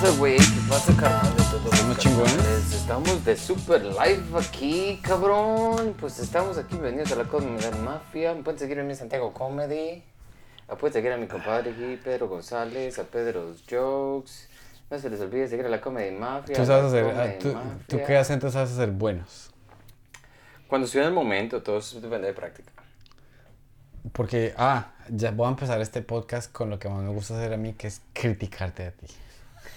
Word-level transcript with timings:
pasa, 0.00 0.18
güey? 0.18 0.36
¿Qué 0.36 0.60
pasa, 0.68 0.94
carnal? 0.94 1.36
De 1.36 1.42
todos 1.44 1.72
Estamos 1.72 1.98
chingones. 1.98 2.32
carnales? 2.32 2.72
Estamos 2.74 3.24
de 3.24 3.36
super 3.36 3.82
live 3.82 4.38
aquí, 4.38 5.00
cabrón. 5.02 5.94
Pues 5.98 6.18
estamos 6.18 6.58
aquí, 6.58 6.72
bienvenidos 6.72 7.12
a 7.12 7.16
la 7.16 7.24
Comunidad 7.24 7.72
Mafia. 7.78 8.34
Me 8.34 8.42
pueden 8.42 8.58
seguir 8.58 8.78
en 8.78 8.86
mi 8.86 8.94
Santiago 8.94 9.32
Comedy. 9.32 10.02
Me 10.68 10.76
pueden 10.76 10.92
seguir 10.92 11.12
a 11.12 11.16
mi 11.16 11.26
compadre 11.26 11.70
aquí, 11.70 11.98
Pedro 12.04 12.28
González, 12.28 12.98
a 12.98 13.04
Pedro's 13.04 13.64
Jokes. 13.70 14.48
No 14.90 14.98
se 14.98 15.08
les 15.08 15.20
olvide 15.20 15.48
seguir 15.48 15.64
a 15.64 15.70
la 15.70 15.80
Comedy 15.80 16.14
Mafia. 16.14 16.56
Tú 16.56 16.66
sabes 16.66 16.92
hacer, 16.92 17.04
ah, 17.06 17.38
tú, 17.40 17.54
Mafia. 17.54 17.70
tú 17.86 18.00
qué 18.06 18.16
acentos 18.18 18.52
sabes 18.52 18.72
hacer 18.72 18.90
buenos. 18.90 19.50
Cuando 20.68 20.84
estoy 20.84 21.00
en 21.00 21.06
el 21.06 21.14
momento, 21.14 21.62
todo 21.62 21.78
eso 21.78 22.00
depende 22.02 22.26
de 22.26 22.34
práctica. 22.34 22.70
Porque, 24.12 24.52
ah, 24.58 24.92
ya 25.08 25.30
voy 25.30 25.46
a 25.46 25.50
empezar 25.50 25.80
este 25.80 26.02
podcast 26.02 26.52
con 26.52 26.68
lo 26.68 26.78
que 26.78 26.90
más 26.90 27.02
me 27.02 27.10
gusta 27.10 27.34
hacer 27.34 27.54
a 27.54 27.56
mí, 27.56 27.72
que 27.72 27.86
es 27.86 28.02
criticarte 28.12 28.84
a 28.84 28.90
ti. 28.90 29.06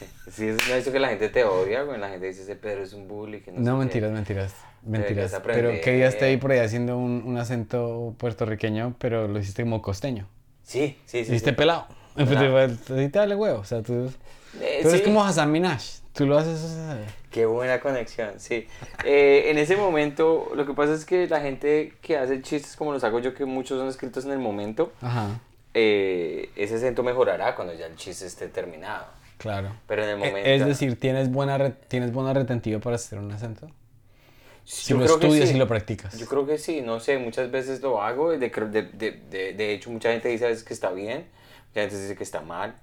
Sí, 0.32 0.48
es, 0.48 0.56
no 0.68 0.76
es 0.76 0.82
eso 0.84 0.92
que 0.92 1.00
la 1.00 1.10
gente 1.10 1.30
te 1.30 1.44
odia, 1.44 1.84
güey. 1.84 2.00
La 2.00 2.10
gente 2.10 2.28
dice, 2.28 2.44
ese 2.44 2.56
Pedro 2.56 2.84
es 2.84 2.94
un 2.94 3.08
bully. 3.08 3.42
Que 3.42 3.52
no, 3.52 3.58
No, 3.60 3.64
sé 3.66 3.72
qué". 3.72 3.78
mentiras, 3.80 4.12
mentiras, 4.12 4.54
mentiras. 4.84 5.42
Pero 5.44 5.72
qué 5.84 5.94
día 5.94 6.12
te 6.18 6.30
vi 6.30 6.38
por 6.38 6.52
ahí 6.52 6.60
haciendo 6.60 6.98
un, 6.98 7.24
un 7.26 7.38
acento 7.38 8.14
puertorriqueño, 8.18 8.96
pero 9.00 9.28
lo 9.28 9.40
hiciste 9.40 9.64
como 9.64 9.82
costeño. 9.82 10.28
Sí, 10.64 10.98
sí, 11.06 11.26
sí. 11.26 11.32
hiciste 11.32 11.50
sí. 11.52 11.56
pelado. 11.56 11.88
Pelado. 12.16 12.68
Te 12.88 13.10
te 13.10 13.20
vale 13.20 13.36
huevo. 13.36 13.60
O 13.60 13.66
sea, 13.66 13.82
tú, 13.82 14.12
Eh, 14.62 14.80
tú 14.82 14.90
eres 14.90 15.00
sí. 15.02 15.06
como 15.06 15.24
Hassan 15.24 15.52
Minaj. 15.52 15.82
Tú 16.14 16.26
lo 16.26 16.38
haces. 16.38 16.78
Qué 17.32 17.46
buena 17.46 17.80
conexión, 17.80 18.40
sí. 18.40 18.68
Eh, 19.06 19.46
en 19.48 19.58
ese 19.58 19.78
momento, 19.78 20.52
lo 20.56 20.66
que 20.66 20.74
pasa 20.74 20.94
es 20.94 21.06
que 21.06 21.28
la 21.28 21.40
gente 21.40 21.94
que 22.02 22.18
hace 22.18 22.42
chistes 22.42 22.76
como 22.76 22.92
los 22.92 23.04
hago 23.04 23.20
yo, 23.20 23.34
que 23.34 23.46
muchos 23.46 23.80
son 23.80 23.88
escritos 23.88 24.26
en 24.26 24.32
el 24.32 24.40
momento, 24.40 24.92
Ajá, 25.02 25.40
eh, 25.74 26.50
ese 26.56 26.76
acento 26.76 27.04
mejorará 27.04 27.56
cuando 27.56 27.74
ya 27.74 27.86
el 27.86 27.96
chiste 27.96 28.26
esté 28.26 28.48
terminado. 28.48 29.06
Claro. 29.40 29.72
Pero 29.88 30.04
en 30.04 30.10
el 30.10 30.18
E- 30.18 30.28
momento... 30.28 30.50
Es 30.50 30.66
decir, 30.66 31.00
¿tienes 31.00 31.32
buena, 31.32 31.72
¿tienes 31.88 32.12
buena 32.14 32.34
retentiva 32.34 32.80
para 32.80 32.96
hacer 32.98 33.20
un 33.20 33.32
acento? 33.32 33.70
Si 34.66 34.94
Yo 34.94 35.00
lo 35.00 35.06
estudias 35.06 35.50
sí. 35.50 35.56
y 35.56 35.60
lo 35.60 35.68
practicas. 35.68 36.20
Yo 36.20 36.28
creo 36.28 36.46
que 36.46 36.58
sí, 36.58 36.82
no 36.82 37.00
sé, 37.00 37.18
muchas 37.18 37.50
veces 37.52 37.82
lo 37.82 38.02
hago, 38.04 38.32
de, 38.32 38.38
de, 38.38 38.84
de, 38.84 39.54
de, 39.54 39.74
hecho 39.74 39.90
mucha 39.90 40.12
gente 40.12 40.30
dice 40.30 40.46
a 40.46 40.50
veces 40.50 40.64
que 40.64 40.74
está 40.74 40.92
bien, 40.92 41.28
mucha 41.70 41.82
gente 41.82 42.00
dice 42.00 42.16
que 42.16 42.24
está 42.24 42.42
mal. 42.42 42.76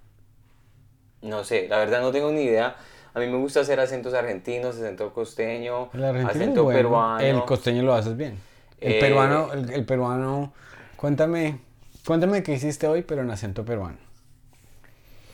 No 1.22 1.44
sé, 1.44 1.68
la 1.68 1.78
verdad 1.78 2.00
no 2.00 2.12
tengo 2.12 2.30
ni 2.30 2.42
idea. 2.42 2.76
A 3.14 3.20
mí 3.20 3.26
me 3.26 3.38
gusta 3.38 3.60
hacer 3.60 3.80
acentos 3.80 4.14
argentinos, 4.14 4.76
acento 4.76 5.12
costeño, 5.12 5.88
El 5.92 6.04
argentino 6.04 6.30
es 6.30 6.36
acento 6.36 6.62
bueno, 6.64 6.78
peruano. 6.78 7.20
El 7.20 7.44
costeño 7.44 7.82
lo 7.82 7.94
haces 7.94 8.16
bien. 8.16 8.38
El 8.80 8.92
Eh, 8.92 8.98
peruano, 8.98 9.52
el, 9.52 9.70
el 9.70 9.86
peruano, 9.86 10.52
cuéntame, 10.96 11.60
cuéntame 12.06 12.42
qué 12.42 12.52
hiciste 12.54 12.86
hoy, 12.86 13.02
pero 13.02 13.22
en 13.22 13.30
acento 13.30 13.64
peruano. 13.64 13.98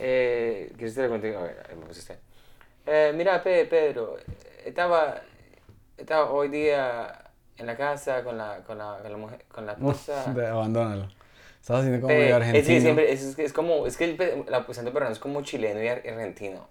Eh, 0.05 0.73
¿Quieres 0.77 0.95
que 0.97 1.09
cuente? 1.09 1.37
A 1.37 1.43
ver, 1.43 1.77
me 1.79 1.87
pusiste. 1.87 2.19
Eh, 2.87 3.13
mira, 3.15 3.43
Pe- 3.43 3.67
Pedro, 3.67 4.17
estaba, 4.65 5.23
estaba 5.97 6.31
hoy 6.33 6.49
día 6.49 7.31
en 7.57 7.67
la 7.67 7.77
casa 7.77 8.25
con 8.25 8.37
la, 8.39 8.65
con 8.65 8.79
la, 8.79 8.99
con 9.03 9.13
la, 9.13 9.19
mujer, 9.19 9.45
con 9.49 9.67
la 9.67 9.73
esposa. 9.73 10.33
Abandónalo. 10.51 11.09
Estás 11.61 11.81
haciendo 11.81 12.01
como 12.01 12.19
medio 12.19 12.37
es, 12.53 12.67
que 12.67 12.81
argentino. 12.81 12.81
siempre, 12.81 13.13
es, 13.13 13.39
es 13.39 13.53
como, 13.53 13.87
es 13.87 13.97
que 13.97 14.05
el, 14.05 14.45
la 14.49 14.59
acento 14.59 14.93
peruano 14.93 15.13
es 15.13 15.21
como 15.21 15.43
chileno 15.43 15.83
y 15.83 15.89
ar- 15.89 16.03
argentino. 16.09 16.67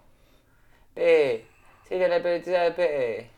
Pe, 0.94 1.46
sí, 1.88 1.98
ya 2.00 2.08
la 2.08 2.22
pe, 2.22 2.42
ya 2.42 2.64
la 2.70 2.76
pe, 2.76 3.30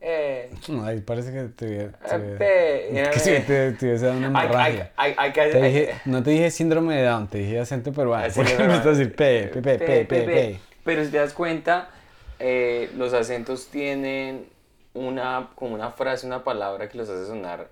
eh, 0.00 0.50
ahí 0.84 1.00
parece 1.00 1.32
que 1.32 1.42
te, 1.48 1.88
te, 1.88 2.18
pe, 2.18 3.00
eh, 3.00 3.76
te, 3.78 3.98
dado 3.98 4.16
una 4.16 4.26
hemorragia. 4.28 4.92
Te 5.34 5.62
dije, 5.62 6.00
no 6.04 6.22
te 6.22 6.30
dije 6.30 6.50
síndrome 6.50 6.96
de 6.96 7.04
Down, 7.04 7.28
te 7.28 7.38
dije 7.38 7.58
acento 7.60 7.92
peruano. 7.92 8.24
Así 8.24 8.38
Porque 8.38 8.56
que 8.56 8.62
me 8.66 8.74
gusta 8.74 8.90
decir 8.90 9.14
pe, 9.14 9.48
pe, 9.48 9.62
pe, 9.62 9.78
pe, 9.78 10.04
pe, 10.04 10.22
pe. 10.22 10.60
Pero 10.84 11.04
si 11.04 11.10
te 11.10 11.18
das 11.18 11.32
cuenta, 11.32 11.90
eh, 12.38 12.90
los 12.96 13.12
acentos 13.12 13.68
tienen 13.68 14.46
una, 14.94 15.50
como 15.54 15.74
una 15.74 15.90
frase, 15.90 16.26
una 16.26 16.44
palabra 16.44 16.88
que 16.88 16.96
los 16.96 17.08
hace 17.08 17.26
sonar. 17.26 17.68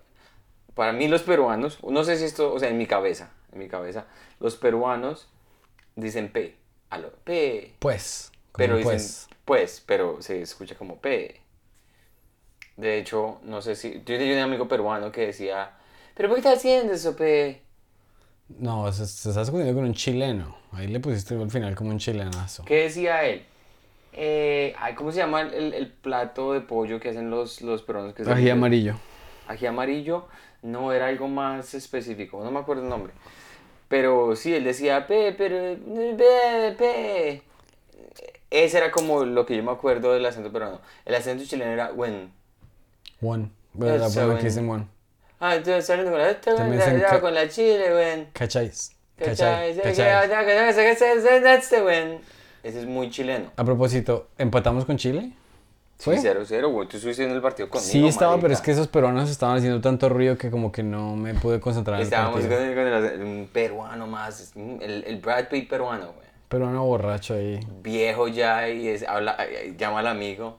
Para 0.74 0.92
mí 0.92 1.08
los 1.08 1.22
peruanos, 1.22 1.82
no 1.82 2.04
sé 2.04 2.16
si 2.16 2.24
esto, 2.24 2.52
o 2.52 2.58
sea, 2.58 2.68
en 2.68 2.76
mi 2.76 2.86
cabeza, 2.86 3.30
en 3.52 3.60
mi 3.60 3.68
cabeza, 3.68 4.04
los 4.40 4.56
peruanos 4.56 5.28
dicen 5.94 6.30
P, 6.30 6.54
aló, 6.90 7.10
P, 7.24 7.72
Pues, 7.78 8.30
pero 8.54 8.76
dicen 8.76 8.92
pues. 8.92 9.28
pues, 9.44 9.82
pero 9.86 10.20
se 10.20 10.42
escucha 10.42 10.74
como 10.74 10.98
P. 10.98 11.40
De 12.76 12.98
hecho, 12.98 13.40
no 13.44 13.62
sé 13.62 13.74
si, 13.76 13.94
yo 13.94 14.04
tenía 14.18 14.34
un 14.36 14.42
amigo 14.42 14.68
peruano 14.68 15.10
que 15.12 15.26
decía, 15.28 15.72
pero 16.14 16.28
¿por 16.28 16.36
qué 16.36 16.40
estás 16.40 16.58
haciendo 16.58 16.92
eso, 16.92 17.16
P? 17.16 17.62
No, 18.48 18.90
se, 18.92 19.06
se 19.06 19.28
está 19.30 19.42
escondiendo 19.42 19.74
con 19.74 19.84
un 19.88 19.94
chileno. 19.94 20.56
Ahí 20.72 20.86
le 20.86 21.00
pusiste 21.00 21.34
al 21.34 21.50
final 21.50 21.74
como 21.74 21.90
un 21.90 21.98
chilenazo. 21.98 22.64
¿Qué 22.64 22.82
decía 22.84 23.24
él? 23.24 23.44
Eh, 24.12 24.74
ay, 24.78 24.94
¿Cómo 24.94 25.12
se 25.12 25.18
llama 25.18 25.42
el, 25.42 25.74
el- 25.74 25.92
plato 25.92 26.52
de 26.52 26.60
pollo 26.62 27.00
que 27.00 27.10
hacen 27.10 27.30
los, 27.30 27.62
los 27.62 27.82
peruanos? 27.82 28.14
Que 28.14 28.22
Ají 28.22 28.50
amarillo. 28.50 28.96
Ají 29.48 29.66
amarillo. 29.66 30.26
No, 30.62 30.92
era 30.92 31.06
algo 31.08 31.28
más 31.28 31.74
específico, 31.74 32.42
no 32.44 32.50
me 32.50 32.60
acuerdo 32.60 32.82
el 32.82 32.88
nombre. 32.88 33.12
Pero 33.88 34.36
sí, 34.36 34.54
él 34.54 34.64
decía, 34.64 35.06
pe, 35.06 35.34
pero, 35.38 35.76
pe, 36.16 36.74
pe. 36.78 37.42
Ese 38.50 38.78
era 38.78 38.90
como 38.90 39.24
lo 39.24 39.44
que 39.46 39.56
yo 39.56 39.62
me 39.62 39.72
acuerdo 39.72 40.12
del 40.12 40.24
acento 40.26 40.52
peruano. 40.52 40.80
El 41.04 41.14
acento 41.14 41.44
chileno 41.44 41.70
era, 41.72 41.92
when. 41.92 42.32
One. 43.22 43.50
Bueno, 43.72 43.98
la 43.98 44.08
forma 44.08 44.20
que 44.20 44.24
bueno. 44.26 44.42
dicen 44.42 44.68
one. 44.68 44.86
Ah, 45.38 45.56
entonces 45.56 45.86
saliendo 45.86 46.12
con 46.12 46.20
la, 46.20 46.30
esta, 46.30 46.54
También 46.56 46.98
ya, 47.00 47.20
con 47.20 47.34
la 47.34 47.48
chile, 47.48 47.94
when. 47.94 48.28
¿Cacháis? 48.32 48.92
When. 51.84 52.20
Ese 52.62 52.80
es 52.80 52.86
muy 52.86 53.10
chileno. 53.10 53.50
A 53.56 53.64
propósito, 53.64 54.28
¿empatamos 54.38 54.84
con 54.84 54.96
Chile? 54.96 55.32
Sí, 55.98 56.04
¿Fue? 56.04 56.16
0-0, 56.18 56.70
güey. 56.70 56.88
Tú 56.88 56.96
estuviste 56.96 57.24
en 57.24 57.30
el 57.30 57.40
partido 57.40 57.70
conmigo. 57.70 57.90
Sí 57.90 58.06
estaba, 58.06 58.32
pero 58.34 58.48
marica. 58.48 58.54
es 58.58 58.60
que 58.62 58.70
esos 58.72 58.88
peruanos 58.88 59.30
estaban 59.30 59.56
haciendo 59.56 59.80
tanto 59.80 60.08
ruido 60.08 60.36
que 60.36 60.50
como 60.50 60.70
que 60.72 60.82
no 60.82 61.16
me 61.16 61.32
pude 61.34 61.58
concentrar 61.60 61.94
en 61.96 62.00
el 62.00 62.04
Estábamos 62.06 62.40
con, 62.40 62.48
partido. 62.50 62.64
el, 62.70 62.74
con 62.74 62.86
el- 62.86 63.22
un 63.22 63.48
peruano 63.52 64.06
más, 64.06 64.52
el, 64.56 65.04
el 65.06 65.16
Brad 65.20 65.48
Pitt 65.48 65.70
peruano, 65.70 66.12
güey. 66.12 66.26
Peruano 66.48 66.84
borracho 66.84 67.34
ahí. 67.34 67.60
Viejo 67.82 68.28
ya 68.28 68.68
y 68.68 68.88
es, 68.88 69.04
habla, 69.04 69.38
llama 69.78 70.00
al 70.00 70.08
amigo. 70.08 70.58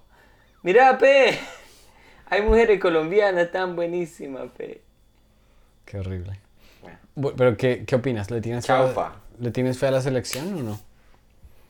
Mira, 0.64 0.98
Pe, 0.98 1.38
hay 2.30 2.42
mujeres 2.42 2.80
colombianas 2.80 3.52
tan 3.52 3.76
buenísimas, 3.76 4.50
Pe. 4.58 4.82
Qué 5.86 6.00
horrible. 6.00 6.40
Bueno, 7.16 7.36
Pero 7.38 7.58
¿qué, 7.58 7.86
qué 7.86 7.96
opinas? 7.96 8.30
¿Le 8.30 8.42
tienes, 8.42 8.66
fe. 8.68 8.74
¿Le 9.40 9.52
tienes 9.52 9.78
fe 9.80 9.88
a 9.88 9.92
la 9.92 10.02
selección 10.02 10.54
o 10.54 10.64
no? 10.64 10.80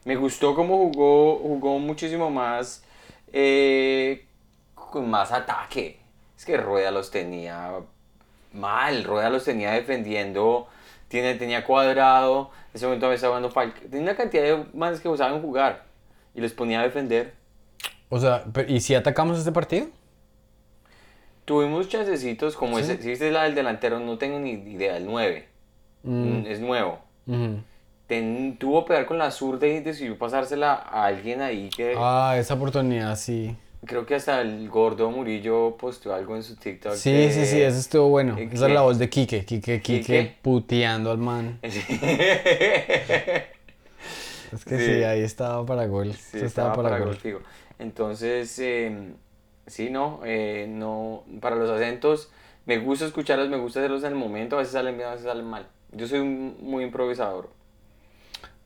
me 0.07 0.15
gustó 0.15 0.55
cómo 0.55 0.77
jugó, 0.77 1.35
jugó 1.37 1.79
muchísimo 1.79 2.29
más, 2.29 2.81
eh, 3.33 4.25
con 4.73 5.09
más 5.09 5.33
ataque. 5.33 5.99
Es 6.37 6.45
que 6.45 6.55
Rueda 6.55 6.91
los 6.91 7.11
tenía 7.11 7.73
mal, 8.53 9.03
Rueda 9.03 9.29
los 9.29 9.43
tenía 9.43 9.71
defendiendo, 9.73 10.69
tiene, 11.09 11.35
tenía 11.35 11.65
cuadrado, 11.65 12.51
en 12.71 12.75
ese 12.75 12.85
momento 12.85 13.05
había 13.07 13.15
estado 13.15 13.33
jugando 13.33 13.51
Falcao. 13.51 13.83
Tenía 13.89 14.03
una 14.03 14.15
cantidad 14.15 14.43
de 14.43 14.65
manes 14.73 15.01
que 15.01 15.17
saben 15.17 15.41
jugar 15.41 15.83
y 16.33 16.39
los 16.39 16.53
ponía 16.53 16.79
a 16.79 16.83
defender. 16.83 17.33
O 18.07 18.17
sea, 18.17 18.45
pero- 18.53 18.71
¿y 18.71 18.79
si 18.79 18.95
atacamos 18.95 19.37
este 19.37 19.51
partido? 19.51 19.87
Tuvimos 21.47 21.87
chancecitos 21.87 22.57
como 22.57 22.75
Sí. 22.77 22.83
ese, 22.83 23.01
si 23.01 23.07
viste 23.07 23.31
la 23.31 23.43
del 23.43 23.55
delantero, 23.55 24.01
no 24.01 24.17
tengo 24.17 24.37
ni 24.37 24.51
idea, 24.51 24.97
el 24.97 25.05
9. 25.05 25.47
Mm. 26.03 26.45
Es 26.45 26.59
nuevo. 26.59 26.99
Ujú. 27.25 27.61
Ten- 28.05 28.57
tuvo 28.59 28.83
que 28.83 28.89
pegar 28.89 29.05
con 29.05 29.17
la 29.17 29.31
zurda 29.31 29.65
y 29.65 29.79
decidió 29.79 30.17
pasársela 30.17 30.73
a 30.73 31.05
alguien 31.05 31.41
ahí 31.41 31.69
que 31.69 31.95
Ah, 31.97 32.35
esa 32.37 32.55
oportunidad, 32.55 33.15
sí. 33.15 33.55
creo 33.85 34.05
que 34.05 34.15
hasta 34.15 34.41
el 34.41 34.67
gordo 34.67 35.09
Murillo 35.09 35.77
posteó 35.77 36.13
algo 36.13 36.35
en 36.35 36.43
su 36.43 36.57
TikTok. 36.57 36.95
Sí, 36.95 37.11
que- 37.11 37.31
sí, 37.31 37.45
sí, 37.45 37.61
eso 37.61 37.77
estuvo 37.79 38.09
bueno. 38.09 38.37
eh, 38.37 38.49
Esa 38.51 38.67
es 38.67 38.73
la 38.73 38.81
voz 38.81 38.99
de 38.99 39.09
Quique. 39.09 39.45
Quique, 39.45 39.81
Quique 39.81 40.01
¿Quique? 40.01 40.35
puteando 40.41 41.11
al 41.11 41.17
man. 41.17 41.59
Sí. 41.69 41.79
Es 44.53 44.63
que 44.65 44.77
Sí. 44.79 44.85
sí, 44.85 45.03
ahí 45.03 45.21
estaba 45.21 45.65
para 45.65 45.85
gol. 45.87 46.13
Sí, 46.13 46.39
estaba 46.39 46.73
para 46.73 46.99
gol. 46.99 47.17
gol. 47.23 47.41
Entonces, 47.79 48.57
eh, 48.59 49.11
sí, 49.67 49.89
no, 49.89 50.21
eh, 50.25 50.65
no, 50.69 51.23
para 51.41 51.55
los 51.55 51.69
acentos, 51.69 52.31
me 52.65 52.79
gusta 52.79 53.05
escucharlos, 53.05 53.49
me 53.49 53.57
gusta 53.57 53.79
hacerlos 53.79 54.03
en 54.03 54.13
el 54.13 54.15
momento, 54.17 54.55
a 54.55 54.59
veces 54.59 54.73
salen 54.73 54.97
bien, 54.97 55.07
a 55.09 55.11
veces 55.11 55.25
salen 55.27 55.45
mal. 55.45 55.67
Yo 55.91 56.07
soy 56.07 56.19
un- 56.19 56.57
muy 56.61 56.83
improvisador. 56.83 57.49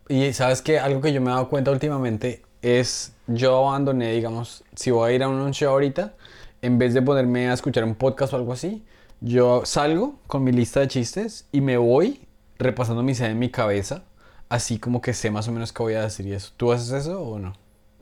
Y 0.09 0.33
sabes 0.33 0.61
que 0.61 0.79
algo 0.79 1.01
que 1.01 1.13
yo 1.13 1.21
me 1.21 1.27
he 1.29 1.33
dado 1.33 1.49
cuenta 1.49 1.71
últimamente 1.71 2.41
es 2.61 3.13
yo 3.27 3.67
abandoné, 3.67 4.11
digamos, 4.13 4.63
si 4.75 4.91
voy 4.91 5.11
a 5.11 5.15
ir 5.15 5.23
a 5.23 5.29
un 5.29 5.51
show 5.51 5.71
ahorita, 5.71 6.13
en 6.61 6.77
vez 6.77 6.93
de 6.93 7.01
ponerme 7.01 7.49
a 7.49 7.53
escuchar 7.53 7.83
un 7.83 7.95
podcast 7.95 8.33
o 8.33 8.35
algo 8.37 8.53
así, 8.53 8.83
yo 9.21 9.65
salgo 9.65 10.15
con 10.27 10.43
mi 10.43 10.51
lista 10.51 10.79
de 10.81 10.87
chistes 10.87 11.47
y 11.51 11.61
me 11.61 11.77
voy 11.77 12.27
repasando 12.59 13.03
mi 13.03 13.13
idea 13.13 13.29
en 13.29 13.39
mi 13.39 13.49
cabeza, 13.49 14.03
así 14.49 14.79
como 14.79 15.01
que 15.01 15.13
sé 15.13 15.31
más 15.31 15.47
o 15.47 15.51
menos 15.51 15.71
qué 15.71 15.81
voy 15.83 15.93
a 15.93 16.01
decir 16.01 16.27
y 16.27 16.33
eso. 16.33 16.51
¿Tú 16.57 16.71
haces 16.71 16.91
eso 16.91 17.21
o 17.21 17.39
no? 17.39 17.53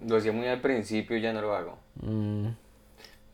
Lo 0.06 0.18
hacía 0.18 0.32
muy 0.32 0.48
al 0.48 0.62
principio, 0.62 1.18
ya 1.18 1.32
no 1.34 1.42
lo 1.42 1.54
hago. 1.56 1.78
Mm, 2.02 2.48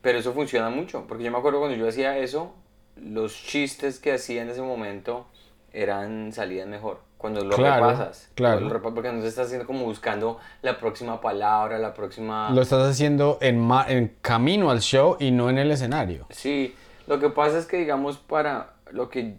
Pero 0.06 0.20
eso 0.20 0.32
funciona 0.32 0.70
mucho, 0.70 1.04
porque 1.08 1.24
yo 1.24 1.32
me 1.32 1.38
acuerdo 1.38 1.58
cuando 1.58 1.76
yo 1.76 1.88
hacía 1.88 2.16
eso, 2.18 2.54
los 2.94 3.34
chistes 3.34 3.98
que 3.98 4.12
hacía 4.12 4.42
en 4.42 4.50
ese 4.50 4.62
momento 4.62 5.26
eran 5.72 6.32
salían 6.32 6.70
mejor. 6.70 7.00
cuando 7.18 7.44
lo 7.44 7.56
Claro, 7.56 7.86
repasas. 7.88 8.30
claro. 8.36 8.60
Lo 8.60 8.80
porque 8.94 9.10
no 9.10 9.20
te 9.20 9.26
estás 9.26 9.46
haciendo 9.46 9.66
como 9.66 9.84
buscando 9.84 10.38
la 10.62 10.78
próxima 10.78 11.20
palabra, 11.20 11.78
la 11.78 11.92
próxima... 11.92 12.52
Lo 12.52 12.62
estás 12.62 12.88
haciendo 12.88 13.38
en, 13.40 13.58
ma- 13.58 13.84
en 13.88 14.14
camino 14.22 14.70
al 14.70 14.80
show 14.80 15.16
y 15.18 15.32
no 15.32 15.50
en 15.50 15.58
el 15.58 15.72
escenario. 15.72 16.26
Sí, 16.30 16.76
lo 17.08 17.18
que 17.18 17.28
pasa 17.30 17.58
es 17.58 17.66
que, 17.66 17.78
digamos, 17.78 18.16
para 18.16 18.74
lo 18.92 19.08
que, 19.08 19.34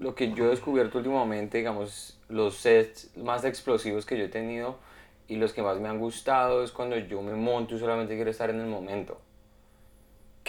lo 0.00 0.16
que 0.16 0.32
yo 0.32 0.46
he 0.46 0.48
descubierto 0.48 0.98
últimamente, 0.98 1.58
digamos, 1.58 2.18
los 2.28 2.56
sets 2.56 3.16
más 3.16 3.44
explosivos 3.44 4.04
que 4.06 4.18
yo 4.18 4.24
he 4.24 4.28
tenido 4.28 4.74
y 5.28 5.36
los 5.36 5.52
que 5.52 5.62
más 5.62 5.78
me 5.78 5.88
han 5.88 6.00
gustado 6.00 6.64
es 6.64 6.72
cuando 6.72 6.96
yo 6.96 7.22
me 7.22 7.34
monto 7.34 7.76
y 7.76 7.78
solamente 7.78 8.16
quiero 8.16 8.32
estar 8.32 8.50
en 8.50 8.58
el 8.58 8.66
momento. 8.66 9.20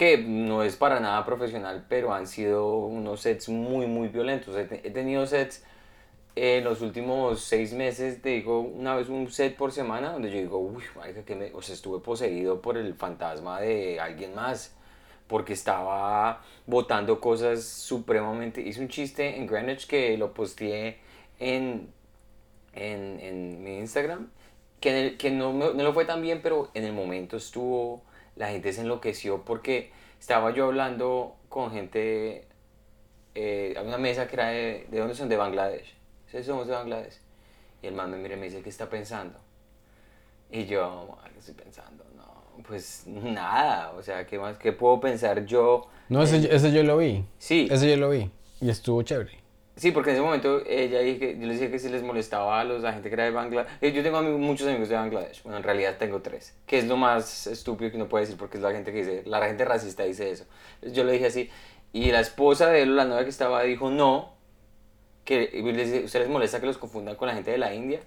Que 0.02 0.18
no 0.18 0.64
es 0.64 0.74
para 0.74 0.98
nada 0.98 1.24
profesional, 1.24 1.86
pero 1.88 2.12
han 2.12 2.26
sido 2.26 2.76
unos 2.86 3.20
sets 3.20 3.48
muy, 3.48 3.86
muy 3.86 4.08
violentos. 4.08 4.56
He, 4.56 4.64
te- 4.64 4.86
he 4.86 4.90
tenido 4.90 5.26
sets 5.26 5.62
en 6.36 6.64
los 6.64 6.80
últimos 6.82 7.40
seis 7.42 7.72
meses, 7.74 8.22
te 8.22 8.30
digo, 8.30 8.60
una 8.60 8.96
vez 8.96 9.08
un 9.08 9.30
set 9.30 9.56
por 9.56 9.72
semana, 9.72 10.12
donde 10.12 10.30
yo 10.30 10.38
digo, 10.38 10.58
uy, 10.58 10.84
marica, 10.96 11.24
que 11.24 11.36
me, 11.36 11.52
o 11.54 11.62
sea, 11.62 11.74
estuve 11.76 12.00
poseído 12.00 12.62
por 12.62 12.78
el 12.78 12.94
fantasma 12.94 13.60
de 13.60 14.00
alguien 14.00 14.34
más, 14.34 14.74
porque 15.28 15.54
estaba 15.54 16.42
botando 16.66 17.20
cosas 17.20 17.64
supremamente. 17.64 18.62
Hice 18.62 18.80
un 18.82 18.88
chiste 18.88 19.36
en 19.38 19.46
Greenwich 19.46 19.86
que 19.86 20.18
lo 20.18 20.34
posteé 20.34 20.98
en, 21.40 21.88
en, 22.74 23.20
en 23.20 23.62
mi 23.62 23.78
Instagram, 23.78 24.28
que, 24.80 25.16
que 25.18 25.30
no, 25.30 25.52
no 25.52 25.72
lo 25.82 25.92
fue 25.92 26.04
tan 26.04 26.22
bien, 26.22 26.40
pero 26.42 26.70
en 26.74 26.84
el 26.84 26.92
momento 26.92 27.36
estuvo, 27.36 28.02
la 28.36 28.48
gente 28.48 28.72
se 28.72 28.80
enloqueció 28.82 29.42
porque 29.44 29.90
estaba 30.20 30.52
yo 30.52 30.66
hablando 30.66 31.36
con 31.48 31.70
gente 31.72 32.46
eh, 33.34 33.74
había 33.76 33.88
una 33.88 33.98
mesa 33.98 34.26
que 34.28 34.34
era 34.36 34.48
de, 34.48 34.86
¿de 34.90 34.98
dónde 34.98 35.14
son? 35.14 35.28
De 35.28 35.36
Bangladesh. 35.36 35.94
Sí, 36.30 36.42
somos 36.42 36.66
de 36.66 36.74
Bangladesh. 36.74 37.18
Y 37.82 37.86
el 37.86 37.94
man 37.94 38.10
me 38.10 38.18
mira 38.18 38.36
y 38.36 38.38
me 38.38 38.46
dice, 38.46 38.62
¿qué 38.62 38.68
está 38.68 38.88
pensando? 38.88 39.38
Y 40.50 40.66
yo, 40.66 41.16
"Ay, 41.22 41.30
¿qué 41.32 41.38
estoy 41.38 41.54
pensando? 41.54 42.04
No, 42.14 42.62
pues 42.62 43.04
nada, 43.06 43.92
o 43.92 44.02
sea, 44.02 44.26
¿qué 44.26 44.38
más? 44.38 44.58
¿Qué 44.58 44.72
puedo 44.72 45.00
pensar 45.00 45.44
yo? 45.46 45.88
No, 46.08 46.22
ese, 46.22 46.54
ese 46.54 46.72
yo 46.72 46.82
lo 46.82 46.98
vi. 46.98 47.24
Sí, 47.38 47.68
Ese 47.70 47.90
yo 47.90 47.96
lo 47.96 48.10
vi. 48.10 48.30
Y 48.60 48.68
estuvo 48.70 49.02
chévere. 49.02 49.41
Sí, 49.76 49.90
porque 49.92 50.10
en 50.10 50.16
ese 50.16 50.22
momento 50.24 50.62
ella 50.66 51.00
dije, 51.00 51.36
yo 51.38 51.46
les 51.46 51.58
dije 51.60 51.70
que 51.70 51.78
si 51.78 51.88
les 51.88 52.02
molestaba 52.02 52.60
a 52.60 52.64
los, 52.64 52.82
la 52.82 52.92
gente 52.92 53.08
que 53.08 53.14
era 53.14 53.24
de 53.24 53.30
Bangladesh. 53.30 53.92
Yo 53.92 54.02
tengo 54.02 54.18
amigos- 54.18 54.40
muchos 54.40 54.66
amigos 54.68 54.88
de 54.88 54.96
Bangladesh, 54.96 55.42
bueno, 55.42 55.58
en 55.58 55.64
realidad 55.64 55.96
tengo 55.98 56.20
tres, 56.22 56.56
que 56.66 56.78
es 56.78 56.86
lo 56.86 56.96
más 56.96 57.46
estúpido 57.46 57.90
que 57.90 57.96
uno 57.96 58.08
puede 58.08 58.24
decir 58.24 58.38
porque 58.38 58.58
es 58.58 58.62
la 58.62 58.72
gente 58.72 58.92
que 58.92 58.98
dice, 58.98 59.22
la 59.26 59.44
gente 59.46 59.64
racista 59.64 60.04
dice 60.04 60.30
eso. 60.30 60.46
Yo 60.82 61.04
le 61.04 61.12
dije 61.12 61.26
así, 61.26 61.50
y 61.92 62.10
la 62.12 62.20
esposa 62.20 62.68
de 62.70 62.82
él, 62.82 62.96
la 62.96 63.04
novia 63.04 63.24
que 63.24 63.30
estaba, 63.30 63.62
dijo 63.62 63.90
no, 63.90 64.34
que 65.24 65.50
les 65.74 66.04
¿usted 66.04 66.20
les 66.20 66.28
molesta 66.28 66.60
que 66.60 66.66
los 66.66 66.78
confundan 66.78 67.16
con 67.16 67.28
la 67.28 67.34
gente 67.34 67.50
de 67.50 67.58
la 67.58 67.74
India? 67.74 68.00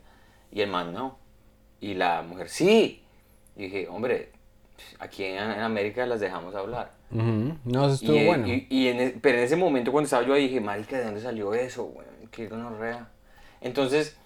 Y 0.51 0.61
el 0.61 0.69
man 0.69 0.93
no. 0.93 1.17
Y 1.79 1.93
la 1.95 2.21
mujer, 2.21 2.49
sí. 2.49 3.03
Y 3.55 3.63
dije, 3.65 3.87
hombre, 3.87 4.31
aquí 4.99 5.23
en, 5.23 5.35
en 5.37 5.59
América 5.61 6.05
las 6.05 6.19
dejamos 6.19 6.55
hablar. 6.55 6.91
Ujú. 7.11 7.57
No, 7.65 7.85
eso 7.85 7.95
estuvo 7.95 8.19
y, 8.19 8.25
bueno. 8.25 8.47
y- 8.47 8.67
y 8.69 8.87
en 8.87 8.99
e- 8.99 9.15
pero 9.21 9.37
en 9.37 9.43
ese 9.43 9.55
momento 9.55 9.91
cuando 9.91 10.05
estaba 10.05 10.23
yo 10.25 10.33
ahí 10.33 10.47
dije, 10.47 10.59
marica, 10.61 10.97
¿de 10.97 11.05
dónde 11.05 11.21
salió 11.21 11.53
eso? 11.53 11.85
Bueno, 11.85 12.11
qué 12.31 12.47
gonorrea. 12.47 13.07
Entonces, 13.61 14.17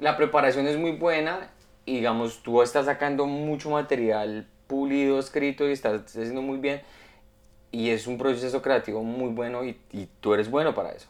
la 0.00 0.16
preparación 0.16 0.66
es 0.66 0.76
muy 0.76 0.92
buena 0.92 1.50
y 1.86 1.96
digamos, 1.96 2.42
tú 2.42 2.62
estás 2.62 2.86
sacando 2.86 3.26
mucho 3.26 3.70
material 3.70 4.46
pulido, 4.66 5.18
escrito 5.18 5.68
y 5.68 5.72
estás 5.72 6.02
haciendo 6.06 6.42
muy 6.42 6.58
bien. 6.58 6.82
Y 7.72 7.90
es 7.90 8.06
un 8.06 8.18
proceso 8.18 8.62
creativo 8.62 9.02
muy 9.02 9.30
bueno 9.30 9.64
y, 9.64 9.78
y 9.92 10.08
tú 10.20 10.32
eres 10.34 10.50
bueno 10.50 10.74
para 10.74 10.92
eso. 10.92 11.08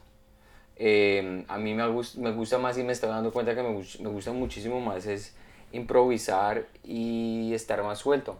Eh, 0.77 1.45
a 1.49 1.59
mí 1.59 1.75
me, 1.75 1.87
gus- 1.89 2.17
me 2.17 2.33
gusta 2.33 2.59
más 2.59 2.77
y 2.79 2.83
me 2.85 2.93
estoy 2.93 3.11
dando 3.11 3.33
cuenta 3.33 3.55
que 3.55 3.63
me, 3.63 3.71
me 3.71 4.09
gusta 4.11 4.33
muchísimo 4.33 4.81
más 4.81 5.07
es 5.07 5.37
improvisar 5.73 6.67
y 6.83 7.53
estar 7.55 7.83
más 7.83 7.99
suelto. 7.99 8.39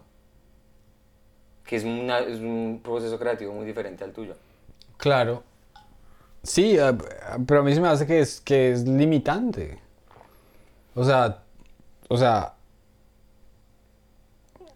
Que 1.65 1.75
es, 1.77 1.83
una- 1.83 2.19
es 2.19 2.39
un 2.39 2.79
proceso 2.83 3.17
creativo 3.19 3.53
muy 3.53 3.65
diferente 3.65 4.03
al 4.03 4.11
tuyo. 4.11 4.35
Claro. 4.97 5.43
Sí, 6.43 6.77
eh, 6.77 6.93
pero 7.47 7.61
a 7.61 7.63
mí 7.63 7.73
se 7.73 7.81
me 7.81 7.87
hace 7.87 8.05
que 8.05 8.19
es, 8.19 8.39
que 8.39 8.71
es 8.71 8.87
limitante. 8.87 9.79
O 10.93 11.03
sea, 11.03 11.41
o 12.07 12.17
sea, 12.17 12.53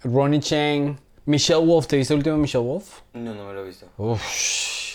Ronnie 0.03 0.39
Chang, 0.39 0.97
Michelle 1.25 1.65
Wolf, 1.65 1.87
¿te 1.87 1.97
viste 1.97 2.13
el 2.13 2.19
último 2.19 2.37
Michelle 2.37 2.63
Wolf? 2.65 3.01
No, 3.13 3.33
no 3.35 3.45
me 3.47 3.53
lo 3.53 3.61
he 3.63 3.67
visto. 3.67 3.85
Uf, 3.97 4.21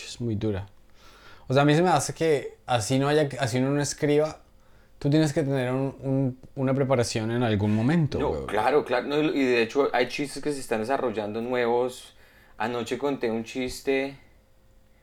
es 0.08 0.20
muy 0.20 0.34
dura. 0.34 0.66
O 1.46 1.52
sea, 1.54 1.62
a 1.62 1.64
mí 1.66 1.74
se 1.74 1.82
me 1.82 1.90
hace 1.90 2.14
que 2.14 2.56
así 2.66 2.98
no 2.98 3.06
haya, 3.08 3.28
así 3.38 3.58
uno 3.58 3.70
no 3.70 3.80
escriba, 3.82 4.40
tú 5.04 5.10
tienes 5.10 5.34
que 5.34 5.42
tener 5.42 5.70
un- 5.70 5.94
un- 6.00 6.38
una 6.54 6.72
preparación 6.72 7.30
en 7.30 7.42
algún 7.42 7.74
momento. 7.76 8.18
No, 8.18 8.46
claro, 8.46 8.86
claro. 8.86 9.06
no, 9.06 9.20
y 9.20 9.44
de 9.44 9.60
hecho 9.60 9.90
hay 9.92 10.08
chistes 10.08 10.42
que 10.42 10.50
se 10.50 10.60
están 10.60 10.80
desarrollando 10.80 11.42
nuevos. 11.42 12.14
Anoche 12.56 12.96
conté 12.96 13.30
un 13.30 13.44
chiste 13.44 14.16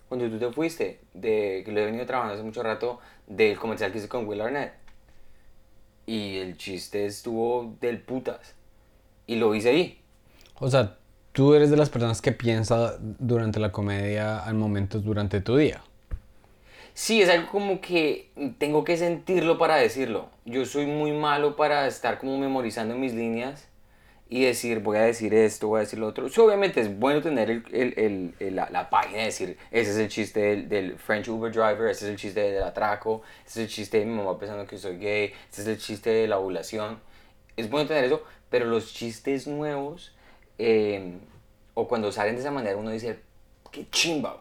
cuando 0.10 0.28
tú 0.28 0.40
te 0.40 0.52
fuiste, 0.52 1.02
de 1.14 1.62
que 1.64 1.72
lo 1.72 1.82
he 1.82 1.86
venido 1.86 2.04
trabajando 2.08 2.34
hace 2.34 2.44
mucho 2.44 2.64
rato, 2.64 3.00
del 3.28 3.60
comercial 3.60 3.92
que 3.92 4.00
hice 4.00 4.08
con 4.08 4.26
Will 4.28 4.42
Arnett. 4.42 4.74
Y 6.08 6.38
el 6.38 6.58
chiste 6.58 7.06
estuvo 7.06 7.78
del 7.80 8.02
putas. 8.02 8.56
Y 9.28 9.36
lo 9.36 9.54
hice 9.54 9.70
ahí. 9.70 10.02
O 10.60 10.68
sea, 10.68 10.98
tú 11.32 11.54
eres 11.54 11.70
de 11.70 11.78
las 11.78 11.92
personas 11.92 12.24
que 12.24 12.32
piensa 12.32 12.98
durante 13.00 13.60
la 13.60 13.72
comedia 13.72 14.44
en 14.48 14.58
momentos 14.58 15.04
durante 15.04 15.42
tu 15.42 15.58
día. 15.58 15.84
Sí, 16.94 17.22
es 17.22 17.30
algo 17.30 17.50
como 17.50 17.82
que 17.82 18.30
tengo 18.58 18.84
que 18.84 18.98
sentirlo 18.98 19.58
para 19.58 19.76
decirlo. 19.78 20.30
Yo 20.46 20.66
soy 20.66 20.86
muy 20.86 21.12
malo 21.14 21.56
para 21.56 21.88
estar 21.88 22.20
como 22.20 22.38
memorizando 22.38 22.96
mis 22.96 23.14
líneas 23.14 23.68
y 24.30 24.44
decir, 24.46 24.80
voy 24.80 24.98
a 24.98 25.02
decir 25.02 25.34
esto, 25.34 25.68
voy 25.70 25.78
a 25.80 25.82
decir 25.82 26.00
lo 26.00 26.08
otro. 26.08 26.30
Sí, 26.30 26.40
obviamente 26.42 26.82
es 26.82 26.98
bueno 27.00 27.22
tener 27.22 27.50
el, 27.50 27.64
el- 27.72 28.36
el- 28.40 28.56
la, 28.56 28.70
la 28.70 28.90
página 28.90 29.20
de 29.20 29.26
decir, 29.26 29.58
ese 29.72 29.92
es 29.92 29.98
el 29.98 30.08
chiste 30.10 30.40
del, 30.42 30.70
del 30.70 30.98
French 30.98 31.28
Uber 31.30 31.52
driver, 31.52 31.90
ese 31.90 32.06
es 32.06 32.12
el 32.12 32.18
chiste 32.18 32.40
del 32.42 32.64
atraco, 32.64 33.22
ese 33.46 33.64
es 33.64 33.68
el 33.70 33.74
chiste 33.74 34.00
de 34.00 34.06
mi 34.06 34.14
mamá 34.16 34.38
pensando 34.40 34.66
que 34.68 34.78
soy 34.78 34.98
gay, 34.98 35.34
ese 35.52 35.62
es 35.64 35.68
el 35.68 35.78
chiste 35.78 36.10
de 36.12 36.28
la 36.28 36.40
ovulación. 36.40 37.00
Es 37.58 37.70
bueno 37.70 37.88
tener 37.88 38.06
eso, 38.06 38.24
pero 38.50 38.66
los 38.66 38.94
chistes 38.94 39.48
nuevos, 39.48 40.16
eh, 40.58 41.18
o 41.74 41.88
cuando 41.88 42.12
salen 42.12 42.36
de 42.36 42.42
esa 42.42 42.52
manera, 42.52 42.78
uno 42.78 42.90
dice, 42.92 43.20
qué 43.72 43.86
chimba, 43.90 44.40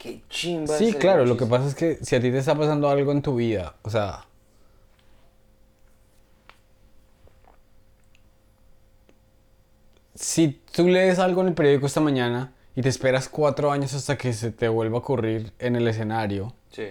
qué 0.00 0.22
chimba. 0.28 0.76
Sí, 0.76 0.92
claro, 0.94 1.24
lo 1.26 1.36
que 1.36 1.44
chiste". 1.44 1.50
pasa 1.50 1.68
es 1.68 1.74
que 1.74 1.98
si 2.04 2.16
a 2.16 2.20
ti 2.20 2.30
te 2.30 2.38
está 2.38 2.54
pasando 2.56 2.88
algo 2.88 3.12
en 3.12 3.22
tu 3.22 3.36
vida, 3.36 3.74
o 3.82 3.90
sea, 3.90 4.24
si 10.14 10.60
tú 10.72 10.88
lees 10.88 11.18
algo 11.18 11.40
en 11.42 11.48
el 11.48 11.54
periódico 11.54 11.86
esta 11.86 12.00
mañana 12.00 12.52
y 12.74 12.82
te 12.82 12.88
esperas 12.88 13.28
cuatro 13.28 13.70
años 13.72 13.94
hasta 13.94 14.16
que 14.18 14.32
se 14.32 14.50
te 14.50 14.68
vuelva 14.68 14.96
a 14.96 15.00
ocurrir 15.00 15.52
en 15.58 15.76
el 15.76 15.86
escenario, 15.88 16.52
Sí. 16.72 16.86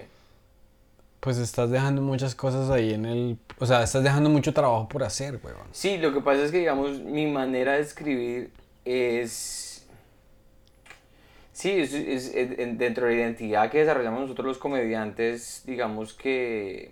pues 1.19 1.37
estás 1.37 1.69
dejando 1.69 2.01
muchas 2.01 2.35
cosas 2.35 2.69
ahí 2.69 2.93
en 2.93 3.05
el... 3.05 3.37
O 3.59 3.65
sea, 3.65 3.83
estás 3.83 4.03
dejando 4.03 4.29
mucho 4.29 4.53
trabajo 4.53 4.87
por 4.87 5.03
hacer, 5.03 5.39
weón. 5.43 5.67
Sí, 5.71 5.97
lo 5.97 6.13
que 6.13 6.21
pasa 6.21 6.43
es 6.43 6.51
que, 6.51 6.59
digamos, 6.59 6.99
mi 7.01 7.27
manera 7.27 7.73
de 7.73 7.81
escribir 7.81 8.51
es... 8.85 9.68
Sí, 11.59 11.71
es, 11.71 11.93
es- 11.93 12.33
es- 12.33 12.57
en- 12.57 12.77
dentro 12.77 13.05
de 13.05 13.15
la 13.15 13.19
identidad 13.23 13.69
que 13.69 13.79
desarrollamos 13.79 14.21
nosotros 14.21 14.47
los 14.47 14.57
comediantes, 14.59 15.63
digamos 15.65 16.13
que 16.13 16.91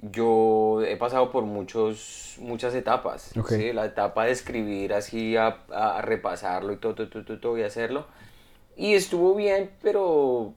yo 0.00 0.80
he 0.84 0.96
pasado 0.96 1.32
por 1.32 1.42
muchos, 1.42 2.36
muchas 2.40 2.72
etapas. 2.76 3.32
¿sí? 3.58 3.72
La 3.72 3.86
etapa 3.86 4.26
de 4.26 4.30
escribir 4.30 4.92
así, 4.94 5.36
a, 5.36 5.58
a 5.72 6.02
repasarlo 6.02 6.72
y 6.72 6.76
todo, 6.76 6.94
todo, 6.94 7.08
todo, 7.08 7.24
todo, 7.24 7.40
todo, 7.40 7.58
y 7.58 7.62
hacerlo. 7.64 8.06
Y 8.76 8.94
estuvo 8.94 9.34
bien, 9.34 9.70
pero 9.82 10.52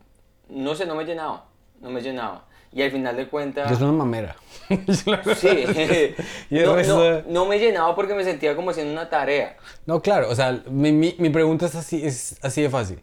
no 0.49 0.75
sé, 0.75 0.85
no 0.85 0.93
me 0.93 1.03
llenaba, 1.05 1.45
no 1.81 1.89
me 1.89 2.01
llenaba. 2.01 2.45
Y 2.73 2.81
al 2.81 2.91
final 2.91 3.15
de 3.15 3.27
cuentas... 3.27 3.69
Yo 3.71 3.77
soy 3.77 3.87
una 3.87 3.97
mamera. 3.97 4.35
Sí. 4.69 4.75
No, 6.49 6.75
resto- 6.75 7.23
no, 7.25 7.31
no 7.31 7.45
me 7.45 7.57
llenaba 7.59 7.95
porque 7.95 8.13
me 8.13 8.23
sentía 8.23 8.55
como 8.55 8.71
haciendo 8.71 8.91
una 8.93 9.09
tarea. 9.09 9.55
No, 9.85 10.01
claro, 10.01 10.29
o 10.29 10.35
sea, 10.35 10.61
mi, 10.69 10.91
mi- 10.91 11.15
mi 11.17 11.29
pregunta 11.29 11.65
es 11.67 11.75
así, 11.75 12.05
es 12.05 12.37
así 12.43 12.61
de 12.61 12.69
fácil. 12.69 12.99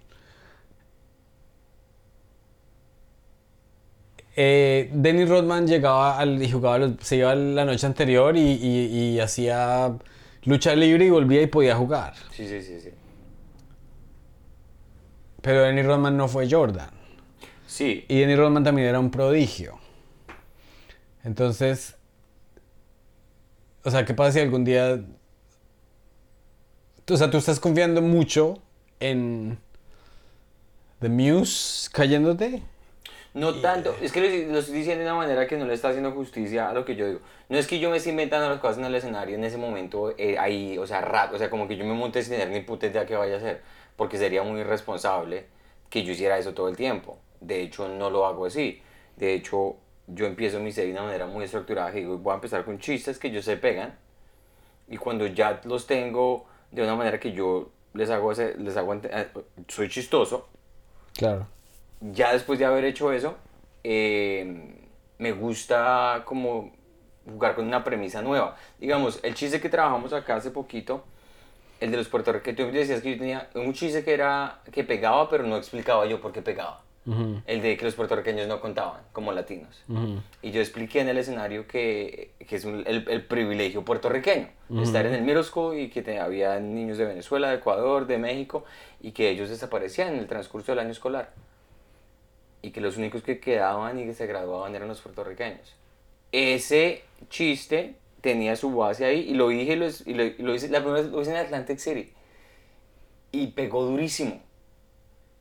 Eh, 4.37 4.91
Dennis 4.93 5.29
Rodman 5.29 5.67
llegaba 5.67 6.19
al, 6.19 6.43
y 6.43 6.51
jugaba, 6.51 6.79
los- 6.79 6.93
se 7.01 7.17
iba 7.17 7.35
la 7.35 7.65
noche 7.65 7.87
anterior 7.87 8.37
y, 8.37 8.41
y- 8.41 9.15
y 9.15 9.21
hacía 9.21 9.93
lucha 10.45 10.75
libre 10.75 11.07
y 11.07 11.11
volvía 11.11 11.43
y 11.43 11.47
podía 11.47 11.77
jugar. 11.77 12.15
Sí, 12.33 12.47
sí, 12.49 12.61
sí, 12.63 12.81
sí. 12.81 12.91
Pero 15.41 15.63
Dennis 15.63 15.87
Rodman 15.87 16.17
no 16.17 16.27
fue 16.27 16.51
Jordan. 16.51 16.91
Sí, 17.75 18.05
Y 18.07 18.21
Dennis 18.21 18.39
Rodman 18.39 18.63
también 18.63 18.87
era 18.87 19.01
un 19.01 19.11
prodigio. 19.11 19.81
Entonces, 21.25 21.97
o 23.83 23.91
sea, 23.91 24.05
¿qué 24.05 24.15
pasa 24.15 24.31
si 24.31 24.39
algún 24.39 24.65
día... 24.65 25.05
O 27.11 27.17
sea, 27.17 27.29
tú 27.31 27.39
estás 27.39 27.59
confiando 27.59 28.01
mucho 28.01 28.63
en 29.01 29.59
The 31.01 31.09
Muse 31.09 31.91
cayéndote? 31.93 32.63
No 33.33 33.57
tanto, 33.57 33.97
es 34.01 34.13
que 34.13 34.21
lo, 34.21 34.53
lo 34.53 34.61
estoy 34.61 34.77
diciendo 34.77 35.03
de 35.03 35.11
una 35.11 35.19
manera 35.19 35.49
que 35.49 35.57
no 35.57 35.67
le 35.67 35.75
está 35.75 35.89
haciendo 35.89 36.13
justicia 36.13 36.71
a 36.71 36.75
lo 36.75 36.85
que 36.85 36.95
yo 36.95 37.09
digo. 37.09 37.21
No 37.49 37.59
es 37.59 37.67
que 37.67 37.81
yo 37.81 37.91
me 37.91 37.97
esté 37.97 38.11
inventando 38.11 38.49
las 38.49 38.61
cosas 38.61 38.79
en 38.79 38.85
el 38.85 38.95
escenario 38.95 39.35
en 39.35 39.43
ese 39.43 39.57
momento, 39.57 40.15
eh, 40.17 40.39
ahí, 40.39 40.79
o 40.79 40.87
sea, 40.87 41.01
rap, 41.01 41.35
o 41.35 41.39
sea, 41.39 41.51
como 41.51 41.67
que 41.67 41.77
yo 41.77 41.85
me 41.85 41.95
monte 41.95 42.23
sin 42.23 42.35
tener 42.35 42.51
ni 42.51 42.61
puta 42.61 42.87
idea 42.87 43.05
qué 43.05 43.17
vaya 43.17 43.35
a 43.35 43.39
hacer, 43.39 43.63
porque 43.97 44.17
sería 44.17 44.45
muy 44.45 44.61
irresponsable 44.61 45.47
que 45.91 46.05
yo 46.05 46.13
hiciera 46.13 46.39
eso 46.39 46.55
todo 46.55 46.69
el 46.69 46.77
tiempo. 46.77 47.19
De 47.47 47.61
hecho, 47.63 47.89
no 47.89 48.11
lo 48.11 48.27
hago 48.27 48.47
así. 48.47 48.81
De 49.17 49.35
hecho, 49.35 49.77
yo 50.07 50.27
empiezo 50.27 50.61
mi 50.61 50.73
serie 50.73 50.93
de 50.93 50.99
una 50.99 51.07
manera 51.07 51.27
muy 51.27 51.45
estructurada, 51.45 51.93
que 51.93 51.99
digo, 51.99 52.19
voy 52.19 52.33
a 52.33 52.35
empezar 52.37 52.65
con 52.65 52.79
chistes 52.79 53.19
que 53.19 53.31
yo 53.31 53.43
se 53.43 53.57
pegan, 53.57 53.97
y 54.89 54.97
cuando 54.97 55.27
ya 55.27 55.61
los 55.65 55.87
tengo 55.87 56.47
de 56.71 56.83
una 56.83 56.95
manera 56.97 57.19
que 57.21 57.33
yo 57.33 57.71
les 57.95 58.11
hago, 58.11 58.33
ese- 58.33 58.57
les 58.59 58.77
hago 58.77 58.95
eh, 58.95 59.29
soy 59.69 59.89
chistoso, 59.89 60.49
Claro. 61.17 61.47
ya 62.01 62.33
después 62.33 62.59
de 62.59 62.65
haber 62.65 62.85
hecho 62.85 63.13
eso, 63.13 63.37
eh, 63.85 64.75
me 65.19 65.33
gusta 65.33 66.23
como 66.25 66.73
jugar 67.25 67.55
con 67.55 67.67
una 67.67 67.83
premisa 67.85 68.21
nueva. 68.21 68.57
Digamos, 68.79 69.21
el 69.23 69.35
chiste 69.35 69.61
que 69.61 69.69
trabajamos 69.69 70.13
acá 70.13 70.37
hace 70.37 70.51
poquito, 70.51 71.05
el 71.81 71.91
de 71.91 71.97
los 71.97 72.09
puertorriqueños, 72.09 72.57
tú 72.71 72.73
decías 72.77 73.01
que 73.01 73.13
yo 73.13 73.19
tenía 73.19 73.49
un 73.55 73.73
chiste 73.73 74.05
que 74.05 74.13
era 74.15 74.61
que 74.73 74.85
pegaba, 74.85 75.29
pero 75.31 75.45
no 75.45 75.57
explicaba 75.57 76.05
yo 76.07 76.21
por 76.21 76.33
qué 76.33 76.43
pegaba. 76.43 76.83
El 77.47 77.61
de 77.61 77.77
que 77.77 77.85
los 77.85 77.95
puertorriqueños 77.95 78.49
no 78.49 78.61
contaban 78.61 79.03
como 79.13 79.31
latinos. 79.33 79.83
Y 80.43 80.51
yo 80.53 80.61
expliqué 80.61 81.01
en 81.01 81.09
el 81.11 81.19
escenario 81.19 81.67
que, 81.67 82.31
que 82.49 82.57
es 82.57 82.65
un- 82.65 82.83
el, 82.87 83.07
el 83.09 83.25
privilegio 83.27 83.85
puertorriqueño, 83.85 84.49
estar 84.83 85.05
en 85.05 85.29
el 85.29 85.45
school 85.45 85.79
y 85.79 85.91
que 85.91 86.01
te- 86.03 86.19
había 86.19 86.59
niños 86.61 86.97
de 86.97 87.05
Venezuela, 87.05 87.51
de 87.51 87.57
Ecuador, 87.57 88.07
de 88.07 88.17
México, 88.19 88.65
y 89.03 89.13
que 89.13 89.29
ellos 89.29 89.51
desaparecían 89.51 90.15
en 90.15 90.21
el 90.21 90.27
transcurso 90.27 90.73
del 90.73 90.79
año 90.79 90.93
escolar. 90.93 91.33
Y 92.63 92.71
que 92.71 92.81
los 92.81 92.97
únicos 92.97 93.23
que 93.23 93.39
quedaban 93.39 93.99
y 93.99 94.05
que 94.07 94.15
se 94.15 94.27
graduaban 94.27 94.75
eran 94.75 94.89
los 94.89 95.03
puertorriqueños. 95.03 95.75
Ese 96.33 97.03
chiste 97.29 97.97
tenía 98.23 98.57
su 98.57 98.75
base 98.75 99.05
ahí 99.05 99.21
y 99.29 99.35
lo 99.35 99.49
dije 99.49 99.75
y 99.75 99.77
lo, 99.77 99.87
y 99.87 100.15
lo- 100.15 100.25
y 100.25 100.37
lo 100.39 100.55
hice, 100.55 100.69
la 100.71 100.79
primera 100.81 101.03
vez 101.03 101.11
lo 101.11 101.21
hice 101.21 101.33
en 101.33 101.37
Atlantic 101.37 101.79
City. 101.79 102.11
Y 103.33 103.49
pegó 103.49 103.85
durísimo. 103.85 104.41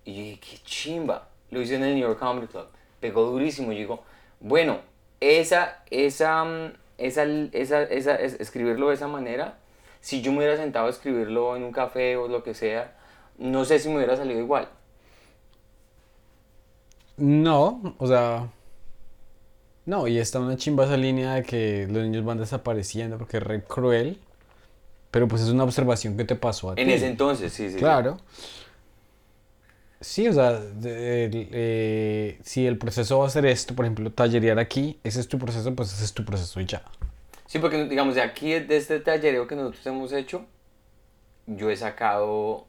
Y 0.03 0.13
yo 0.15 0.21
dije, 0.23 0.39
qué 0.41 0.57
chimba. 0.65 1.29
Lo 1.53 1.61
hice 1.61 1.75
en 1.75 1.83
el 1.83 1.95
New 1.95 2.07
York 2.07 2.19
Comedy 2.19 2.47
Club. 2.47 2.67
Pegó 2.99 3.23
durísimo. 3.25 3.71
Y 3.71 3.77
digo, 3.77 4.03
bueno, 4.39 4.79
esa, 5.21 5.83
esa, 5.91 6.43
mm, 6.45 6.73
esa, 6.97 7.23
esa, 7.53 7.83
esa, 7.83 8.15
es- 8.15 8.39
escribirlo 8.39 8.89
de 8.89 8.95
esa 8.95 9.07
manera, 9.07 9.57
si 10.01 10.21
yo 10.21 10.31
me 10.31 10.39
hubiera 10.39 10.57
sentado 10.57 10.87
a 10.87 10.89
escribirlo 10.89 11.55
en 11.55 11.63
un 11.63 11.71
café 11.71 12.17
o 12.17 12.27
lo 12.27 12.43
que 12.43 12.53
sea, 12.53 12.95
no 13.37 13.65
sé 13.65 13.79
si 13.79 13.89
me 13.89 13.97
hubiera 13.97 14.17
salido 14.17 14.39
igual. 14.39 14.67
No, 17.17 17.95
o 17.99 18.07
sea. 18.07 18.51
No, 19.85 20.07
y 20.07 20.17
está 20.17 20.39
una 20.39 20.55
chimba 20.57 20.85
esa 20.85 20.95
línea 20.97 21.35
de 21.35 21.43
que 21.43 21.87
los 21.89 22.03
niños 22.03 22.23
van 22.23 22.37
desapareciendo 22.37 23.17
porque 23.17 23.37
es 23.37 23.43
re 23.43 23.63
cruel. 23.63 24.19
Pero 25.11 25.27
pues 25.27 25.41
es 25.43 25.49
una 25.49 25.63
observación 25.65 26.17
que 26.17 26.25
te 26.25 26.35
pasó 26.35 26.71
a 26.71 26.75
En 26.75 26.89
ti. 26.89 26.93
ese 26.93 27.07
entonces, 27.07 27.53
sí, 27.53 27.69
sí. 27.69 27.73
sí. 27.75 27.79
Claro. 27.79 28.17
Sí, 28.17 28.62
o 30.27 30.33
sea, 30.33 30.51
de- 30.59 31.25
el- 31.25 31.47
eh, 31.51 32.39
si 32.43 32.67
el 32.67 32.77
proceso 32.77 33.19
va 33.19 33.27
a 33.27 33.29
ser 33.29 33.45
esto, 33.45 33.73
por 33.75 33.85
ejemplo, 33.85 34.11
tallerear 34.11 34.59
aquí, 34.59 34.99
ese 35.03 35.19
es 35.19 35.27
tu 35.27 35.39
proceso, 35.39 35.73
pues 35.75 35.93
ese 35.93 36.03
es 36.05 36.13
tu 36.13 36.25
proceso 36.25 36.59
y 36.59 36.65
ya. 36.65 36.81
Sí, 37.45 37.59
porque 37.59 37.85
digamos, 37.85 38.15
de 38.15 38.21
aquí, 38.21 38.51
de 38.53 38.77
este 38.77 38.99
tallereo 38.99 39.47
que 39.47 39.55
nosotros 39.55 39.85
hemos 39.87 40.11
hecho, 40.11 40.45
yo 41.47 41.69
he 41.69 41.75
sacado 41.77 42.65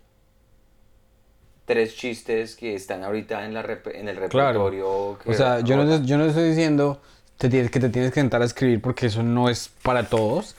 tres 1.65 1.97
chistes 1.97 2.57
que 2.57 2.75
están 2.75 3.03
ahorita 3.05 3.45
en, 3.47 3.55
la 3.55 3.61
en 3.63 4.09
el 4.09 4.17
Claro. 4.29 4.69
repertorio. 4.69 5.19
que 5.23 5.31
O 5.31 5.35
sea, 5.35 5.61
yo 5.61 5.77
no, 5.77 5.87
te- 6.01 6.07
yo 6.07 6.19
no 6.19 6.27
estoy 6.27 6.49
diciendo 6.51 7.01
te 7.39 7.49
tienes, 7.49 7.71
que 7.71 7.81
te 7.81 7.89
tienes 7.89 8.13
que 8.13 8.21
sentar 8.21 8.43
a 8.43 8.45
escribir 8.45 8.81
porque 8.81 9.07
eso 9.07 9.23
no 9.23 9.49
es 9.49 9.71
para 9.83 10.09
todos. 10.09 10.55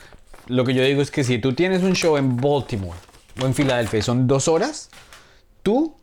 Lo 0.48 0.66
que 0.66 0.74
yo 0.74 0.84
digo 0.84 1.02
es 1.02 1.10
que 1.12 1.24
si 1.24 1.38
tú 1.40 1.54
tienes 1.54 1.84
un 1.84 1.94
show 1.94 2.18
en 2.18 2.36
Baltimore 2.38 2.98
o 3.42 3.46
en 3.46 3.54
Filadelfia 3.54 4.00
y 4.00 4.02
son 4.02 4.28
dos 4.28 4.48
horas, 4.48 4.90
tú 5.64 5.96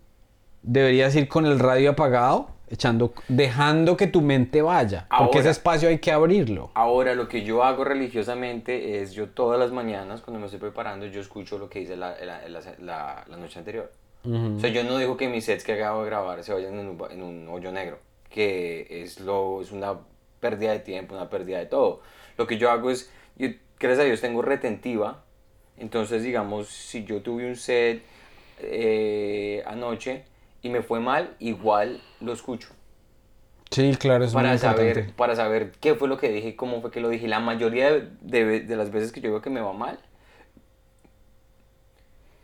deberías 0.62 1.14
ir 1.16 1.28
con 1.28 1.46
el 1.46 1.58
radio 1.58 1.90
apagado, 1.90 2.48
echando, 2.68 3.12
dejando 3.28 3.96
que 3.96 4.06
tu 4.06 4.20
mente 4.22 4.62
vaya. 4.62 5.06
Porque 5.08 5.38
Ahora. 5.38 5.40
ese 5.40 5.50
espacio 5.50 5.88
hay 5.88 5.98
que 5.98 6.12
abrirlo. 6.12 6.70
Ahora, 6.74 7.14
lo 7.14 7.28
que 7.28 7.42
yo 7.42 7.64
hago 7.64 7.84
religiosamente 7.84 9.00
es, 9.02 9.12
yo 9.12 9.28
todas 9.28 9.58
las 9.58 9.72
mañanas, 9.72 10.20
cuando 10.20 10.38
me 10.40 10.46
estoy 10.46 10.60
preparando, 10.60 11.06
yo 11.06 11.20
escucho 11.20 11.58
lo 11.58 11.68
que 11.68 11.80
hice 11.80 11.96
la, 11.96 12.14
la, 12.24 12.48
la, 12.48 13.24
la- 13.28 13.36
noche 13.36 13.58
anterior. 13.58 13.90
O 14.24 14.60
sea, 14.60 14.70
yo 14.70 14.84
no 14.84 14.98
digo 14.98 15.16
que 15.16 15.28
mis 15.28 15.44
sets 15.44 15.64
que 15.64 15.72
acabo 15.72 16.02
de 16.04 16.06
grabar 16.06 16.44
se 16.44 16.52
vayan 16.52 16.78
en 16.78 16.86
un, 16.88 17.02
en 17.10 17.22
un 17.24 17.48
hoyo 17.48 17.72
negro, 17.72 17.98
que 18.30 19.02
es, 19.02 19.18
lo, 19.18 19.60
es 19.60 19.72
una 19.72 19.98
pérdida 20.38 20.70
de 20.70 20.78
tiempo, 20.78 21.14
una 21.16 21.28
pérdida 21.28 21.58
de 21.58 21.66
todo. 21.66 22.02
Lo 22.38 22.46
que 22.46 22.56
yo 22.56 22.70
hago 22.70 22.90
es, 22.90 23.10
yo, 23.36 23.48
gracias 23.80 24.04
a 24.04 24.04
Dios 24.04 24.20
tengo 24.20 24.40
retentiva, 24.40 25.24
entonces 25.76 26.22
digamos, 26.22 26.68
si 26.68 27.04
yo 27.04 27.20
tuve 27.20 27.48
un 27.48 27.56
set 27.56 28.02
eh, 28.60 29.62
anoche 29.66 30.24
y 30.62 30.70
me 30.70 30.82
fue 30.82 31.00
mal, 31.00 31.34
igual 31.40 32.00
lo 32.20 32.32
escucho 32.32 32.68
Sí, 33.70 33.96
claro, 33.98 34.24
es 34.24 34.32
muy 34.34 34.42
para 34.42 34.54
importante. 34.54 34.94
saber, 34.94 35.12
para 35.16 35.34
saber 35.36 35.72
qué 35.80 35.94
fue 35.94 36.06
lo 36.08 36.18
que 36.18 36.28
dije 36.30 36.56
cómo 36.56 36.82
fue 36.82 36.90
que 36.90 37.00
lo 37.00 37.08
dije. 37.08 37.26
La 37.26 37.40
mayoría 37.40 37.90
de, 37.90 38.08
de- 38.20 38.60
de 38.60 38.76
las 38.76 38.90
veces 38.90 39.12
que 39.12 39.20
yo 39.22 39.30
veo 39.30 39.40
que 39.40 39.48
me 39.50 39.62
va 39.62 39.72
mal 39.72 39.98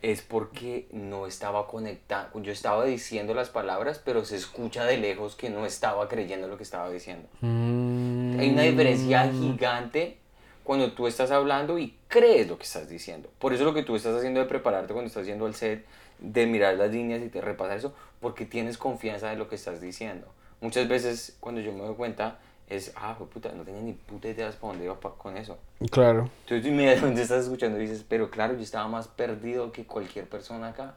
es 0.01 0.23
porque 0.23 0.87
no 0.93 1.27
estaba 1.27 1.67
conectado. 1.67 2.29
Yo 2.41 2.53
estaba 2.53 2.85
diciendo 2.85 3.35
las 3.35 3.49
palabras, 3.51 4.01
pero 4.05 4.25
se 4.25 4.37
escucha 4.37 4.85
de 4.85 4.97
lejos 4.97 5.35
que 5.35 5.51
no 5.51 5.67
estaba 5.67 6.09
creyendo 6.09 6.47
lo 6.49 6.57
que 6.57 6.63
estaba 6.63 6.89
diciendo. 6.89 7.29
Mm, 7.41 8.39
Hay 8.39 8.51
una 8.51 8.63
diferencia 8.63 9.31
gigante 9.33 10.17
cuando 10.63 10.93
tú 10.93 11.07
estás 11.09 11.31
hablando 11.33 11.79
y 11.79 11.97
crees 12.09 12.47
lo 12.49 12.57
que 12.59 12.65
estás 12.65 12.89
diciendo. 12.89 13.29
Por 13.39 13.53
eso 13.53 13.65
lo 13.65 13.75
que 13.75 13.83
tú 13.83 13.97
estás 13.97 14.17
haciendo 14.17 14.39
de 14.41 14.47
prepararte 14.47 14.93
cuando 14.93 15.09
estás 15.09 15.23
haciendo 15.23 15.47
el 15.47 15.55
set, 15.55 15.85
de 16.19 16.47
mirar 16.47 16.77
las 16.77 16.91
líneas 16.91 17.23
y 17.23 17.29
te 17.29 17.41
repasar 17.41 17.77
eso, 17.77 17.95
porque 18.21 18.45
tienes 18.45 18.79
confianza 18.79 19.29
de 19.31 19.37
lo 19.37 19.49
que 19.49 19.55
estás 19.55 19.81
diciendo. 19.81 20.27
Muchas 20.61 20.89
veces 20.89 21.37
cuando 21.41 21.61
yo 21.61 21.73
me 21.73 21.81
doy 21.81 21.95
cuenta 21.95 22.39
es, 22.69 22.93
ah, 22.97 23.15
jue 23.17 23.27
puta, 23.27 23.51
no 23.53 23.63
tenía 23.63 23.81
ni 23.81 23.93
puta 23.93 24.29
idea 24.29 24.47
de 24.47 24.53
para 24.53 24.73
dónde 24.73 24.85
iba 24.85 25.01
con 25.01 25.37
eso. 25.37 25.57
Claro. 25.91 26.31
Entonces 26.43 26.63
tú 26.63 26.69
inmediatamente 26.69 27.23
estás 27.23 27.45
escuchando 27.45 27.79
y 27.79 27.83
dices, 27.83 28.05
pero 28.07 28.31
claro, 28.31 28.55
yo 28.55 28.61
estaba 28.61 28.89
más 28.89 29.09
perdido 29.09 29.73
que 29.73 29.87
cualquier 29.87 30.29
persona 30.29 30.69
acá. 30.69 30.97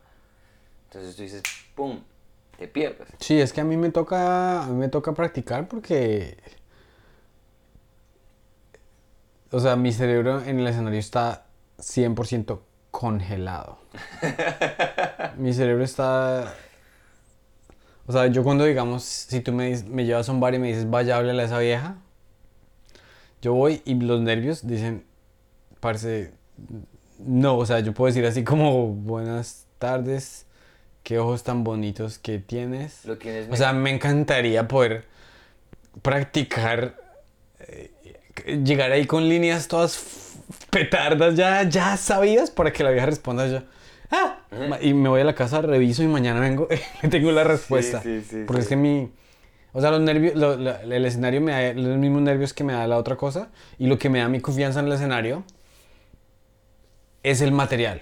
Entonces 0.87 1.15
tú 1.15 1.21
dices, 1.21 1.43
¡pum! 1.75 2.01
Te 2.57 2.67
pierdes. 2.67 3.07
Sí, 3.19 3.39
es 3.39 3.53
que 3.53 3.61
a 3.61 3.63
mí 3.63 3.77
me 3.77 3.89
toca, 3.89 4.63
a 4.63 4.67
mí 4.67 4.75
me 4.75 4.89
toca 4.89 5.13
practicar 5.13 5.67
porque, 5.67 6.37
o 9.51 9.59
sea, 9.59 9.75
mi 9.75 9.91
cerebro 9.91 10.43
en 10.43 10.59
el 10.59 10.67
escenario 10.67 10.99
está 10.99 11.45
100% 11.79 12.59
congelado. 12.91 13.79
mi 15.37 15.53
cerebro 15.53 15.83
está, 15.83 16.53
o 18.05 18.11
sea, 18.11 18.27
yo 18.27 18.43
cuando 18.43 18.65
digamos, 18.65 19.03
si 19.03 19.39
tú 19.39 19.53
me, 19.53 19.75
llevas 20.05 20.29
a 20.29 20.31
un 20.31 20.39
bar 20.39 20.53
y 20.53 20.59
me 20.59 20.67
dices, 20.67 20.89
vaya, 20.89 21.17
háblale 21.17 21.41
a 21.41 21.45
esa 21.45 21.59
vieja, 21.59 21.95
yo 23.41 23.53
voy 23.53 23.81
y 23.85 23.95
los 23.95 24.21
nervios 24.21 24.67
dicen, 24.67 25.05
parece, 25.79 26.33
no, 27.19 27.57
o 27.57 27.65
sea, 27.65 27.79
yo 27.79 27.93
puedo 27.93 28.07
decir 28.07 28.25
así 28.25 28.43
como, 28.43 28.87
buenas 28.89 29.65
tardes, 29.79 30.45
qué 31.03 31.17
ojos 31.17 31.43
tan 31.43 31.63
bonitos 31.63 32.19
que 32.19 32.39
tienes. 32.39 33.05
Lo 33.05 33.17
tienes 33.17 33.49
O 33.49 33.55
sea, 33.55 33.73
me 33.73 33.89
encantaría 33.89 34.67
poder 34.67 35.05
practicar, 36.01 36.95
eh, 37.59 37.91
llegar 38.63 38.91
ahí 38.91 39.05
con 39.05 39.27
líneas 39.27 39.67
todas 39.67 40.30
petardas 40.71 41.35
ya, 41.35 41.61
ya 41.63 41.95
sabidas 41.97 42.49
para 42.49 42.73
que 42.73 42.83
la 42.83 42.89
vieja 42.89 43.05
responda 43.05 43.45
ya. 43.47 43.63
Ah, 44.09 44.39
y 44.81 44.93
me 44.93 45.07
voy 45.09 45.21
a 45.21 45.23
la 45.23 45.35
casa, 45.35 45.61
reviso 45.61 46.01
y 46.03 46.07
mañana 46.07 46.39
vengo 46.39 46.67
y 47.03 47.07
tengo 47.09 47.31
la 47.31 47.43
respuesta. 47.43 48.01
sí, 48.01 48.21
sí, 48.27 48.43
Porque 48.47 48.61
es 48.63 48.67
que 48.67 48.75
mi... 48.75 49.11
O 49.73 49.79
sea, 49.79 49.91
los 49.91 50.01
nervios, 50.01 50.35
lo- 50.35 50.53
el 50.55 51.05
escenario 51.05 51.39
me 51.39 51.51
da 51.53 51.73
los 51.73 51.97
mismos 51.97 52.21
nervios 52.23 52.53
que 52.53 52.63
me 52.65 52.73
da 52.73 52.87
la 52.87 52.97
otra 52.97 53.15
cosa 53.15 53.49
y 53.77 53.87
lo 53.87 53.97
que 53.99 54.09
me 54.09 54.19
da 54.19 54.27
mi 54.27 54.41
confianza 54.41 54.79
en 54.81 54.87
el 54.87 54.91
escenario 54.93 55.43
es 57.23 57.41
el 57.41 57.51
material 57.51 58.01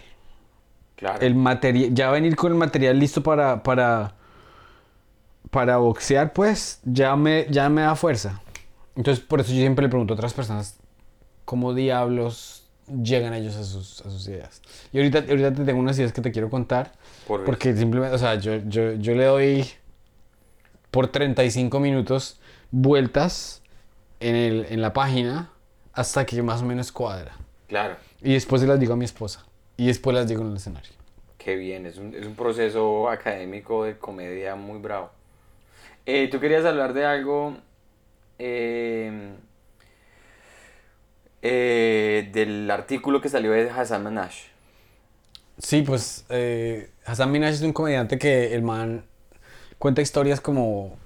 Claro. 0.96 1.20
el 1.26 1.34
material, 1.36 1.94
ya 1.94 2.12
venir 2.12 2.36
con 2.36 2.52
el 2.52 2.58
material 2.58 3.00
listo 3.00 3.24
para, 3.24 3.64
para, 3.64 4.16
para 5.50 5.78
boxear, 5.78 6.34
pues 6.34 6.82
ya 6.84 7.16
me, 7.16 7.46
ya 7.50 7.70
me 7.70 7.84
da 7.84 7.96
fuerza. 7.96 8.42
Entonces, 8.98 9.24
por 9.24 9.40
eso 9.40 9.52
yo 9.54 9.60
siempre 9.60 9.84
le 9.84 9.90
pregunto 9.90 10.14
a 10.14 10.16
otras 10.16 10.34
personas 10.34 10.78
cómo 11.46 11.74
diablos 11.74 12.59
llegan 13.04 13.34
ellos 13.34 13.56
a 13.56 13.64
sus, 13.64 14.02
a 14.02 14.10
sus 14.10 14.28
ideas. 14.28 14.62
Y 14.92 14.98
ahorita, 14.98 15.20
ahorita 15.20 15.54
te 15.54 15.64
tengo 15.66 15.80
unas 15.80 15.98
ideas 15.98 16.14
que 16.14 16.22
te 16.22 16.32
quiero 16.32 16.50
contar, 16.50 16.94
Por 17.28 17.46
porque 17.46 17.76
simplemente, 17.76 18.16
o 18.16 18.20
sea, 18.20 18.36
yo, 18.36 18.58
yo, 18.68 18.94
yo 18.94 19.16
le 19.16 19.26
doy 19.26 19.66
por 20.92 21.08
35 21.08 21.80
minutos 21.80 22.40
vueltas 22.72 23.62
en, 24.20 24.36
el, 24.36 24.66
en 24.70 24.82
la 24.82 24.94
página 24.94 25.52
hasta 25.94 26.26
que 26.26 26.42
más 26.42 26.62
o 26.62 26.66
menos 26.66 26.92
cuadra. 26.92 27.34
Claro. 27.68 27.98
Y 28.22 28.34
después 28.34 28.62
se 28.62 28.68
las 28.68 28.80
digo 28.80 28.94
a 28.94 28.98
mi 28.98 29.06
esposa. 29.06 29.46
Y 29.78 29.88
después 29.88 30.16
las 30.16 30.28
digo 30.28 30.42
en 30.42 30.50
el 30.50 30.58
escenario. 30.58 30.92
Qué 31.38 31.56
bien, 31.56 31.86
es 31.86 31.98
un, 31.98 32.14
es 32.14 32.26
un 32.26 32.36
proceso 32.36 33.10
académico 33.10 33.86
de 33.86 33.98
comedia 33.98 34.56
muy 34.56 34.80
bravo. 34.80 35.12
Eh, 36.06 36.28
Tú 36.30 36.40
querías 36.40 36.66
hablar 36.66 36.94
de 36.94 37.06
algo 37.06 37.56
eh, 38.40 39.32
eh, 41.42 42.30
del 42.34 42.70
artículo 42.72 43.22
que 43.22 43.30
salió 43.30 43.52
de 43.52 43.70
Hassan 43.70 44.04
Minaj. 44.04 44.32
Sí, 45.58 45.82
pues 45.82 46.26
eh, 46.30 46.92
Hassan 47.06 47.32
Minaj 47.32 47.52
es 47.54 47.62
un 47.62 47.74
comediante 47.74 48.18
que 48.18 48.54
el 48.56 48.62
man 48.62 49.06
cuenta 49.80 50.02
historias 50.02 50.42
como, 50.42 50.98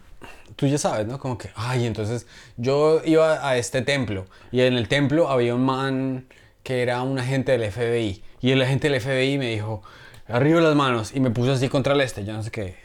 tú 0.55 0.67
ya 0.67 0.77
sabes, 0.77 1.07
¿no? 1.07 1.19
Como 1.19 1.37
que, 1.37 1.51
ay, 1.55 1.85
entonces 1.87 2.27
yo 2.57 3.01
iba 3.05 3.47
a 3.47 3.57
este 3.57 3.81
templo 3.83 4.27
y 4.51 4.61
en 4.61 4.75
el 4.75 4.87
templo 4.89 5.29
había 5.29 5.55
un 5.55 5.65
man 5.65 6.27
que 6.63 6.83
era 6.83 7.01
un 7.03 7.19
agente 7.19 7.53
del 7.53 7.63
FBI 7.63 8.23
y 8.41 8.51
el 8.51 8.61
agente 8.61 8.89
del 8.89 9.01
FBI 9.01 9.37
me 9.39 9.49
dijo, 9.51 9.83
arriba 10.27 10.61
las 10.61 10.75
manos 10.75 11.15
y 11.15 11.19
me 11.21 11.31
puso 11.31 11.53
así 11.53 11.69
contra 11.69 11.93
el 11.93 12.01
este, 12.01 12.25
yo 12.25 12.33
no 12.33 12.43
sé 12.43 12.51
qué. 12.51 12.77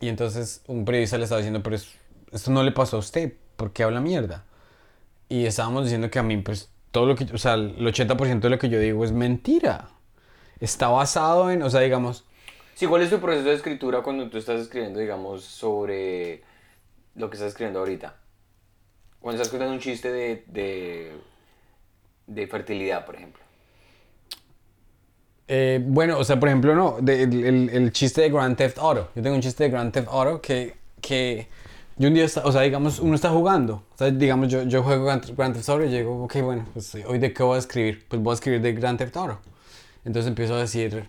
Y 0.00 0.08
entonces 0.08 0.62
un 0.68 0.84
periodista 0.84 1.18
le 1.18 1.24
estaba 1.24 1.40
diciendo, 1.40 1.62
pero 1.62 1.76
es- 1.76 1.90
esto 2.32 2.50
no 2.52 2.62
le 2.64 2.72
pasó 2.72 2.96
a 2.96 3.00
usted, 3.00 3.32
¿por 3.56 3.72
qué 3.72 3.84
habla 3.84 4.00
mierda? 4.00 4.44
Y 5.28 5.46
estábamos 5.46 5.84
diciendo 5.84 6.10
que 6.10 6.18
a 6.18 6.22
mí, 6.22 6.36
pues, 6.38 6.70
todo 6.98 7.06
lo 7.06 7.14
que, 7.16 7.24
o 7.32 7.38
sea, 7.38 7.54
el 7.54 7.86
80% 7.86 8.48
de 8.48 8.50
lo 8.50 8.58
que 8.58 8.68
yo 8.68 8.80
digo 8.80 9.04
es 9.04 9.12
mentira. 9.12 9.90
Está 10.60 10.88
basado 10.88 11.50
en, 11.50 11.62
o 11.62 11.70
sea, 11.70 11.80
digamos, 11.80 12.24
Sí, 12.74 12.86
¿cuál 12.86 13.02
es 13.02 13.10
tu 13.10 13.20
proceso 13.20 13.48
de 13.48 13.54
escritura 13.56 14.02
cuando 14.02 14.30
tú 14.30 14.38
estás 14.38 14.60
escribiendo, 14.60 15.00
digamos, 15.00 15.44
sobre 15.44 16.42
lo 17.14 17.30
que 17.30 17.36
estás 17.36 17.50
escribiendo 17.50 17.80
ahorita? 17.80 18.16
Cuando 19.20 19.40
estás 19.42 19.50
contando 19.50 19.74
un 19.74 19.80
chiste 19.80 20.10
de, 20.12 20.44
de, 20.48 21.24
de 22.26 22.46
fertilidad, 22.46 23.04
por 23.04 23.16
ejemplo. 23.16 23.42
eh, 25.46 25.80
bueno, 25.82 26.18
o 26.18 26.24
sea, 26.24 26.38
por 26.38 26.48
ejemplo, 26.48 26.74
no, 26.74 26.98
de- 27.00 27.22
el, 27.22 27.44
el- 27.44 27.70
el 27.70 27.92
chiste 27.92 28.20
de 28.22 28.30
Grand 28.30 28.56
Theft 28.56 28.78
Auto. 28.78 29.10
Yo 29.14 29.22
tengo 29.22 29.34
un 29.36 29.42
chiste 29.42 29.64
de 29.64 29.70
Grand 29.70 29.92
Theft 29.92 30.08
Auto 30.08 30.40
que, 30.42 30.74
que 31.00 31.48
yo 31.98 32.08
un 32.08 32.14
día, 32.14 32.24
está- 32.24 32.42
o 32.44 32.52
sea, 32.52 32.62
digamos, 32.62 32.98
uno 33.00 33.14
está 33.14 33.30
jugando. 33.30 33.84
O 33.94 33.98
sea, 33.98 34.10
digamos, 34.10 34.48
yo, 34.48 34.62
yo 34.64 34.82
juego 34.82 35.04
Grand, 35.04 35.22
Theft 35.54 35.68
Auto 35.68 35.84
y 35.84 35.88
digo, 35.88 36.24
ok, 36.24 36.36
bueno, 36.42 36.66
pues 36.72 36.94
hoy 37.06 37.18
de 37.18 37.32
qué 37.32 37.42
voy 37.42 37.56
a 37.56 37.58
escribir? 37.58 38.06
Pues 38.08 38.22
voy 38.22 38.32
a 38.32 38.34
escribir 38.34 38.60
de 38.60 38.72
Grand 38.72 38.98
Theft 38.98 39.16
Auto. 39.16 39.40
Entonces 40.04 40.28
empiezo 40.28 40.54
a 40.54 40.60
decir, 40.60 41.08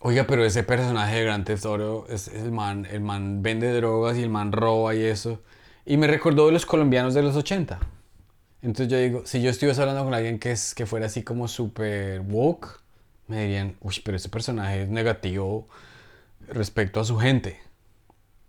oiga, 0.00 0.24
pero 0.26 0.44
ese 0.44 0.62
personaje 0.62 1.16
de 1.16 1.24
Grand 1.24 1.44
Theft 1.44 1.64
Auto 1.66 2.06
es, 2.08 2.28
es 2.28 2.42
el 2.42 2.52
man, 2.52 2.86
el 2.90 3.00
man 3.00 3.42
vende 3.42 3.72
drogas 3.72 4.16
y 4.18 4.22
el 4.22 4.30
man 4.30 4.52
roba 4.52 4.94
y 4.94 5.02
eso. 5.02 5.40
Y 5.86 5.96
me 5.96 6.06
recordó 6.06 6.46
de 6.46 6.52
los 6.52 6.66
colombianos 6.66 7.14
de 7.14 7.22
los 7.22 7.36
80. 7.36 7.78
Entonces 8.62 8.88
yo 8.88 8.98
digo, 8.98 9.22
si 9.24 9.40
yo 9.42 9.50
estuviese 9.50 9.80
hablando 9.80 10.04
con 10.04 10.14
alguien 10.14 10.38
que, 10.38 10.52
es, 10.52 10.74
que 10.74 10.86
fuera 10.86 11.06
así 11.06 11.22
como 11.22 11.48
super 11.48 12.20
woke, 12.20 12.80
me 13.28 13.42
dirían, 13.42 13.76
uy, 13.80 13.94
pero 14.04 14.16
ese 14.16 14.28
personaje 14.28 14.82
es 14.82 14.88
negativo 14.88 15.68
respecto 16.48 17.00
a 17.00 17.04
su 17.04 17.18
gente. 17.18 17.60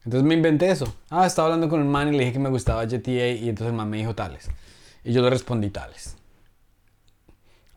Entonces 0.05 0.23
me 0.27 0.33
inventé 0.35 0.69
eso. 0.71 0.93
Ah, 1.09 1.27
estaba 1.27 1.47
hablando 1.47 1.69
con 1.69 1.81
un 1.81 1.89
man 1.89 2.07
y 2.09 2.11
le 2.13 2.19
dije 2.19 2.33
que 2.33 2.39
me 2.39 2.49
gustaba 2.49 2.85
GTA 2.87 3.29
y 3.31 3.49
entonces 3.49 3.67
el 3.71 3.77
man 3.77 3.89
me 3.89 3.97
dijo 3.97 4.15
tales. 4.15 4.49
Y 5.03 5.13
yo 5.13 5.21
le 5.21 5.29
respondí 5.29 5.69
tales. 5.69 6.15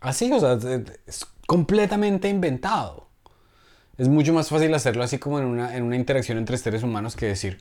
Así, 0.00 0.30
o 0.32 0.40
sea, 0.40 0.58
es- 1.06 1.26
completamente 1.46 2.28
inventado. 2.28 3.06
Es 3.98 4.08
mucho 4.08 4.32
más 4.34 4.48
fácil 4.50 4.74
hacerlo 4.74 5.04
así 5.04 5.18
como 5.18 5.38
en 5.40 5.46
una, 5.46 5.76
en 5.76 5.84
una 5.84 5.96
interacción 5.96 6.38
entre 6.38 6.58
seres 6.58 6.82
humanos 6.82 7.16
que 7.16 7.26
decir, 7.26 7.58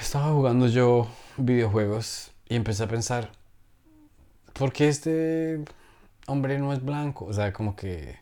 estaba 0.00 0.32
jugando 0.32 0.66
yo 0.66 1.08
videojuegos 1.36 2.32
y 2.48 2.56
empecé 2.56 2.84
a 2.84 2.88
pensar, 2.88 3.30
¿por 4.52 4.72
qué 4.72 4.88
este 4.88 5.64
hombre 6.26 6.58
no 6.58 6.72
es 6.72 6.84
blanco? 6.84 7.26
O 7.26 7.32
sea, 7.32 7.52
como 7.52 7.76
que... 7.76 8.18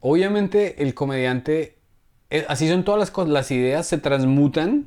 Obviamente 0.00 0.82
el 0.82 0.94
comediante, 0.94 1.78
así 2.48 2.68
son 2.68 2.84
todas 2.84 2.98
las 2.98 3.10
cosas, 3.10 3.30
las 3.30 3.50
ideas 3.50 3.86
se 3.86 3.98
transmutan 3.98 4.86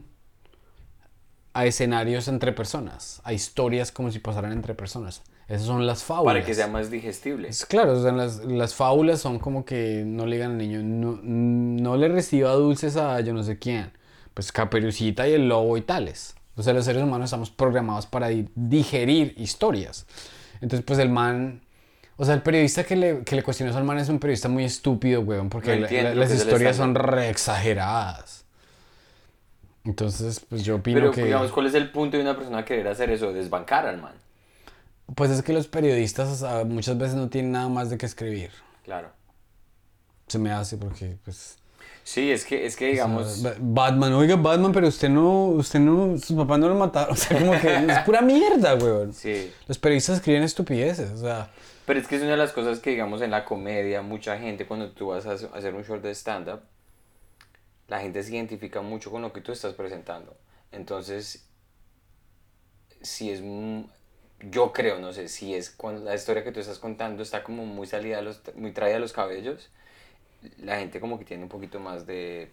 a 1.53 1.65
escenarios 1.65 2.27
entre 2.27 2.51
personas, 2.51 3.21
a 3.23 3.31
historias 3.33 3.91
como 3.91 4.11
si 4.11 4.19
pasaran 4.19 4.51
entre 4.51 4.73
personas. 4.75 5.21
Esas 5.47 5.67
son 5.67 5.85
las 5.85 6.03
fábulas. 6.03 6.33
Para 6.33 6.45
que 6.45 6.53
sea 6.55 6.67
más 6.67 6.89
digestible. 6.89 7.47
Es 7.47 7.65
claro, 7.65 7.93
o 7.93 8.01
sea, 8.01 8.11
las, 8.11 8.43
las 8.43 8.73
fábulas 8.73 9.21
son 9.21 9.37
como 9.39 9.63
que 9.63 10.03
no 10.05 10.25
le 10.25 10.37
digan 10.37 10.51
al 10.53 10.57
niño, 10.57 10.81
no, 10.83 11.20
no 11.22 11.98
le 11.98 12.07
reciba 12.07 12.51
dulces 12.53 12.98
a 12.98 13.20
yo 13.22 13.31
no 13.33 13.43
sé 13.43 13.59
quién. 13.59 13.91
Pues 14.33 14.51
Caperucita 14.51 15.27
y 15.27 15.33
el 15.33 15.48
lobo 15.48 15.77
y 15.77 15.81
tales. 15.81 16.35
O 16.55 16.63
sea, 16.63 16.74
los 16.74 16.85
seres 16.85 17.03
humanos 17.03 17.25
estamos 17.25 17.51
programados 17.51 18.05
para 18.07 18.29
di- 18.29 18.50
digerir 18.55 19.33
historias. 19.37 20.07
Entonces, 20.61 20.83
pues 20.85 21.00
el 21.00 21.09
man... 21.09 21.61
O 22.17 22.23
sea, 22.25 22.33
el 22.33 22.41
periodista 22.41 22.83
que 22.85 22.95
le, 22.95 23.23
que 23.23 23.35
le 23.35 23.43
cuestionó 23.43 23.75
al 23.75 23.83
man 23.83 23.97
es 23.97 24.07
un 24.09 24.19
periodista 24.19 24.47
muy 24.47 24.63
estúpido, 24.63 25.21
weón, 25.21 25.49
porque 25.49 25.69
No 25.71 25.75
la- 25.75 25.81
entiende 25.81 26.09
la- 26.09 26.15
lo 26.15 26.21
las 26.21 26.29
que 26.31 26.37
historias 26.37 26.75
son 26.77 26.95
re 26.95 27.29
exageradas. 27.29 28.45
Entonces, 29.83 30.39
pues 30.39 30.63
yo 30.63 30.77
opino 30.77 30.99
Pero, 30.99 31.11
que... 31.11 31.23
digamos, 31.25 31.51
¿cuál 31.51 31.67
es 31.67 31.73
el 31.75 31.91
punto 31.91 32.17
de 32.17 32.23
una 32.23 32.35
persona 32.35 32.65
querer 32.65 32.87
hacer 32.87 33.11
eso? 33.11 33.33
Desbancar 33.33 33.85
al 33.85 34.01
man. 34.01 34.13
Pues 35.13 35.29
es 35.29 35.43
que 35.43 35.53
los 35.53 35.67
periodistas 35.67 36.29
o 36.29 36.35
sea, 36.35 36.63
muchas 36.65 36.97
veces 36.97 37.15
no 37.15 37.29
tienen 37.29 37.51
nada 37.51 37.69
más 37.69 37.89
de 37.91 37.97
qué 37.97 38.05
escribir. 38.07 38.49
Claro. 38.83 39.09
Se 40.27 40.39
me 40.39 40.51
hace 40.51 40.77
porque, 40.77 41.17
pues... 41.23 41.57
Sí, 42.03 42.31
es 42.31 42.45
que, 42.45 42.65
es 42.65 42.75
que 42.75 42.87
digamos... 42.87 43.43
Ba- 43.43 43.55
Batman, 43.59 44.13
oiga 44.13 44.35
Batman, 44.35 44.71
pero 44.71 44.87
usted 44.87 45.09
no, 45.09 45.45
usted 45.49 45.79
no, 45.79 46.17
sus 46.17 46.35
papás 46.35 46.57
no 46.59 46.69
lo 46.69 46.75
mataron. 46.75 47.11
O 47.13 47.15
sea, 47.15 47.37
como 47.37 47.51
que 47.59 47.75
es 47.75 47.99
pura 47.99 48.21
mierda, 48.21 48.73
weón. 48.75 49.13
Sí. 49.13 49.51
Los 49.67 49.77
periodistas 49.77 50.17
escriben 50.17 50.41
estupideces, 50.43 51.11
o 51.11 51.17
sea, 51.17 51.49
Pero 51.85 52.00
es 52.00 52.07
que 52.07 52.15
es 52.15 52.21
una 52.21 52.31
de 52.31 52.37
las 52.37 52.51
cosas 52.51 52.79
que, 52.79 52.89
digamos, 52.91 53.21
en 53.21 53.31
la 53.31 53.45
comedia, 53.45 54.01
mucha 54.01 54.37
gente, 54.37 54.65
cuando 54.67 54.91
tú 54.91 55.07
vas 55.07 55.25
a 55.25 55.33
hacer- 55.33 55.74
un 55.75 55.83
show 55.83 56.00
de 56.01 56.11
stand-up, 56.13 56.61
la 57.87 58.00
gente 58.00 58.21
se 58.24 58.35
identifica 58.35 58.81
mucho 58.81 59.09
con 59.11 59.21
lo 59.24 59.33
que 59.33 59.41
tú 59.41 59.51
estás 59.51 59.74
presentando. 59.74 60.37
Entonces, 60.71 61.48
si 63.01 63.31
es... 63.31 63.41
Yo 64.41 64.74
creo, 64.74 65.00
no 65.00 65.13
sé, 65.13 65.27
si 65.29 65.55
es 65.55 65.69
cuando 65.69 66.03
la 66.03 66.13
historia 66.13 66.43
que 66.43 66.51
tú 66.51 66.59
estás 66.59 66.77
contando 66.77 67.24
está 67.24 67.43
como 67.43 67.65
muy 67.65 67.87
salida, 67.87 68.21
los, 68.21 68.41
muy 68.55 68.71
traída 68.71 68.98
a 68.98 69.00
los 69.00 69.13
cabellos, 69.13 69.69
la 70.59 70.79
gente 70.79 71.00
como 71.00 71.19
que 71.19 71.25
tiene 71.25 71.43
un 71.43 71.50
poquito 71.50 71.79
más 71.79 72.05
de... 72.07 72.51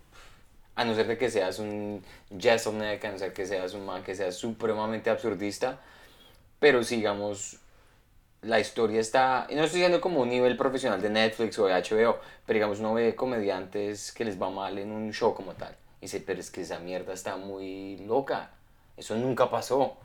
A 0.76 0.84
no 0.84 0.94
ser 0.94 1.06
de 1.08 1.18
que 1.18 1.30
seas 1.30 1.58
un 1.58 2.04
Jesselneck, 2.38 3.04
a 3.04 3.12
no 3.12 3.18
ser 3.18 3.32
que 3.34 3.46
seas 3.46 3.74
un 3.74 3.86
man 3.86 4.04
que 4.04 4.14
sea 4.14 4.32
supremamente 4.32 5.10
absurdista, 5.10 5.80
pero 6.60 6.84
sigamos 6.84 7.58
la 8.42 8.58
historia 8.58 9.00
está, 9.00 9.46
y 9.48 9.54
no 9.54 9.64
estoy 9.64 9.80
diciendo 9.80 10.00
como 10.00 10.20
un 10.20 10.28
nivel 10.28 10.56
profesional 10.56 11.00
de 11.00 11.10
Netflix 11.10 11.58
o 11.58 11.66
de 11.66 11.74
HBO, 11.74 12.18
pero 12.44 12.56
digamos 12.56 12.80
uno 12.80 12.94
ve 12.94 13.14
comediantes 13.14 14.12
que 14.12 14.24
les 14.24 14.40
va 14.40 14.50
mal 14.50 14.78
en 14.78 14.90
un 14.90 15.12
show 15.12 15.34
como 15.34 15.54
tal. 15.54 15.76
Y 16.00 16.06
dice, 16.06 16.22
pero 16.26 16.40
es 16.40 16.50
que 16.50 16.62
esa 16.62 16.80
mierda 16.80 17.12
está 17.12 17.36
muy 17.36 17.98
loca. 17.98 18.50
Eso 18.96 19.14
nunca 19.14 19.48
pasó. 19.48 19.96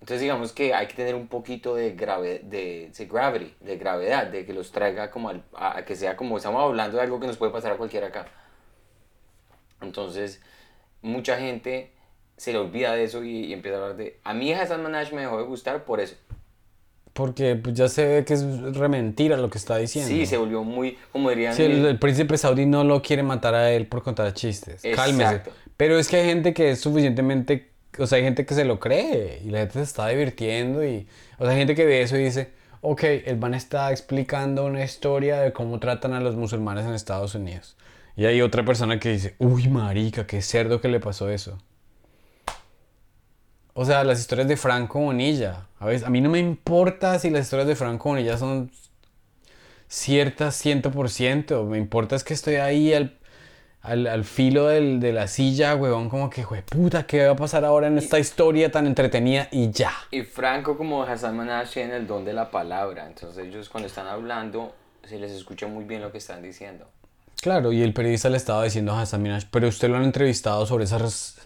Entonces 0.00 0.20
digamos 0.20 0.52
que 0.52 0.74
hay 0.74 0.86
que 0.86 0.94
tener 0.94 1.14
un 1.14 1.28
poquito 1.28 1.74
de, 1.74 1.92
grave, 1.92 2.40
de, 2.44 2.92
gravity, 3.10 3.54
de 3.60 3.76
gravedad, 3.78 4.26
de 4.26 4.44
que 4.44 4.52
los 4.52 4.70
traiga 4.70 5.10
como 5.10 5.30
al- 5.30 5.42
a, 5.54 5.82
que 5.84 5.96
sea 5.96 6.16
como 6.16 6.36
estamos 6.36 6.62
hablando 6.62 6.98
de 6.98 7.02
algo 7.02 7.18
que 7.18 7.26
nos 7.26 7.38
puede 7.38 7.52
pasar 7.52 7.72
a 7.72 7.76
cualquiera 7.78 8.08
acá. 8.08 8.26
Entonces, 9.80 10.42
mucha 11.02 11.38
gente 11.38 11.92
se 12.36 12.52
le 12.52 12.58
olvida 12.58 12.92
de 12.92 13.04
eso 13.04 13.24
y, 13.24 13.52
empieza 13.52 13.78
a 13.78 13.80
hablar 13.80 13.96
de... 13.96 14.20
A 14.24 14.34
mí 14.34 14.52
Hassan 14.52 14.84
Minaj 14.84 15.12
me 15.12 15.22
dejó 15.22 15.38
de 15.38 15.44
gustar 15.44 15.84
por 15.84 16.00
eso. 16.00 16.16
Porque 17.16 17.56
pues 17.56 17.74
ya 17.74 17.88
se 17.88 18.06
ve 18.06 18.24
que 18.26 18.34
es 18.34 18.44
re 18.74 18.88
mentira 18.90 19.38
lo 19.38 19.48
que 19.48 19.56
está 19.56 19.78
diciendo. 19.78 20.10
Sí, 20.10 20.26
se 20.26 20.36
volvió 20.36 20.62
muy, 20.62 20.98
como 21.10 21.30
dirían... 21.30 21.54
Sí, 21.54 21.62
el, 21.62 21.86
el 21.86 21.98
príncipe 21.98 22.36
saudí 22.36 22.66
no 22.66 22.84
lo 22.84 23.00
quiere 23.00 23.22
matar 23.22 23.54
a 23.54 23.72
él 23.72 23.86
por 23.86 24.02
contar 24.02 24.34
chistes. 24.34 24.82
Cálmese. 24.94 25.36
Exacto. 25.36 25.50
Pero 25.78 25.98
es 25.98 26.08
que 26.08 26.16
hay 26.16 26.26
gente 26.26 26.52
que 26.52 26.72
es 26.72 26.80
suficientemente, 26.80 27.70
o 27.98 28.06
sea, 28.06 28.18
hay 28.18 28.24
gente 28.24 28.44
que 28.44 28.54
se 28.54 28.66
lo 28.66 28.78
cree 28.78 29.40
y 29.42 29.48
la 29.48 29.60
gente 29.60 29.74
se 29.74 29.82
está 29.82 30.06
divirtiendo 30.08 30.84
y, 30.84 31.06
o 31.38 31.44
sea, 31.44 31.52
hay 31.52 31.58
gente 31.58 31.74
que 31.74 31.86
ve 31.86 32.02
eso 32.02 32.18
y 32.18 32.24
dice, 32.24 32.50
ok, 32.82 33.02
el 33.24 33.38
man 33.38 33.54
está 33.54 33.90
explicando 33.90 34.66
una 34.66 34.84
historia 34.84 35.40
de 35.40 35.54
cómo 35.54 35.80
tratan 35.80 36.12
a 36.12 36.20
los 36.20 36.36
musulmanes 36.36 36.84
en 36.84 36.92
Estados 36.92 37.34
Unidos. 37.34 37.76
Y 38.14 38.26
hay 38.26 38.42
otra 38.42 38.62
persona 38.62 39.00
que 39.00 39.08
dice, 39.08 39.34
uy, 39.38 39.68
marica, 39.68 40.26
qué 40.26 40.42
cerdo 40.42 40.82
que 40.82 40.88
le 40.88 41.00
pasó 41.00 41.30
eso. 41.30 41.56
O 43.78 43.84
sea, 43.84 44.04
las 44.04 44.18
historias 44.20 44.48
de 44.48 44.56
Franco 44.56 44.98
Bonilla. 45.00 45.66
A 45.78 45.84
veces, 45.86 46.06
a 46.06 46.10
mí 46.10 46.22
no 46.22 46.30
me 46.30 46.38
importa 46.38 47.18
si 47.18 47.28
las 47.28 47.42
historias 47.44 47.68
de 47.68 47.76
Franco 47.76 48.08
Bonilla 48.08 48.38
son 48.38 48.70
ciertas 49.88 50.56
100%. 50.64 51.64
Me 51.64 51.78
importa 51.78 52.16
es 52.16 52.24
que 52.24 52.34
estoy 52.34 52.54
ahí 52.56 52.94
al, 52.94 53.18
al, 53.82 54.06
al 54.06 54.24
filo 54.24 54.66
del- 54.66 54.98
de 55.00 55.12
la 55.12 55.28
silla, 55.28 55.74
huevón, 55.76 56.08
como 56.08 56.30
que, 56.30 56.42
puta, 56.42 57.06
¿qué 57.06 57.26
va 57.26 57.32
a 57.32 57.36
pasar 57.36 57.64
ahora 57.66 57.86
en 57.88 57.98
esta 57.98 58.18
historia 58.18 58.70
tan 58.70 58.86
entretenida? 58.86 59.48
Y 59.52 59.70
ya. 59.70 59.92
Y 60.10 60.22
Franco 60.22 60.76
como 60.78 61.02
Hassan 61.02 61.36
Minaj 61.38 61.70
tienen 61.70 61.94
el 61.96 62.06
don 62.06 62.24
de 62.24 62.32
la 62.32 62.50
palabra. 62.50 63.06
Entonces 63.06 63.46
ellos 63.46 63.68
cuando 63.68 63.88
están 63.88 64.06
hablando 64.06 64.74
se 65.06 65.18
les 65.18 65.32
escucha 65.32 65.66
muy 65.66 65.84
bien 65.84 66.00
lo 66.00 66.10
que 66.10 66.18
están 66.18 66.42
diciendo. 66.42 66.86
Claro, 67.42 67.72
y 67.72 67.82
el 67.82 67.92
periodista 67.92 68.30
le 68.30 68.38
estaba 68.38 68.64
diciendo 68.64 68.92
a 68.92 69.02
Hassan 69.02 69.22
Minaj, 69.22 69.44
pero 69.50 69.68
usted 69.68 69.88
lo 69.90 69.96
han 69.96 70.04
entrevistado 70.04 70.64
sobre 70.66 70.84
esas 70.84 71.36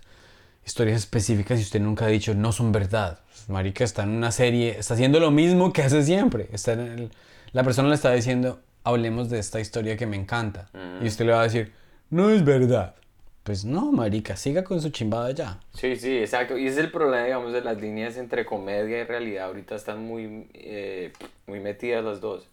historias 0.64 0.98
específicas 0.98 1.58
y 1.58 1.62
usted 1.62 1.80
nunca 1.80 2.04
ha 2.04 2.08
dicho 2.08 2.34
no 2.34 2.52
son 2.52 2.72
verdad. 2.72 3.20
Marica 3.48 3.84
está 3.84 4.02
en 4.04 4.10
una 4.10 4.30
serie, 4.32 4.78
está 4.78 4.94
haciendo 4.94 5.18
lo 5.20 5.30
mismo 5.30 5.72
que 5.72 5.82
hace 5.82 6.02
siempre. 6.02 6.48
Está 6.52 6.72
en 6.74 6.80
el- 6.80 7.10
la 7.52 7.64
persona 7.64 7.88
le 7.88 7.94
está 7.94 8.12
diciendo, 8.12 8.60
hablemos 8.84 9.28
de 9.30 9.38
esta 9.38 9.58
historia 9.60 9.96
que 9.96 10.06
me 10.06 10.16
encanta. 10.16 10.70
Y 11.02 11.06
usted 11.06 11.24
le 11.26 11.32
va 11.32 11.40
a 11.40 11.44
decir, 11.44 11.72
no 12.10 12.30
es 12.30 12.44
verdad. 12.44 12.94
Pues 13.42 13.64
no, 13.64 13.90
marica, 13.90 14.36
siga 14.36 14.62
con 14.62 14.80
su 14.82 14.90
chimbada 14.90 15.30
ya. 15.32 15.58
Sí, 15.72 15.96
sí, 15.96 16.18
exacto. 16.18 16.56
Y 16.58 16.66
es 16.66 16.76
el 16.76 16.92
problema, 16.92 17.24
digamos, 17.24 17.52
de 17.52 17.62
las 17.62 17.80
líneas 17.80 18.16
entre 18.18 18.44
comedia 18.44 19.00
y 19.00 19.04
realidad. 19.04 19.46
Ahorita 19.46 19.74
están 19.74 20.04
muy, 20.04 20.48
eh, 20.54 21.12
muy 21.46 21.58
metidas 21.58 22.04
las 22.04 22.20
dos. 22.20 22.48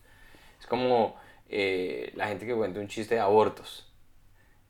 Es 0.59 0.65
como 0.65 1.15
eh, 1.49 2.11
la 2.15 2.27
gente 2.29 2.45
que 2.47 2.55
cuenta 2.55 2.79
un 2.79 2.87
chiste 2.87 3.15
de 3.15 3.21
abortos. 3.21 3.85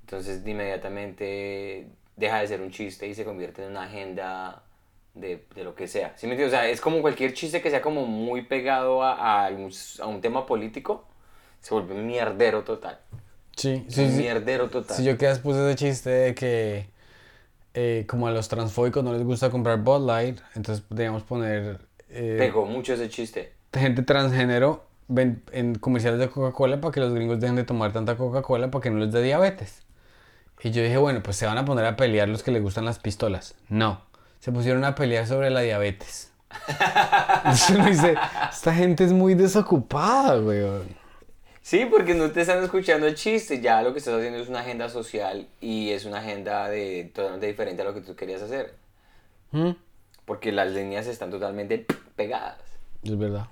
Entonces, 0.02 0.42
inmediatamente 0.46 1.88
deja 2.18 2.40
de 2.42 2.48
ser 2.50 2.62
un 2.62 2.72
chiste 2.72 3.08
y 3.08 3.16
se 3.16 3.26
convierte 3.26 3.64
en 3.64 3.72
una 3.72 3.84
agenda 3.86 4.64
de, 5.16 5.46
de 5.56 5.66
lo 5.66 5.76
que 5.76 5.88
sea. 5.88 6.14
¿Sí 6.18 6.28
me 6.28 6.34
entiendes? 6.34 6.56
O 6.56 6.60
sea, 6.60 6.70
es 6.70 6.82
como 6.82 7.02
cualquier 7.02 7.34
chiste 7.34 7.62
que 7.62 7.72
sea 7.72 7.82
como 7.84 8.06
muy 8.08 8.44
pegado 8.44 9.04
a, 9.04 9.48
a, 9.48 9.52
un, 9.52 9.72
a 10.02 10.08
un 10.08 10.22
tema 10.22 10.46
político, 10.48 11.06
se 11.62 11.74
vuelve 11.76 11.96
un 11.96 12.08
mierdero 12.08 12.64
total. 12.66 13.00
Sí, 13.56 13.86
sí, 13.90 14.04
un 14.04 14.18
mierdero 14.18 14.70
total. 14.70 14.98
Si 14.98 15.04
yo 15.04 15.18
quedas 15.18 15.40
puse 15.40 15.60
ese 15.68 15.76
chiste 15.76 16.10
de 16.10 16.36
que 16.36 16.90
eh, 17.76 18.06
como 18.10 18.28
a 18.28 18.32
los 18.32 18.50
transfóbicos 18.50 19.04
no 19.04 19.14
les 19.14 19.24
gusta 19.24 19.52
comprar 19.52 19.80
Bud 19.84 20.06
Light, 20.08 20.40
entonces 20.56 20.84
podríamos 20.86 21.24
poner 21.24 21.82
eh, 22.10 22.38
Pegó 22.38 22.66
mucho 22.66 22.94
ese 22.94 23.10
chiste. 23.10 23.54
gente 23.74 24.04
transgénero 24.04 24.86
ven- 25.08 25.42
en 25.54 25.76
comerciales 25.76 26.20
de 26.20 26.30
Coca-Cola 26.30 26.82
para 26.82 26.92
que 26.94 27.00
los 27.00 27.14
gringos 27.14 27.40
dejen 27.40 27.56
de 27.56 27.64
tomar 27.64 27.94
tanta 27.94 28.18
Coca-Cola 28.18 28.70
para 28.72 28.82
que 28.84 28.90
no 28.92 29.00
les 29.00 29.12
dé 29.14 29.22
diabetes. 29.22 29.84
Y 30.64 30.72
yo 30.72 30.82
dije, 30.82 30.98
bueno, 30.98 31.22
pues 31.22 31.38
se 31.38 31.46
van 31.46 31.58
a 31.58 31.66
poner 31.66 31.86
a 31.86 31.96
pelear 31.96 32.28
los 32.28 32.44
que 32.44 32.52
les 32.52 32.62
gustan 32.62 32.86
las 32.86 33.00
pistolas. 33.00 33.56
No, 33.70 34.02
se 34.40 34.52
pusieron 34.52 34.84
a 34.86 34.96
pelear 34.96 35.28
sobre 35.28 35.50
la 35.50 35.62
diabetes. 35.62 36.32
Uno 37.70 37.86
dice, 37.86 38.16
esta 38.50 38.74
gente 38.74 39.04
es 39.04 39.14
muy 39.14 39.36
desocupada, 39.36 40.40
weón. 40.40 40.88
Sí, 41.62 41.86
porque 41.86 42.14
no 42.14 42.32
te 42.32 42.42
están 42.42 42.64
escuchando 42.64 43.08
el 43.08 43.16
chiste, 43.16 43.60
ya 43.60 43.82
lo 43.82 43.92
que 43.92 44.00
estás 44.00 44.16
haciendo 44.16 44.40
es 44.40 44.48
una 44.48 44.62
agenda 44.62 44.88
social 44.88 45.48
y 45.60 45.90
es 45.92 46.06
una 46.06 46.20
agenda 46.20 46.70
de, 46.70 47.12
totalmente 47.14 47.48
diferente 47.48 47.82
a 47.82 47.86
lo 47.86 47.94
que 47.94 48.02
tú 48.02 48.16
querías 48.16 48.42
hacer. 48.42 48.74
¿Mm? 49.52 49.72
Porque 50.26 50.52
las 50.54 50.72
líneas 50.72 51.08
están 51.08 51.30
totalmente 51.30 51.86
pegadas. 52.16 52.58
Es 53.04 53.18
verdad. 53.18 53.48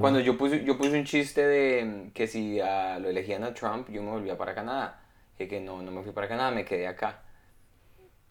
Cuando 0.00 0.18
yo 0.18 0.36
puse, 0.36 0.64
yo 0.64 0.76
puse 0.76 0.98
un 0.98 1.04
chiste 1.04 1.46
de 1.46 2.10
que 2.14 2.26
si 2.26 2.58
ah, 2.60 2.98
lo 2.98 3.10
elegían 3.10 3.44
a 3.44 3.54
Trump, 3.54 3.88
yo 3.90 4.02
me 4.02 4.10
volvía 4.10 4.36
para 4.36 4.54
Canadá. 4.54 5.00
Y 5.38 5.46
que 5.46 5.60
no, 5.60 5.82
no 5.82 5.90
me 5.90 6.02
fui 6.02 6.12
para 6.12 6.28
Canadá, 6.28 6.50
me 6.50 6.64
quedé 6.64 6.86
acá. 6.86 7.22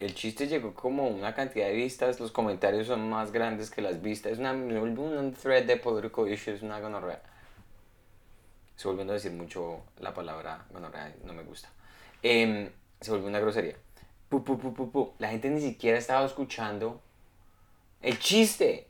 El 0.00 0.14
chiste 0.14 0.46
llegó 0.46 0.74
como 0.74 1.08
una 1.08 1.34
cantidad 1.34 1.66
de 1.66 1.74
vistas, 1.74 2.20
los 2.20 2.30
comentarios 2.30 2.86
son 2.86 3.08
más 3.08 3.32
grandes 3.32 3.70
que 3.70 3.82
las 3.82 4.00
vistas. 4.00 4.32
Es 4.32 4.38
una, 4.38 4.52
un 4.52 5.34
thread 5.40 5.64
de 5.64 5.76
political 5.76 6.30
issues, 6.30 6.62
una 6.62 6.80
gonorrea. 6.80 7.20
Estoy 8.76 8.90
volviendo 8.90 9.12
a 9.12 9.14
decir 9.14 9.32
mucho 9.32 9.80
la 9.98 10.14
palabra 10.14 10.66
gonorrea, 10.70 11.14
no 11.24 11.32
me 11.32 11.42
gusta. 11.42 11.68
Em, 12.22 12.70
se 13.00 13.10
volvió 13.10 13.26
una 13.26 13.40
grosería. 13.40 13.74
Pu, 14.28 14.44
pu, 14.44 14.58
pu. 14.58 15.14
La 15.18 15.30
gente 15.30 15.50
ni 15.50 15.60
siquiera 15.60 15.98
estaba 15.98 16.24
escuchando 16.26 17.00
el 18.02 18.18
chiste. 18.18 18.87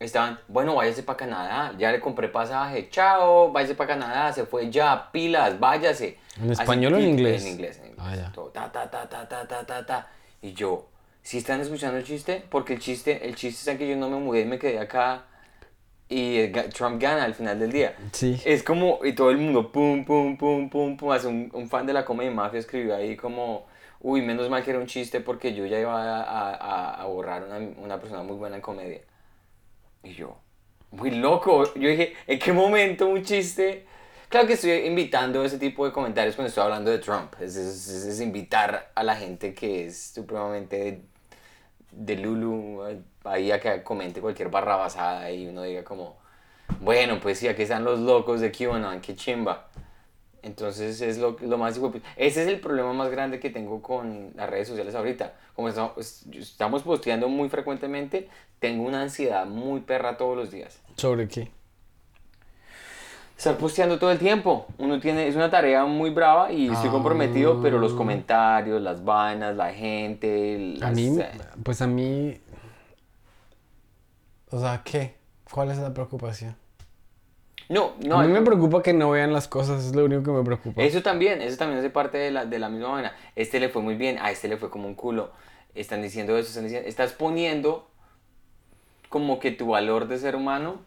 Estaban, 0.00 0.38
bueno, 0.48 0.76
váyase 0.76 1.02
para 1.02 1.18
Canadá, 1.18 1.74
ya 1.76 1.92
le 1.92 2.00
compré 2.00 2.28
pasaje, 2.28 2.88
chao, 2.88 3.52
váyase 3.52 3.74
para 3.74 3.88
Canadá, 3.92 4.32
se 4.32 4.46
fue 4.46 4.70
ya, 4.70 5.10
pilas, 5.12 5.60
váyase. 5.60 6.16
¿En 6.38 6.44
Así, 6.50 6.62
español 6.62 6.94
o 6.94 6.96
en 6.96 7.04
inglés? 7.10 7.42
En 7.44 7.52
inglés, 7.52 7.78
en 7.80 7.86
inglés. 7.88 7.98
Ah, 8.06 8.16
ya. 8.16 8.32
Todo, 8.32 8.46
ta, 8.46 8.72
ta, 8.72 8.90
ta, 8.90 9.06
ta, 9.06 9.28
ta, 9.28 9.46
ta, 9.46 9.66
ta, 9.66 9.84
ta. 9.84 10.08
Y 10.40 10.54
yo, 10.54 10.86
si 11.22 11.36
están 11.36 11.60
escuchando 11.60 11.98
el 11.98 12.04
chiste, 12.04 12.42
porque 12.48 12.72
el 12.72 12.78
chiste, 12.80 13.26
el 13.28 13.34
chiste 13.34 13.72
es 13.72 13.76
que 13.78 13.86
yo 13.90 13.94
no 13.96 14.08
me 14.08 14.16
mudé 14.16 14.40
y 14.40 14.44
me 14.46 14.58
quedé 14.58 14.78
acá 14.78 15.24
y 16.08 16.48
Trump 16.72 16.98
gana 16.98 17.24
al 17.24 17.34
final 17.34 17.58
del 17.60 17.70
día. 17.70 17.94
Sí. 18.12 18.40
Es 18.46 18.62
como, 18.62 19.00
y 19.04 19.12
todo 19.14 19.28
el 19.30 19.36
mundo, 19.36 19.70
pum, 19.70 20.06
pum, 20.06 20.38
pum, 20.38 20.70
pum, 20.70 20.96
pum, 20.96 21.12
hace 21.12 21.26
un, 21.28 21.50
un 21.52 21.68
fan 21.68 21.84
de 21.84 21.92
la 21.92 22.06
comedia 22.06 22.30
mafia 22.30 22.58
escribió 22.58 22.96
ahí 22.96 23.16
como, 23.16 23.66
uy, 24.00 24.22
menos 24.22 24.48
mal 24.48 24.64
que 24.64 24.70
era 24.70 24.80
un 24.80 24.86
chiste 24.86 25.20
porque 25.20 25.52
yo 25.54 25.66
ya 25.66 25.78
iba 25.78 25.92
a, 26.02 26.22
a- 26.22 26.54
a- 26.54 27.02
a 27.02 27.04
borrar 27.04 27.44
una, 27.44 27.58
una 27.58 28.00
persona 28.00 28.22
muy 28.22 28.36
buena 28.36 28.56
en 28.56 28.62
comedia. 28.62 29.02
Y 30.02 30.14
yo, 30.14 30.36
muy 30.92 31.10
loco, 31.10 31.72
yo 31.74 31.88
dije, 31.88 32.14
¿en 32.26 32.38
qué 32.38 32.52
momento 32.52 33.06
un 33.08 33.22
chiste? 33.22 33.86
Claro 34.28 34.46
que 34.46 34.54
estoy 34.54 34.70
invitando 34.86 35.44
ese 35.44 35.58
tipo 35.58 35.84
de 35.84 35.92
comentarios 35.92 36.36
cuando 36.36 36.48
estoy 36.48 36.64
hablando 36.64 36.90
de 36.90 36.98
Trump, 36.98 37.34
es, 37.40 37.56
es- 37.56 37.88
es- 37.88 38.20
invitar 38.20 38.90
a 38.94 39.02
la 39.02 39.16
gente 39.16 39.54
que 39.54 39.86
es 39.86 40.12
supremamente 40.14 41.02
de 41.92 42.16
Lulu 42.16 42.82
ahí 43.24 43.50
a 43.52 43.60
que 43.60 43.82
comente 43.82 44.20
cualquier 44.20 44.48
barra 44.50 44.76
basada 44.76 45.30
y 45.32 45.48
uno 45.48 45.62
diga 45.64 45.84
como, 45.84 46.16
bueno, 46.80 47.20
pues 47.20 47.38
sí, 47.38 47.48
aquí 47.48 47.62
están 47.62 47.84
los 47.84 48.00
locos 48.00 48.40
de 48.40 48.52
QAnon, 48.52 49.00
qué 49.00 49.16
chimba. 49.16 49.68
Entonces 50.42 51.00
es 51.00 51.18
lo, 51.18 51.36
lo 51.40 51.58
más... 51.58 51.78
Ese 52.16 52.42
es 52.42 52.48
el 52.48 52.60
problema 52.60 52.92
más 52.92 53.10
grande 53.10 53.40
que 53.40 53.50
tengo 53.50 53.82
con 53.82 54.30
las 54.36 54.48
redes 54.48 54.68
sociales 54.68 54.94
ahorita. 54.94 55.34
Como 55.54 55.68
esta- 55.68 55.92
es- 55.98 56.24
estamos 56.32 56.82
posteando 56.82 57.28
muy 57.28 57.48
frecuentemente, 57.48 58.28
tengo 58.58 58.84
una 58.84 59.02
ansiedad 59.02 59.46
muy 59.46 59.80
perra 59.80 60.16
todos 60.16 60.36
los 60.36 60.50
días. 60.50 60.80
¿Sobre 60.96 61.28
qué? 61.28 61.50
Estar 63.36 63.56
posteando 63.56 63.98
todo 63.98 64.10
el 64.12 64.18
tiempo. 64.18 64.66
Uno 64.76 65.00
tiene, 65.00 65.26
es 65.26 65.34
una 65.34 65.48
tarea 65.50 65.86
muy 65.86 66.10
brava 66.10 66.52
y 66.52 66.68
estoy 66.70 66.88
Ah. 66.88 66.92
comprometido, 66.92 67.62
pero 67.62 67.78
los 67.78 67.94
comentarios, 67.94 68.82
las 68.82 69.02
vainas, 69.04 69.56
la 69.56 69.72
gente... 69.72 70.76
A 70.82 70.90
mí, 70.90 71.18
pues 71.62 71.80
a 71.80 71.86
mí, 71.86 72.38
o 74.50 74.60
sea, 74.60 74.82
¿qué? 74.84 75.14
¿Cuál 75.50 75.70
es 75.70 75.78
la 75.78 75.92
preocupación? 75.94 76.54
No, 77.70 77.92
no. 78.04 78.18
a 78.20 78.24
mí 78.24 78.32
me 78.32 78.42
preocupa 78.42 78.82
que 78.82 78.92
no 78.92 79.10
vean 79.10 79.32
las 79.32 79.46
cosas, 79.48 79.84
es 79.84 79.94
lo 79.94 80.04
único 80.04 80.22
que 80.24 80.30
me 80.32 80.42
preocupa. 80.44 80.82
Eso 80.82 81.02
también, 81.02 81.40
eso 81.40 81.56
también 81.56 81.78
hace 81.78 81.88
parte 81.88 82.18
de 82.18 82.30
la, 82.32 82.44
de 82.44 82.58
la 82.58 82.68
misma 82.68 82.88
manera. 82.90 83.14
Este 83.36 83.60
le 83.60 83.68
fue 83.68 83.80
muy 83.80 83.94
bien, 83.94 84.18
a 84.20 84.30
este 84.32 84.48
le 84.48 84.56
fue 84.56 84.68
como 84.70 84.88
un 84.88 84.94
culo. 84.94 85.30
Están 85.74 86.02
diciendo 86.02 86.36
eso, 86.36 86.48
están 86.48 86.64
diciendo, 86.64 86.88
estás 86.88 87.12
poniendo 87.12 87.88
como 89.08 89.38
que 89.38 89.52
tu 89.52 89.68
valor 89.68 90.08
de 90.08 90.18
ser 90.18 90.34
humano 90.36 90.80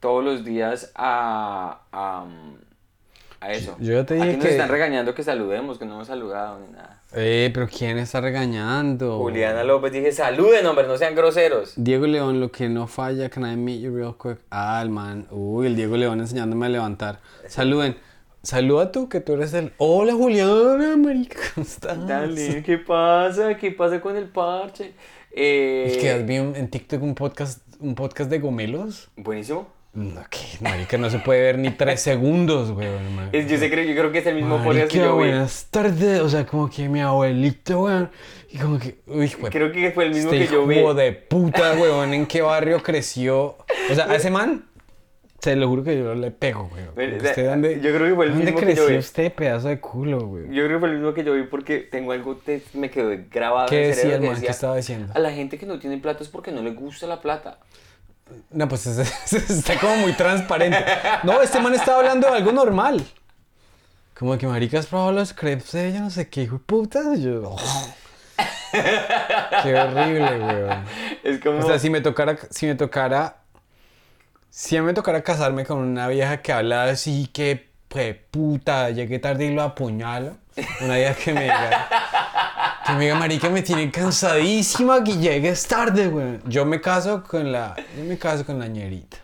todos 0.00 0.24
los 0.24 0.44
días 0.44 0.90
a, 0.96 1.82
a, 1.92 2.26
a 3.40 3.52
eso. 3.52 3.76
Yo 3.78 3.94
ya 3.94 4.04
te 4.04 4.14
Aquí 4.14 4.24
dije 4.24 4.36
nos 4.36 4.46
que- 4.46 4.50
están 4.52 4.68
regañando 4.68 5.14
que 5.14 5.22
saludemos, 5.22 5.78
que 5.78 5.84
no 5.84 5.94
hemos 5.94 6.08
saludado 6.08 6.58
ni 6.58 6.72
nada. 6.72 6.99
Eh, 7.12 7.50
pero 7.52 7.66
¿quién 7.68 7.98
está 7.98 8.20
regañando? 8.20 9.18
Juliana 9.18 9.64
López 9.64 9.92
dije, 9.92 10.12
saluden, 10.12 10.64
hombre, 10.66 10.86
no 10.86 10.96
sean 10.96 11.14
groseros. 11.14 11.72
Diego 11.76 12.06
León, 12.06 12.38
lo 12.40 12.52
que 12.52 12.68
no 12.68 12.86
falla, 12.86 13.28
can 13.30 13.50
I 13.50 13.56
meet 13.56 13.80
you 13.80 13.94
real 13.94 14.14
quick? 14.20 14.38
Ah, 14.50 14.80
el 14.82 14.90
man, 14.90 15.26
uy, 15.30 15.66
el 15.66 15.74
Diego 15.76 15.96
León 15.96 16.20
enseñándome 16.20 16.66
a 16.66 16.68
levantar. 16.68 17.20
Saluden. 17.48 17.96
Saluda 18.42 18.90
tú, 18.90 19.08
que 19.08 19.20
tú 19.20 19.34
eres 19.34 19.52
el... 19.52 19.72
Hola, 19.76 20.14
Juliana, 20.14 20.96
marica, 20.96 21.38
¿cómo 21.54 21.66
estás? 21.66 22.06
Dale, 22.06 22.62
¿qué 22.62 22.78
pasa? 22.78 23.56
¿Qué 23.58 23.70
pasa 23.72 24.00
con 24.00 24.16
el 24.16 24.28
parche? 24.28 24.94
Eh, 25.32 25.84
Es 25.88 25.96
que 25.98 26.22
vi 26.22 26.38
un- 26.38 26.56
en 26.56 26.70
TikTok 26.70 27.02
un 27.02 27.14
podcast, 27.14 27.60
un 27.80 27.94
podcast 27.94 28.30
de 28.30 28.38
gomelos. 28.38 29.10
Buenísimo. 29.16 29.68
No, 29.92 30.20
que 30.30 30.38
marica, 30.60 30.96
no 30.98 31.10
se 31.10 31.18
puede 31.18 31.40
ver 31.42 31.58
ni 31.58 31.70
tres 31.70 32.00
segundos, 32.00 32.74
man. 32.76 33.28
Es- 33.32 33.50
yo, 33.50 33.58
sé, 33.58 33.68
creo, 33.68 33.84
yo 33.84 33.92
creo 33.94 34.12
que 34.12 34.18
es 34.18 34.26
el 34.26 34.36
mismo 34.36 34.62
que 34.62 34.86
yo 34.88 35.16
vi. 35.16 35.30
buenas 35.30 35.66
tardes. 35.68 36.20
O 36.20 36.28
sea, 36.28 36.46
como 36.46 36.70
que 36.70 36.88
mi 36.88 37.00
abuelito, 37.00 37.82
weón. 37.82 38.08
Y 38.50 38.58
como 38.58 38.78
que, 38.78 38.98
uy, 39.08 39.32
weón. 39.38 39.50
Creo 39.50 39.72
que 39.72 39.90
fue 39.90 40.04
el 40.04 40.10
mismo 40.14 40.30
Este 40.32 40.46
que 40.46 40.52
yo 40.52 40.64
vi. 40.64 40.78
hijo 40.78 40.94
de 40.94 41.10
puta, 41.12 41.72
weón, 41.72 42.14
¿en 42.14 42.26
qué 42.26 42.40
barrio 42.40 42.80
creció? 42.84 43.56
O 43.90 43.94
sea, 43.94 44.04
a 44.08 44.14
ese 44.14 44.30
man, 44.30 44.64
se 45.40 45.56
lo 45.56 45.66
juro 45.66 45.82
que 45.82 45.98
yo 45.98 46.14
le 46.14 46.30
pego, 46.30 46.70
weón. 46.72 46.90
Pero, 46.94 47.16
¿Usted 47.16 47.38
eh, 47.38 47.46
dónde, 47.46 47.80
yo 47.80 47.92
creo 47.92 48.08
que 48.10 48.14
fue 48.14 48.26
el 48.26 48.30
¿dónde 48.32 48.44
mismo 48.44 48.60
que 48.60 48.66
creció 48.66 48.84
yo 48.84 48.90
vi. 48.90 48.98
usted, 48.98 49.32
pedazo 49.32 49.66
de 49.68 49.80
culo, 49.80 50.18
weón? 50.18 50.52
Yo 50.52 50.64
creo 50.66 50.76
que 50.76 50.80
fue 50.80 50.88
el 50.90 50.94
mismo 50.98 51.14
que 51.14 51.24
yo 51.24 51.34
vi 51.34 51.42
porque 51.44 51.78
tengo 51.80 52.12
algo 52.12 52.38
que 52.46 52.62
me 52.74 52.90
quedó 52.90 53.10
grabado 53.28 53.68
¿Qué 53.68 53.78
en 53.86 53.90
el 53.90 53.96
decía 53.96 54.14
el 54.14 54.20
que 54.20 54.28
man? 54.28 54.40
¿Qué 54.40 54.46
estaba 54.46 54.76
diciendo? 54.76 55.12
A 55.16 55.18
la 55.18 55.32
gente 55.32 55.58
que 55.58 55.66
no 55.66 55.80
tiene 55.80 55.98
plata 55.98 56.22
es 56.22 56.28
porque 56.28 56.52
no 56.52 56.62
le 56.62 56.70
gusta 56.70 57.08
la 57.08 57.20
plata. 57.20 57.58
No, 58.50 58.68
pues 58.68 58.86
está 59.32 59.78
como 59.78 59.96
muy 59.96 60.12
transparente. 60.12 60.84
No, 61.22 61.40
este 61.42 61.60
man 61.60 61.74
estaba 61.74 61.98
hablando 61.98 62.28
de 62.28 62.36
algo 62.36 62.52
normal. 62.52 63.04
Como 64.18 64.36
que 64.36 64.46
marica 64.46 64.78
has 64.78 64.86
probado 64.86 65.12
los 65.12 65.32
crepes 65.32 65.72
de 65.72 65.88
ella, 65.88 66.00
no 66.00 66.10
sé 66.10 66.28
qué, 66.28 66.42
hijo 66.42 66.56
de 66.56 66.64
puta. 66.64 67.14
Yo, 67.14 67.42
oh. 67.44 67.94
Qué 69.62 69.74
horrible, 69.74 70.38
weón. 70.40 70.84
Es 71.22 71.40
como... 71.40 71.58
O 71.58 71.62
sea, 71.62 71.78
si 71.78 71.90
me 71.90 72.00
tocara, 72.00 72.36
si 72.50 72.66
me 72.66 72.74
tocara, 72.74 73.36
si 74.50 74.80
me 74.80 74.92
tocara 74.92 75.22
casarme 75.22 75.64
con 75.64 75.78
una 75.78 76.08
vieja 76.08 76.42
que 76.42 76.52
habla 76.52 76.84
así 76.84 77.28
que, 77.28 77.70
puta, 78.30 78.90
llegué 78.90 79.18
tarde 79.18 79.46
y 79.46 79.54
lo 79.54 79.62
apuñalo. 79.62 80.36
Una 80.80 80.96
vieja 80.96 81.14
que 81.14 81.32
me 81.32 81.42
diga, 81.42 81.88
que 82.92 82.96
me 82.98 83.04
diga, 83.04 83.14
marica, 83.18 83.48
me 83.50 83.62
tiene 83.62 83.90
cansadísima 83.90 85.02
que 85.04 85.16
llegues 85.16 85.66
tarde, 85.66 86.08
weón. 86.08 86.42
Yo 86.46 86.64
me 86.64 86.80
caso 86.80 87.22
con 87.22 87.50
la, 87.52 87.76
yo 87.96 88.04
me 88.04 88.18
caso 88.18 88.44
con 88.44 88.58
la 88.58 88.66
ñerita. 88.66 89.16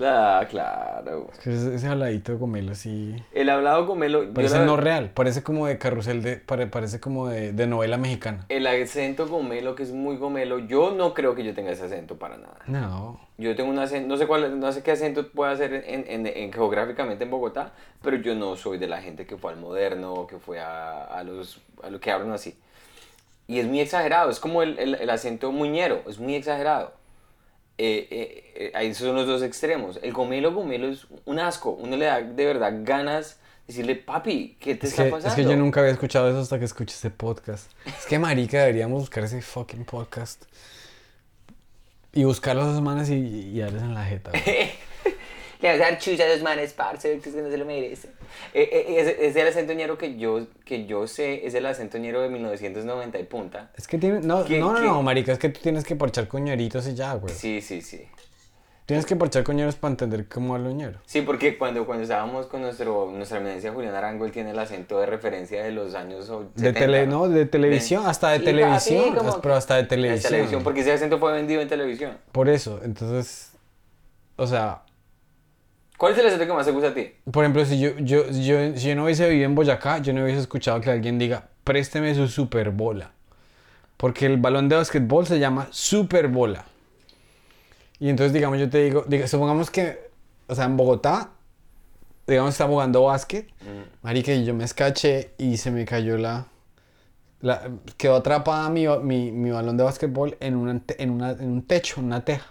Ah, 0.00 0.46
claro. 0.48 1.26
Es 1.32 1.38
que 1.40 1.52
Ese, 1.52 1.74
ese 1.74 1.88
habladito 1.88 2.30
de 2.30 2.38
gomelo 2.38 2.70
así, 2.70 3.16
El 3.32 3.50
hablado 3.50 3.84
gomelo... 3.84 4.32
parece 4.32 4.58
la- 4.60 4.64
no 4.64 4.76
real, 4.76 5.10
parece 5.12 5.42
como 5.42 5.66
de 5.66 5.76
carrusel 5.76 6.22
de, 6.22 6.36
pare- 6.36 6.68
parece 6.68 7.00
como 7.00 7.26
de, 7.26 7.52
de 7.52 7.66
novela 7.66 7.96
mexicana. 7.96 8.46
El 8.48 8.68
acento 8.68 9.26
gomelo, 9.26 9.74
que 9.74 9.82
es 9.82 9.90
muy 9.90 10.16
gomelo, 10.16 10.60
yo 10.60 10.92
no 10.92 11.14
creo 11.14 11.34
que 11.34 11.42
yo 11.42 11.52
tenga 11.52 11.72
ese 11.72 11.86
acento 11.86 12.16
para 12.16 12.36
nada. 12.36 12.58
No. 12.68 13.18
Yo 13.38 13.56
tengo 13.56 13.70
un 13.70 13.78
acento, 13.80 14.06
no 14.06 14.16
sé 14.16 14.28
cuál, 14.28 14.60
no 14.60 14.70
sé 14.70 14.84
qué 14.84 14.92
acento 14.92 15.28
puede 15.30 15.52
hacer 15.52 15.74
en, 15.88 16.04
en- 16.08 16.26
en- 16.28 16.52
geográficamente 16.52 17.24
en 17.24 17.30
Bogotá, 17.30 17.72
pero 18.00 18.18
yo 18.18 18.36
no 18.36 18.54
soy 18.54 18.78
de 18.78 18.86
la 18.86 19.02
gente 19.02 19.26
que 19.26 19.36
fue 19.36 19.52
al 19.52 19.58
moderno, 19.58 20.28
que 20.28 20.38
fue 20.38 20.60
a, 20.60 21.02
a 21.06 21.24
los, 21.24 21.60
a 21.82 21.90
lo 21.90 21.98
que 21.98 22.12
hablan 22.12 22.30
así. 22.30 22.56
Y 23.48 23.58
es 23.58 23.66
muy 23.66 23.80
exagerado, 23.80 24.30
es 24.30 24.38
como 24.38 24.62
el, 24.62 24.78
el, 24.78 24.94
el 24.94 25.10
acento 25.10 25.50
muñero, 25.50 26.02
es 26.06 26.18
muy 26.18 26.36
exagerado. 26.36 26.92
Eh, 27.78 28.06
eh, 28.10 28.52
eh, 28.56 28.72
ahí 28.74 28.92
son 28.94 29.14
los 29.16 29.26
dos 29.26 29.42
extremos. 29.42 29.98
El 30.02 30.12
gomelo, 30.12 30.52
gomelo 30.52 30.88
es 30.88 31.06
un 31.24 31.38
asco. 31.38 31.70
Uno 31.70 31.96
le 31.96 32.04
da 32.06 32.20
de 32.20 32.44
verdad 32.44 32.72
ganas 32.82 33.38
de 33.66 33.72
decirle, 33.72 33.96
papi, 33.96 34.56
¿qué 34.60 34.74
te 34.74 34.86
Es 34.86 34.92
está 34.92 35.04
que, 35.04 35.10
pasando? 35.10 35.28
es 35.28 35.34
que 35.34 35.50
yo 35.50 35.56
nunca 35.56 35.80
había 35.80 35.92
escuchado 35.92 36.28
eso 36.28 36.40
hasta 36.40 36.58
que 36.58 36.64
escuché 36.66 36.94
ese 36.94 37.10
podcast. 37.10 37.70
Es 37.86 38.04
que 38.04 38.18
marica, 38.18 38.58
deberíamos 38.60 39.00
buscar 39.00 39.24
ese 39.24 39.40
fucking 39.40 39.84
podcast. 39.84 40.44
Y 42.12 42.24
buscar 42.24 42.58
a 42.58 42.62
esos 42.62 42.82
manes 42.82 43.08
y, 43.10 43.14
y 43.14 43.60
darles 43.60 43.82
en 43.82 43.94
la 43.94 44.04
jeta. 44.04 44.32
Le 45.60 45.68
vas 45.68 45.80
a 45.80 45.90
dar 45.90 45.98
chucha 45.98 46.24
a 46.24 46.28
los 46.28 46.42
manes, 46.42 46.72
parce, 46.72 47.18
que 47.18 47.30
no 47.30 47.50
se 47.50 47.58
lo 47.58 47.64
merece. 47.64 48.10
Eh, 48.54 48.68
eh, 48.72 49.16
es 49.20 49.36
el 49.36 49.46
acento 49.48 49.72
ñero 49.72 49.98
que 49.98 50.16
yo, 50.16 50.46
que 50.64 50.86
yo 50.86 51.06
sé, 51.06 51.46
es 51.46 51.54
el 51.54 51.66
acento 51.66 51.98
ñero 51.98 52.20
de 52.20 52.28
1990 52.28 53.18
y 53.18 53.24
punta. 53.24 53.70
Es 53.76 53.86
que 53.88 53.98
tiene... 53.98 54.20
No, 54.20 54.44
¿Qué- 54.44 54.58
no, 54.58 54.78
no, 54.80 55.02
marica, 55.02 55.32
es 55.32 55.38
que 55.38 55.48
tú 55.48 55.60
tienes 55.60 55.84
que 55.84 55.96
parchar 55.96 56.28
coñeritos 56.28 56.86
y 56.88 56.94
ya, 56.94 57.14
güey. 57.14 57.34
Sí, 57.34 57.60
sí, 57.60 57.80
sí. 57.82 58.06
Tienes 58.86 59.04
que 59.04 59.16
parchar 59.16 59.44
coñeros 59.44 59.76
para 59.76 59.90
entender 59.90 60.26
cómo 60.28 60.54
habla 60.54 60.70
ñero. 60.70 60.98
Sí, 61.04 61.20
porque 61.20 61.58
cuando, 61.58 61.84
cuando 61.84 62.04
estábamos 62.04 62.46
con 62.46 62.62
nuestro, 62.62 63.10
nuestra 63.12 63.36
eminencia 63.36 63.70
Julián 63.70 63.94
Arango, 63.94 64.24
él 64.24 64.32
tiene 64.32 64.52
el 64.52 64.58
acento 64.58 64.98
de 64.98 65.04
referencia 65.04 65.62
de 65.62 65.72
los 65.72 65.94
años 65.94 66.30
o- 66.30 66.44
De 66.54 66.68
70, 66.72 66.80
tele, 66.80 67.06
no, 67.06 67.28
de 67.28 67.44
televisión, 67.44 68.06
hasta 68.06 68.30
de 68.30 68.38
televisión, 68.40 69.14
como 69.14 69.42
pero 69.42 69.56
hasta 69.56 69.74
de 69.76 69.82
de 69.82 69.88
televisión. 69.88 70.30
televisión, 70.32 70.62
porque 70.64 70.80
ese 70.80 70.92
acento 70.92 71.18
fue 71.18 71.32
vendido 71.34 71.60
en 71.60 71.68
televisión. 71.68 72.16
Por 72.32 72.48
eso, 72.48 72.80
entonces, 72.82 73.52
o 74.36 74.46
sea, 74.46 74.80
¿Cuál 75.98 76.12
es 76.14 76.18
el 76.20 76.26
acento 76.28 76.46
que 76.46 76.52
más 76.54 76.64
te 76.64 76.72
gusta 76.72 76.88
a 76.88 76.94
ti? 76.94 77.10
por 77.30 77.44
ejemplo, 77.44 77.64
si 77.66 77.78
yo, 77.78 77.90
yo, 77.98 78.30
yo, 78.30 78.76
si 78.76 78.88
yo 78.88 78.94
no 78.94 79.04
hubiese 79.04 79.28
vivido 79.28 79.46
en 79.46 79.54
Boyacá, 79.54 79.98
yo 79.98 80.12
no 80.14 80.22
hubiese 80.22 80.40
escuchado 80.40 80.80
que 80.80 80.90
alguien 80.90 81.18
diga, 81.18 81.48
présteme 81.64 82.14
su 82.14 82.28
super 82.28 82.70
bola. 82.70 83.10
Porque 83.96 84.24
el 84.26 84.36
balón 84.38 84.68
de 84.68 84.76
básquetbol 84.76 85.26
se 85.26 85.38
llama 85.40 85.68
super 85.72 86.28
bola. 86.28 86.64
Y 87.98 88.08
entonces, 88.08 88.32
digamos, 88.32 88.58
yo 88.60 88.70
te 88.70 88.78
digo, 88.84 89.04
diga, 89.08 89.26
supongamos 89.26 89.70
que, 89.72 90.08
o 90.46 90.54
sea, 90.54 90.66
en 90.66 90.76
Bogotá, 90.76 91.30
digamos, 92.28 92.54
está 92.54 92.66
jugando 92.68 93.02
básquet, 93.02 93.48
marica, 94.02 94.32
y 94.32 94.44
yo 94.44 94.54
me 94.54 94.62
escaché 94.64 95.32
y 95.36 95.56
se 95.56 95.72
me 95.72 95.84
cayó 95.84 96.16
la... 96.16 96.46
la- 97.40 97.70
quedó 97.96 98.14
atrapada 98.16 98.70
mi, 98.70 98.86
mi, 99.02 99.32
mi 99.32 99.50
balón 99.50 99.76
de 99.76 99.82
básquetbol 99.82 100.36
en, 100.38 100.54
una, 100.54 100.80
en, 100.96 101.10
una, 101.10 101.30
en 101.32 101.50
un 101.50 101.62
techo, 101.62 101.98
en 101.98 102.06
una 102.06 102.24
teja. 102.24 102.46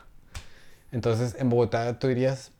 Entonces, 0.91 1.35
en 1.39 1.49
Bogotá 1.49 1.97
tú 1.97 2.07
dirías, 2.07 2.51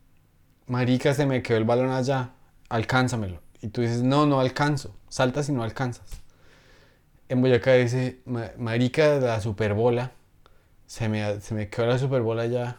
marica, 0.68 1.14
se 1.14 1.26
me 1.26 1.42
quedó 1.42 1.58
el 1.58 1.64
balón 1.66 1.90
allá, 1.92 2.32
alcánzamelo. 2.70 3.42
Y 3.62 3.70
tú 3.70 3.82
dices, 3.82 4.04
no, 4.04 4.26
no 4.26 4.40
alcanzo, 4.40 4.96
saltas 5.10 5.50
y 5.50 5.52
no 5.52 5.64
alcanzas. 5.64 6.06
En 7.30 7.42
Boyacá 7.42 7.74
dice, 7.74 8.20
"Ma- 8.26 8.52
marica, 8.58 9.16
la 9.20 9.42
superbola, 9.42 10.12
se 10.86 11.10
me, 11.10 11.42
se 11.42 11.54
me 11.56 11.70
quedó 11.70 11.88
la 11.88 11.98
superbola 12.00 12.44
allá. 12.44 12.78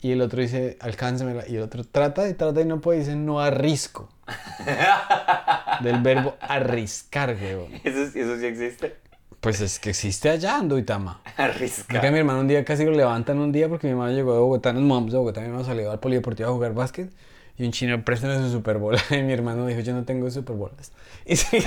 Y 0.00 0.12
el 0.12 0.20
otro 0.22 0.40
dice, 0.40 0.76
alcánzamela. 0.80 1.44
Y 1.48 1.56
el 1.56 1.62
otro 1.62 1.84
trata 1.84 2.28
y 2.28 2.34
trata 2.34 2.60
y 2.60 2.64
no 2.64 2.80
puede, 2.80 3.00
dice, 3.00 3.16
no 3.16 3.40
arrisco. 3.40 4.08
Del 5.82 6.00
verbo 6.02 6.36
arriscar, 6.40 7.36
weón. 7.40 7.72
¿Eso, 7.84 8.02
eso 8.18 8.36
sí 8.38 8.46
existe? 8.46 8.96
Pues 9.40 9.60
es 9.60 9.78
que 9.78 9.90
existe 9.90 10.28
allá 10.30 10.58
en 10.58 10.68
Duitama. 10.68 11.20
Arriscar. 11.36 11.96
Acá 11.98 12.10
mi 12.10 12.18
hermano 12.18 12.40
un 12.40 12.48
día 12.48 12.64
casi 12.64 12.84
lo 12.84 12.90
levantan 12.90 13.38
un 13.38 13.52
día 13.52 13.68
porque 13.68 13.86
mi 13.86 13.92
hermano 13.92 14.12
llegó 14.12 14.32
de 14.34 14.40
Bogotá, 14.40 14.72
nos 14.72 14.82
mudamos 14.82 15.12
de 15.12 15.18
Bogotá, 15.18 15.40
mi 15.40 15.46
hermano 15.46 15.64
salió 15.64 15.90
al 15.92 16.00
polideportivo 16.00 16.48
a 16.48 16.52
jugar 16.52 16.74
básquet 16.74 17.10
y 17.56 17.64
un 17.64 17.70
chino 17.72 18.04
préstame 18.04 18.36
su 18.38 18.50
superbola 18.50 19.00
y 19.10 19.22
mi 19.22 19.32
hermano 19.32 19.66
dijo 19.66 19.80
yo 19.80 19.92
no 19.94 20.04
tengo 20.04 20.30
superbolas. 20.30 20.92
Y, 21.30 21.36
sí. 21.36 21.58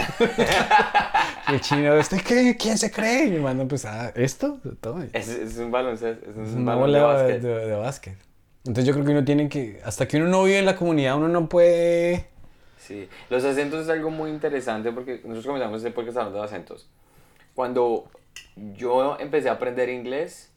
y 1.49 1.53
el 1.53 1.61
chino, 1.61 1.93
¿usted 1.95 2.19
qué? 2.21 2.57
¿Quién 2.59 2.77
se 2.77 2.89
cree? 2.91 3.25
Y 3.25 3.29
mi 3.29 3.35
hermano 3.35 3.67
pues, 3.67 3.85
ah, 3.85 4.11
¿esto? 4.15 4.57
Toma. 4.79 5.05
Es, 5.13 5.27
es 5.29 5.57
un 5.57 5.69
baloncesto, 5.71 6.29
es 6.29 6.35
un, 6.35 6.45
Es 6.45 6.53
una 6.55 6.73
balón 6.75 6.91
de 6.91 6.99
bola 6.99 7.13
de, 7.23 7.23
básquet. 7.23 7.41
de- 7.43 7.65
de 7.67 7.75
básquet. 7.75 8.17
Entonces 8.65 8.85
yo 8.85 8.93
creo 8.93 9.05
que 9.05 9.11
uno 9.11 9.23
tiene 9.23 9.49
que, 9.49 9.79
hasta 9.85 10.07
que 10.07 10.17
uno 10.17 10.27
no 10.27 10.43
vive 10.43 10.59
en 10.59 10.65
la 10.65 10.75
comunidad, 10.75 11.15
uno 11.17 11.27
no 11.27 11.47
puede... 11.47 12.27
Sí, 12.79 13.07
los 13.29 13.43
acentos 13.43 13.83
es 13.83 13.89
algo 13.89 14.09
muy 14.09 14.31
interesante 14.31 14.91
porque 14.91 15.21
nosotros 15.23 15.45
comenzamos 15.45 15.77
este 15.77 15.91
podcast 15.91 16.17
hablando 16.17 16.39
de 16.39 16.45
acentos. 16.45 16.89
Cuando 17.61 18.09
yo 18.73 19.19
empecé 19.19 19.47
a 19.47 19.51
aprender 19.51 19.87
inglés, 19.87 20.51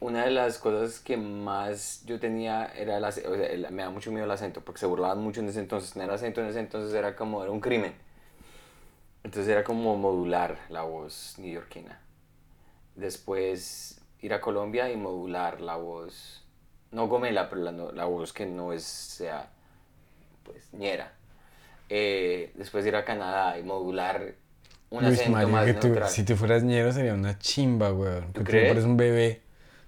una 0.00 0.24
de 0.24 0.30
las 0.30 0.56
cosas 0.56 1.00
que 1.00 1.18
más 1.18 2.02
yo 2.06 2.18
tenía 2.18 2.64
era 2.74 2.96
el 2.96 3.04
acento, 3.04 3.30
o 3.30 3.36
sea, 3.36 3.44
el- 3.48 3.70
me 3.72 3.82
da 3.82 3.90
mucho 3.90 4.10
miedo 4.10 4.24
el 4.24 4.30
acento 4.30 4.62
porque 4.62 4.80
se 4.80 4.86
burlaban 4.86 5.18
mucho 5.18 5.40
en 5.42 5.50
ese 5.50 5.60
entonces. 5.60 5.92
Tener 5.92 6.10
acento 6.10 6.40
en 6.40 6.46
ese 6.46 6.60
entonces 6.60 6.94
era 6.94 7.14
como, 7.14 7.42
era 7.42 7.52
un 7.52 7.60
crimen. 7.60 7.94
Entonces 9.22 9.52
era 9.52 9.64
como 9.64 9.96
modular 9.96 10.58
la 10.70 10.82
voz 10.82 11.34
neoyorquina. 11.38 12.00
Después 12.94 14.00
ir 14.22 14.32
a 14.32 14.40
Colombia 14.40 14.90
y 14.90 14.96
modular 14.96 15.60
la 15.60 15.76
voz, 15.76 16.42
no 16.90 17.06
gomela, 17.06 17.50
pero 17.50 17.62
la, 17.62 17.72
la 17.72 18.04
voz 18.06 18.32
que 18.32 18.46
no 18.46 18.72
es, 18.72 18.82
sea, 18.84 19.50
pues, 20.44 20.72
ñera. 20.72 21.12
Eh, 21.90 22.52
después 22.54 22.86
ir 22.86 22.96
a 22.96 23.04
Canadá 23.04 23.58
y 23.58 23.62
modular 23.62 24.34
un 24.90 25.04
Uy, 25.04 25.12
acento 25.12 25.30
marica, 25.32 25.52
más 25.52 25.64
que 25.66 25.74
tú- 25.74 25.86
neutral. 25.88 26.08
si 26.08 26.22
tú 26.24 26.36
fueras 26.36 26.62
ñero 26.62 26.92
sería 26.92 27.14
una 27.14 27.38
chimba, 27.38 27.92
weón. 27.92 28.32
Que 28.32 28.40
tú 28.40 28.44
crees? 28.44 28.68
pareces 28.68 28.86
un 28.88 28.96
bebé, 28.96 29.42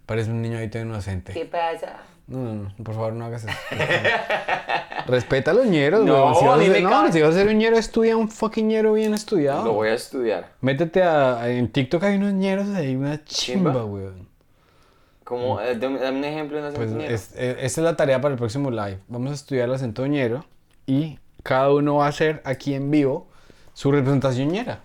pareces 0.06 0.30
un 0.30 0.42
niño 0.42 0.58
ahí 0.58 0.68
todo 0.68 0.82
inocente. 0.82 1.32
¿Qué 1.32 1.44
pasa? 1.44 1.98
No, 2.26 2.38
no, 2.38 2.54
no, 2.54 2.84
por 2.84 2.94
favor 2.94 3.12
no 3.14 3.24
hagas 3.24 3.44
eso. 3.44 3.56
Respeta 5.06 5.52
a 5.52 5.54
los 5.54 5.66
ñeros, 5.66 6.04
No, 6.04 6.14
weón. 6.14 6.34
Si 6.34 6.44
a 6.44 6.48
vas 6.48 6.56
a 6.58 6.62
mí 6.62 6.66
ser, 6.68 6.82
no, 6.82 7.12
si 7.12 7.20
vas 7.22 7.30
a 7.30 7.38
ser 7.38 7.48
un 7.48 7.56
ñero, 7.58 7.78
estudia 7.78 8.16
un 8.16 8.28
fucking 8.28 8.68
ñero 8.68 8.92
bien 8.92 9.14
estudiado. 9.14 9.64
Lo 9.64 9.72
voy 9.72 9.88
a 9.88 9.94
estudiar. 9.94 10.52
Métete 10.60 11.02
a, 11.02 11.40
a- 11.40 11.48
en 11.50 11.68
TikTok 11.72 12.02
hay 12.04 12.16
unos 12.16 12.34
ñeros 12.34 12.68
ahí, 12.74 12.94
una 12.96 13.24
chimba, 13.24 13.70
¿Chimba? 13.72 13.84
weón. 13.86 14.28
Como, 15.24 15.60
eh, 15.60 15.76
dame, 15.78 15.98
dame 15.98 16.18
un 16.18 16.24
ejemplo 16.24 16.60
de 16.60 16.68
un 16.68 16.74
Pues 16.74 16.86
acento 16.88 17.02
ñero. 17.02 17.14
es- 17.14 17.32
eh, 17.36 17.56
esta 17.60 17.80
es 17.80 17.84
la 17.84 17.96
tarea 17.96 18.20
para 18.20 18.32
el 18.32 18.38
próximo 18.38 18.70
live. 18.70 18.98
Vamos 19.08 19.30
a 19.30 19.34
estudiar 19.34 19.68
el 19.68 19.74
acento 19.74 20.06
ñero 20.06 20.44
y 20.86 21.18
cada 21.42 21.72
uno 21.72 21.96
va 21.96 22.06
a 22.06 22.08
hacer 22.08 22.42
aquí 22.44 22.74
en 22.74 22.90
vivo 22.90 23.28
su 23.72 23.90
representación 23.92 24.48
ñera. 24.48 24.80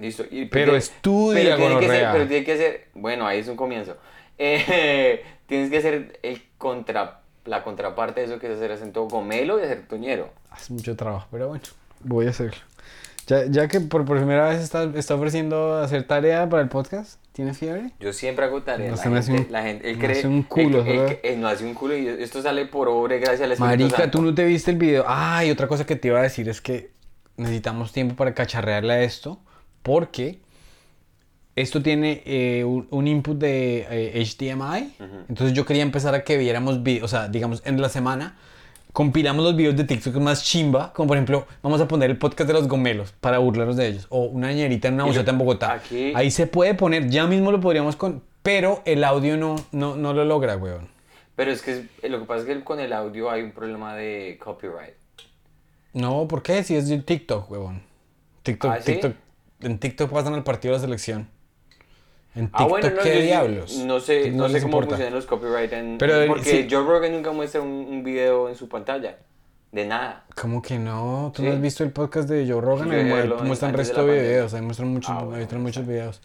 Listo. 0.00 0.24
Y- 0.30 0.46
Pero 0.46 0.64
tiene- 0.72 0.78
estudia, 0.78 1.56
pero 1.56 1.68
tiene, 1.68 1.80
que 1.80 1.86
ser, 1.88 2.08
pero 2.12 2.26
tiene 2.26 2.44
que 2.44 2.56
ser, 2.56 2.86
bueno, 2.94 3.26
ahí 3.26 3.38
es 3.40 3.48
un 3.48 3.56
comienzo. 3.56 3.96
Eh, 4.38 5.22
tienes 5.46 5.70
que 5.70 5.78
hacer 5.78 6.18
el 6.22 6.42
contra, 6.58 7.20
la 7.44 7.62
contraparte 7.62 8.20
de 8.20 8.26
eso 8.26 8.38
que 8.38 8.46
es 8.50 8.56
hacer 8.56 8.72
acento 8.72 9.06
gomelo 9.08 9.60
y 9.60 9.64
acento 9.64 9.96
ñero. 9.96 10.30
Hace 10.50 10.72
mucho 10.72 10.96
trabajo, 10.96 11.28
pero 11.30 11.48
bueno, 11.48 11.62
voy 12.00 12.26
a 12.26 12.30
hacerlo. 12.30 12.56
Ya, 13.26 13.44
ya 13.46 13.68
que 13.68 13.80
por 13.80 14.04
primera 14.04 14.48
vez 14.48 14.60
está, 14.60 14.90
está 14.96 15.14
ofreciendo 15.14 15.78
hacer 15.78 16.02
tarea 16.04 16.48
para 16.48 16.62
el 16.62 16.68
podcast, 16.68 17.20
¿tiene 17.32 17.54
fiebre? 17.54 17.92
Yo 18.00 18.12
siempre 18.12 18.44
hago 18.46 18.62
tarea. 18.62 18.90
No, 18.90 18.96
la, 18.96 19.02
gente, 19.22 19.32
un- 19.32 19.46
la 19.52 19.62
gente, 19.62 19.88
él 19.90 19.98
cree, 19.98 20.18
hace 20.18 20.26
un 20.26 20.42
culo, 20.42 20.80
él- 20.84 20.98
él- 20.98 21.18
él 21.22 21.40
no 21.40 21.46
hace 21.46 21.64
un 21.64 21.74
culo 21.74 21.96
y 21.96 22.08
esto 22.08 22.42
sale 22.42 22.64
por 22.66 22.88
obra 22.88 23.14
y 23.16 23.20
gracias 23.20 23.42
al 23.42 23.52
Espíritu 23.52 23.82
Marica, 23.82 23.96
Santo. 23.98 24.18
tú 24.18 24.24
no 24.24 24.34
te 24.34 24.44
viste 24.44 24.70
el 24.72 24.78
video. 24.78 25.04
Ah, 25.06 25.44
y 25.44 25.50
otra 25.50 25.68
cosa 25.68 25.86
que 25.86 25.94
te 25.94 26.08
iba 26.08 26.18
a 26.18 26.22
decir 26.22 26.48
es 26.48 26.60
que 26.60 26.90
necesitamos 27.36 27.92
tiempo 27.92 28.16
para 28.16 28.34
cacharrearle 28.34 28.94
a 28.94 29.02
esto, 29.02 29.38
porque 29.82 30.38
esto 31.56 31.82
tiene 31.82 32.22
eh, 32.24 32.64
un, 32.64 33.06
input 33.06 33.36
de 33.38 33.86
eh, 33.90 34.24
HDMI. 34.24 34.94
Entonces 35.28 35.54
yo 35.54 35.64
quería 35.66 35.82
empezar 35.82 36.14
a 36.14 36.24
que 36.24 36.36
viéramos 36.38 36.82
videos, 36.82 37.04
o 37.04 37.08
sea, 37.08 37.28
digamos, 37.28 37.62
en 37.64 37.80
la 37.80 37.88
semana 37.88 38.36
compilamos 38.92 39.44
los 39.44 39.54
videos 39.54 39.76
de 39.76 39.84
TikTok 39.84 40.14
más 40.16 40.42
chimba, 40.42 40.92
como 40.92 41.08
por 41.08 41.16
ejemplo, 41.16 41.46
vamos 41.62 41.80
a 41.80 41.86
poner 41.86 42.10
el 42.10 42.16
podcast 42.18 42.48
de 42.48 42.54
los 42.54 42.66
gomelos 42.66 43.12
para 43.20 43.38
burlarnos 43.38 43.76
de 43.76 43.86
ellos, 43.88 44.06
o 44.10 44.24
una 44.24 44.52
ñerita 44.52 44.88
en 44.88 44.94
una 44.94 45.04
buceta 45.04 45.30
en 45.30 45.38
Bogotá. 45.38 45.72
aquí- 45.74 46.12
Ahí 46.14 46.30
se 46.30 46.46
puede 46.48 46.74
poner, 46.74 47.08
ya 47.08 47.26
mismo 47.26 47.52
lo 47.52 47.60
podríamos 47.60 47.94
con, 47.94 48.22
pero 48.42 48.82
el 48.86 49.04
audio 49.04 49.36
no, 49.36 49.56
no, 49.70 49.94
no 49.96 50.12
lo 50.12 50.24
logra, 50.24 50.56
weón. 50.56 50.88
Pero 51.36 51.52
es 51.52 51.62
que 51.62 51.84
es- 52.02 52.10
lo 52.10 52.18
que 52.20 52.24
pasa 52.26 52.40
es 52.40 52.46
que 52.46 52.64
con 52.64 52.80
el 52.80 52.92
audio 52.92 53.30
hay 53.30 53.42
un 53.42 53.52
problema 53.52 53.94
de 53.94 54.38
copyright. 54.42 54.94
No, 55.92 56.26
¿por 56.26 56.42
qué? 56.42 56.62
Si 56.64 56.74
es 56.74 56.88
de 56.88 56.98
TikTok, 56.98 57.50
huevón. 57.50 57.82
TikTok, 58.42 58.70
¿Ah, 58.72 58.78
sí? 58.80 58.92
TikTok. 58.92 59.12
En 59.62 59.78
TikTok 59.78 60.10
pasan 60.10 60.34
al 60.34 60.42
partido 60.44 60.72
de 60.74 60.78
la 60.78 60.84
selección. 60.84 61.28
En 62.34 62.44
Ah, 62.52 62.58
TikTok, 62.58 62.68
bueno, 62.68 62.90
no, 62.90 63.02
¿qué 63.02 63.14
yo 63.16 63.22
diablos? 63.22 63.76
No 63.78 64.00
sé, 64.00 64.30
no, 64.30 64.48
sé 64.48 64.60
cómo 64.60 64.68
importa. 64.68 64.90
funcionan 64.90 65.14
los 65.14 65.26
copyright 65.26 65.72
en... 65.72 65.98
Pero, 65.98 66.26
porque 66.28 66.44
sí. 66.44 66.68
Joe 66.70 66.84
Rogan 66.84 67.12
nunca 67.12 67.32
muestra 67.32 67.60
un, 67.60 67.68
un 67.68 68.04
video 68.04 68.48
en 68.48 68.54
su 68.56 68.68
pantalla. 68.68 69.18
De 69.72 69.84
nada. 69.86 70.24
¿Cómo 70.40 70.62
que 70.62 70.78
no? 70.78 71.30
¿Tú 71.34 71.42
Sí. 71.42 71.48
no 71.48 71.54
has 71.54 71.60
visto 71.60 71.84
el 71.84 71.90
podcast 71.90 72.28
de 72.28 72.50
Joe 72.50 72.60
Rogan? 72.60 72.88
Sí, 72.90 72.94
Ahí 72.96 73.28
muestran 73.44 73.72
de 73.72 73.76
resto 73.78 74.00
de 74.00 74.06
pandemia. 74.06 74.22
videos, 74.30 74.54
ahí 74.54 74.62
muestran 74.62 74.88
muchos, 74.92 75.10
Ah, 75.10 75.22
bueno, 75.24 75.58
muchos 75.58 75.86
videos. 75.86 76.20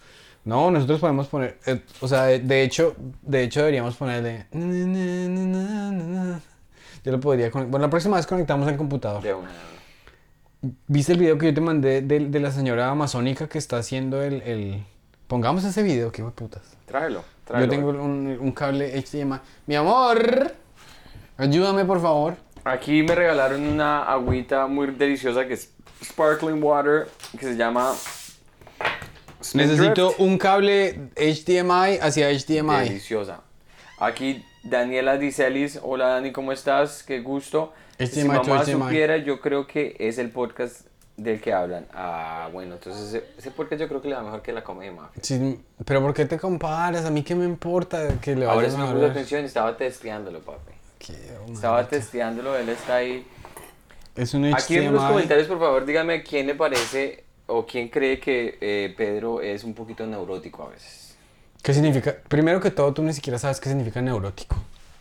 No, 0.45 0.69
nosotros 0.71 0.99
podemos 0.99 1.27
poner, 1.27 1.57
eh, 1.65 1.79
o 2.01 2.07
sea, 2.07 2.23
de, 2.25 2.39
de 2.39 2.61
hecho, 2.63 2.95
de 3.23 3.43
hecho 3.43 3.59
deberíamos 3.61 3.95
ponerle... 3.95 4.45
Yo 7.03 7.11
lo 7.11 7.19
podría 7.19 7.51
conectar. 7.51 7.71
Bueno, 7.71 7.85
la 7.85 7.89
próxima 7.89 8.17
vez 8.17 8.25
conectamos 8.27 8.67
el 8.67 8.77
computador. 8.77 9.21
De 9.21 9.33
una. 9.33 9.49
¿Viste 10.87 11.13
el 11.13 11.19
video 11.19 11.37
que 11.37 11.47
yo 11.47 11.53
te 11.53 11.61
mandé 11.61 12.01
de, 12.01 12.19
de 12.19 12.39
la 12.39 12.51
señora 12.51 12.89
amazónica 12.89 13.47
que 13.47 13.57
está 13.57 13.77
haciendo 13.77 14.21
el... 14.21 14.41
el... 14.41 14.85
Pongamos 15.27 15.63
ese 15.63 15.81
video, 15.81 16.11
qué 16.11 16.23
putas. 16.23 16.61
Tráelo, 16.85 17.23
tráelo. 17.45 17.65
Yo 17.65 17.71
tengo 17.71 17.89
un, 17.89 18.37
un 18.39 18.51
cable 18.51 18.93
HDMI. 19.01 19.39
Mi 19.65 19.75
amor, 19.75 20.53
ayúdame 21.37 21.83
por 21.83 21.99
favor. 21.99 22.35
Aquí 22.63 23.01
me 23.03 23.15
regalaron 23.15 23.61
una 23.61 24.03
agüita 24.03 24.67
muy 24.67 24.87
deliciosa 24.87 25.47
que 25.47 25.53
es 25.53 25.71
sparkling 26.03 26.61
water, 26.61 27.07
que 27.39 27.45
se 27.45 27.55
llama 27.55 27.93
Necesito 29.53 30.13
un 30.17 30.37
cable 30.37 31.09
HDMI 31.15 31.99
hacia 32.01 32.29
HDMI. 32.29 32.89
Deliciosa. 32.89 33.41
Aquí 33.99 34.43
Daniela 34.63 35.17
Dicelis, 35.17 35.79
hola 35.81 36.07
Dani, 36.07 36.31
¿cómo 36.31 36.51
estás? 36.51 37.03
Qué 37.03 37.19
gusto. 37.19 37.73
Si 37.99 38.21
HDMI 38.21 38.37
to 38.41 38.43
mamá 38.43 38.63
HDMI. 38.63 38.71
supiera, 38.71 39.17
yo 39.17 39.39
creo 39.39 39.67
que 39.67 39.95
es 39.99 40.17
el 40.17 40.29
podcast 40.29 40.87
del 41.17 41.39
que 41.39 41.53
hablan. 41.53 41.85
Ah, 41.93 42.49
bueno, 42.51 42.75
entonces 42.75 43.07
ese, 43.07 43.25
ese 43.37 43.51
podcast 43.51 43.79
yo 43.81 43.87
creo 43.87 44.01
que 44.01 44.09
le 44.09 44.15
va 44.15 44.23
mejor 44.23 44.41
que 44.41 44.51
la 44.51 44.63
Comedy 44.63 44.91
Mafia. 44.91 45.21
Sí, 45.23 45.59
pero 45.85 46.01
¿por 46.01 46.13
qué 46.13 46.25
te 46.25 46.37
comparas? 46.37 47.05
A 47.05 47.11
mí 47.11 47.23
qué 47.23 47.35
me 47.35 47.45
importa 47.45 48.19
que 48.21 48.35
le 48.35 48.45
Ahora 48.45 48.69
sí 48.69 48.77
me 48.77 48.85
puso 48.91 49.05
atención, 49.05 49.45
estaba 49.45 49.77
testeándolo, 49.77 50.41
papi. 50.41 50.73
Estaba 51.51 51.77
marica. 51.77 51.97
testeándolo, 51.97 52.57
él 52.57 52.69
está 52.69 52.95
ahí. 52.95 53.25
Es 54.15 54.33
un 54.33 54.45
Aquí 54.53 54.77
en 54.77 54.93
los 54.93 55.03
comentarios, 55.03 55.47
por 55.47 55.59
favor, 55.59 55.85
dígame 55.85 56.23
quién 56.23 56.47
le 56.47 56.55
parece 56.55 57.23
o 57.47 57.65
quién 57.65 57.89
cree 57.89 58.19
que 58.19 58.57
eh, 58.61 58.93
Pedro 58.97 59.41
es 59.41 59.63
un 59.63 59.73
poquito 59.73 60.05
neurótico 60.07 60.63
a 60.63 60.69
veces. 60.69 61.15
¿Qué 61.61 61.73
significa? 61.73 62.15
Primero 62.27 62.59
que 62.59 62.71
todo, 62.71 62.93
tú 62.93 63.03
ni 63.03 63.13
siquiera 63.13 63.37
sabes 63.39 63.59
qué 63.59 63.69
significa 63.69 64.01
neurótico. 64.01 64.55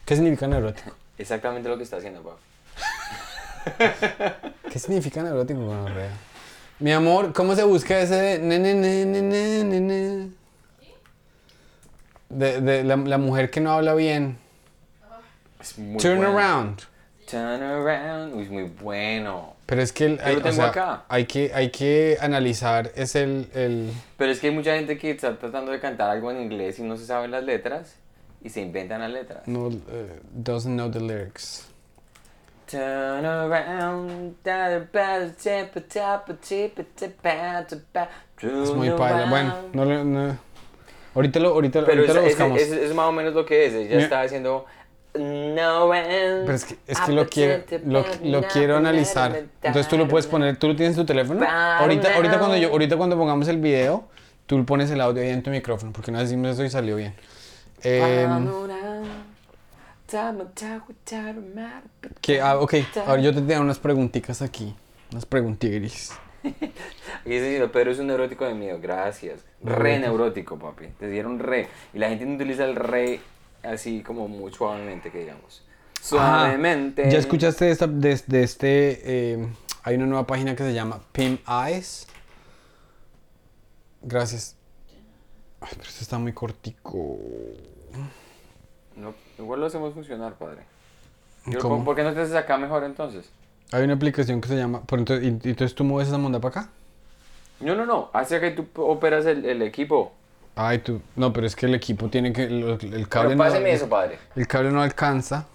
¿Qué 0.04 0.14
significa 0.14 0.46
neurótico? 0.46 0.92
Exactamente 1.18 1.68
lo 1.68 1.76
que 1.76 1.84
está 1.84 1.98
haciendo, 1.98 2.22
papi. 2.22 2.40
¿Qué 4.70 4.78
significa 4.78 5.22
neurótico, 5.22 5.60
gonorrea? 5.64 6.10
Mi 6.80 6.92
amor, 6.92 7.32
¿cómo 7.32 7.54
se 7.54 7.62
busca 7.64 7.98
ese 8.00 8.14
de 8.14 8.38
ne, 8.38 8.58
ne, 8.58 8.74
ne, 8.74 9.04
ne, 9.04 9.64
ne, 9.64 9.80
ne? 9.80 10.28
De, 12.28 12.60
de 12.60 12.84
la, 12.84 12.96
la 12.96 13.18
mujer 13.18 13.50
que 13.50 13.60
no 13.60 13.72
habla 13.72 13.94
bien. 13.94 14.36
Es 15.60 15.78
muy 15.78 15.98
Turn 15.98 16.16
bueno. 16.18 16.36
around. 16.38 16.80
Turn 17.30 17.62
around. 17.62 18.34
Uy, 18.34 18.42
es 18.42 18.50
muy 18.50 18.64
bueno. 18.64 19.54
Pero 19.66 19.80
es 19.82 19.92
que 19.92 20.06
el- 20.06 20.20
hay, 20.22 20.34
lo 20.34 20.40
o 20.40 20.42
tengo 20.42 20.56
sea, 20.56 20.66
acá. 20.66 21.04
hay 21.08 21.24
que 21.26 21.52
hay 21.54 21.70
que 21.70 22.18
analizar 22.20 22.90
es 22.96 23.14
el, 23.14 23.48
el 23.54 23.90
Pero 24.18 24.30
es 24.30 24.40
que 24.40 24.48
hay 24.48 24.54
mucha 24.54 24.74
gente 24.74 24.98
que 24.98 25.10
está 25.12 25.38
tratando 25.38 25.72
de 25.72 25.80
cantar 25.80 26.10
algo 26.10 26.30
en 26.30 26.42
inglés 26.42 26.78
y 26.80 26.82
no 26.82 26.98
se 26.98 27.06
saben 27.06 27.30
las 27.30 27.44
letras 27.44 27.94
y 28.42 28.50
se 28.50 28.60
inventan 28.60 29.00
las 29.00 29.10
letras. 29.10 29.46
no 29.48 29.68
eh, 29.70 30.20
doesn't 30.34 30.74
know 30.74 30.90
the 30.90 31.00
lyrics. 31.00 31.66
Turn 32.70 33.24
around, 33.24 34.36
Es 38.40 38.70
muy 38.74 38.90
paila. 38.90 39.26
Bueno, 39.28 39.54
no, 39.72 40.04
no- 40.04 40.38
ahorita 41.14 41.40
lo 41.40 41.48
ahorita, 41.50 41.84
Pero 41.84 42.02
ahorita 42.02 42.12
es, 42.12 42.14
lo 42.16 42.22
es- 42.22 42.28
buscamos. 42.28 42.60
es- 42.60 42.72
es 42.72 42.94
más 42.94 43.06
o 43.06 43.12
menos 43.12 43.34
lo 43.34 43.44
que 43.46 43.66
es. 43.66 43.74
Ella 43.74 43.98
está 44.00 44.20
haciendo. 44.22 44.66
No, 45.14 45.88
Pero 45.90 46.52
es 46.52 46.64
que, 46.64 46.76
es 46.88 46.98
que 47.00 47.12
lo 47.12 47.28
quiero 47.28 47.62
lo, 47.86 48.04
lo 48.24 48.42
quiero 48.48 48.76
analizar. 48.76 49.44
Entonces 49.62 49.86
tú 49.88 49.96
lo 49.96 50.08
puedes 50.08 50.26
poner, 50.26 50.56
tú 50.56 50.66
lo 50.68 50.74
tienes 50.76 50.96
en 50.96 51.02
tu 51.02 51.06
teléfono. 51.06 51.46
Ahorita 51.46 52.16
ahorita 52.16 52.38
cuando 52.38 52.56
yo 52.56 52.70
ahorita 52.70 52.96
cuando 52.96 53.16
pongamos 53.16 53.46
el 53.48 53.58
video, 53.58 54.04
tú 54.46 54.64
pones 54.66 54.90
el 54.90 55.00
audio 55.00 55.22
ahí 55.22 55.28
en 55.28 55.42
tu 55.42 55.50
micrófono 55.50 55.92
porque 55.92 56.10
no 56.10 56.18
decimos 56.18 56.50
eso 56.50 56.64
y 56.64 56.70
salió 56.70 56.96
bien. 56.96 57.14
Em, 57.84 58.48
que, 62.20 62.40
ah, 62.40 62.58
ok, 62.58 62.74
ahora 63.06 63.20
yo 63.22 63.34
te 63.34 63.40
tengo 63.42 63.62
unas 63.62 63.78
preguntitas 63.78 64.42
aquí. 64.42 64.74
Unas 65.12 65.26
preguntiris. 65.26 66.12
Y 67.24 67.32
ese 67.32 67.44
diciendo, 67.44 67.72
Pedro 67.72 67.90
es 67.92 67.98
un 67.98 68.08
neurótico 68.08 68.44
de 68.44 68.52
miedo, 68.52 68.78
gracias. 68.78 69.40
Re 69.62 69.98
neurótico, 69.98 70.58
papi. 70.58 70.88
Te 70.98 71.08
dieron 71.08 71.38
re. 71.38 71.68
Y 71.94 71.98
la 71.98 72.10
gente 72.10 72.26
no 72.26 72.34
utiliza 72.34 72.66
el 72.66 72.76
re 72.76 73.20
así 73.62 74.02
como 74.02 74.28
muy 74.28 74.52
suavemente, 74.52 75.10
que 75.10 75.20
digamos. 75.20 75.64
Suavemente. 76.02 77.04
Ah, 77.06 77.08
¿Ya 77.08 77.18
escuchaste 77.18 77.64
de, 77.64 77.70
esta, 77.70 77.86
de, 77.86 78.20
de 78.26 78.42
este? 78.42 79.00
eh, 79.04 79.48
hay 79.84 79.96
una 79.96 80.06
nueva 80.06 80.26
página 80.26 80.54
que 80.54 80.64
se 80.64 80.74
llama 80.74 81.00
Pim 81.12 81.38
Eyes. 81.46 82.06
Gracias. 84.02 84.56
Ay, 85.60 85.70
pero 85.76 85.88
este 85.88 86.02
está 86.02 86.18
muy 86.18 86.32
cortico. 86.32 87.18
No, 88.96 89.14
igual 89.38 89.60
lo 89.60 89.66
hacemos 89.66 89.94
funcionar, 89.94 90.34
padre. 90.34 90.62
Yo, 91.46 91.58
¿Cómo? 91.60 91.84
¿Por 91.84 91.94
qué 91.96 92.02
no 92.02 92.12
te 92.14 92.20
haces 92.20 92.34
acá 92.34 92.56
mejor 92.56 92.84
entonces? 92.84 93.28
Hay 93.72 93.82
una 93.84 93.94
aplicación 93.94 94.40
que 94.40 94.48
se 94.48 94.56
llama. 94.56 94.80
Por 94.82 94.98
entonces, 94.98 95.24
y, 95.24 95.28
entonces 95.28 95.74
tú 95.74 95.84
mueves 95.84 96.08
esa 96.08 96.18
monda 96.18 96.40
para 96.40 96.60
acá. 96.60 96.70
No, 97.60 97.74
no, 97.74 97.84
no. 97.86 98.10
Hace 98.12 98.40
que 98.40 98.50
tú 98.52 98.66
operas 98.82 99.26
el, 99.26 99.44
el 99.44 99.62
equipo. 99.62 100.12
Ay, 100.56 100.78
tú. 100.78 101.00
No, 101.16 101.32
pero 101.32 101.46
es 101.46 101.56
que 101.56 101.66
el 101.66 101.74
equipo 101.74 102.08
tiene 102.08 102.32
que. 102.32 102.48
lo- 102.48 102.74
el 102.74 103.08
cable 103.08 103.30
Pero 103.30 103.30
no. 103.30 103.44
páseme 103.44 103.72
eso, 103.72 103.88
padre. 103.88 104.18
El 104.36 104.46
cable 104.46 104.70
no 104.70 104.82
alcanza. 104.82 105.46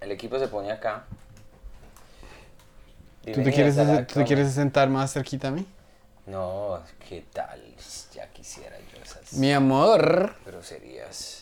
El 0.00 0.10
equipo 0.12 0.38
se 0.38 0.48
pone 0.48 0.70
acá. 0.70 1.04
¿Tú 3.24 3.42
te, 3.42 3.52
quieres, 3.52 3.76
¿Tú 4.06 4.20
te 4.20 4.24
quieres 4.24 4.52
sentar 4.52 4.90
más 4.90 5.14
cerquita 5.14 5.48
a 5.48 5.50
mí? 5.50 5.66
No, 6.26 6.78
¿qué 7.08 7.24
tal? 7.32 7.60
Ya 8.14 8.26
quisiera 8.28 8.76
yo 8.78 9.02
esas 9.02 9.32
Mi 9.34 9.52
amor. 9.52 10.34
groserías. 10.44 11.33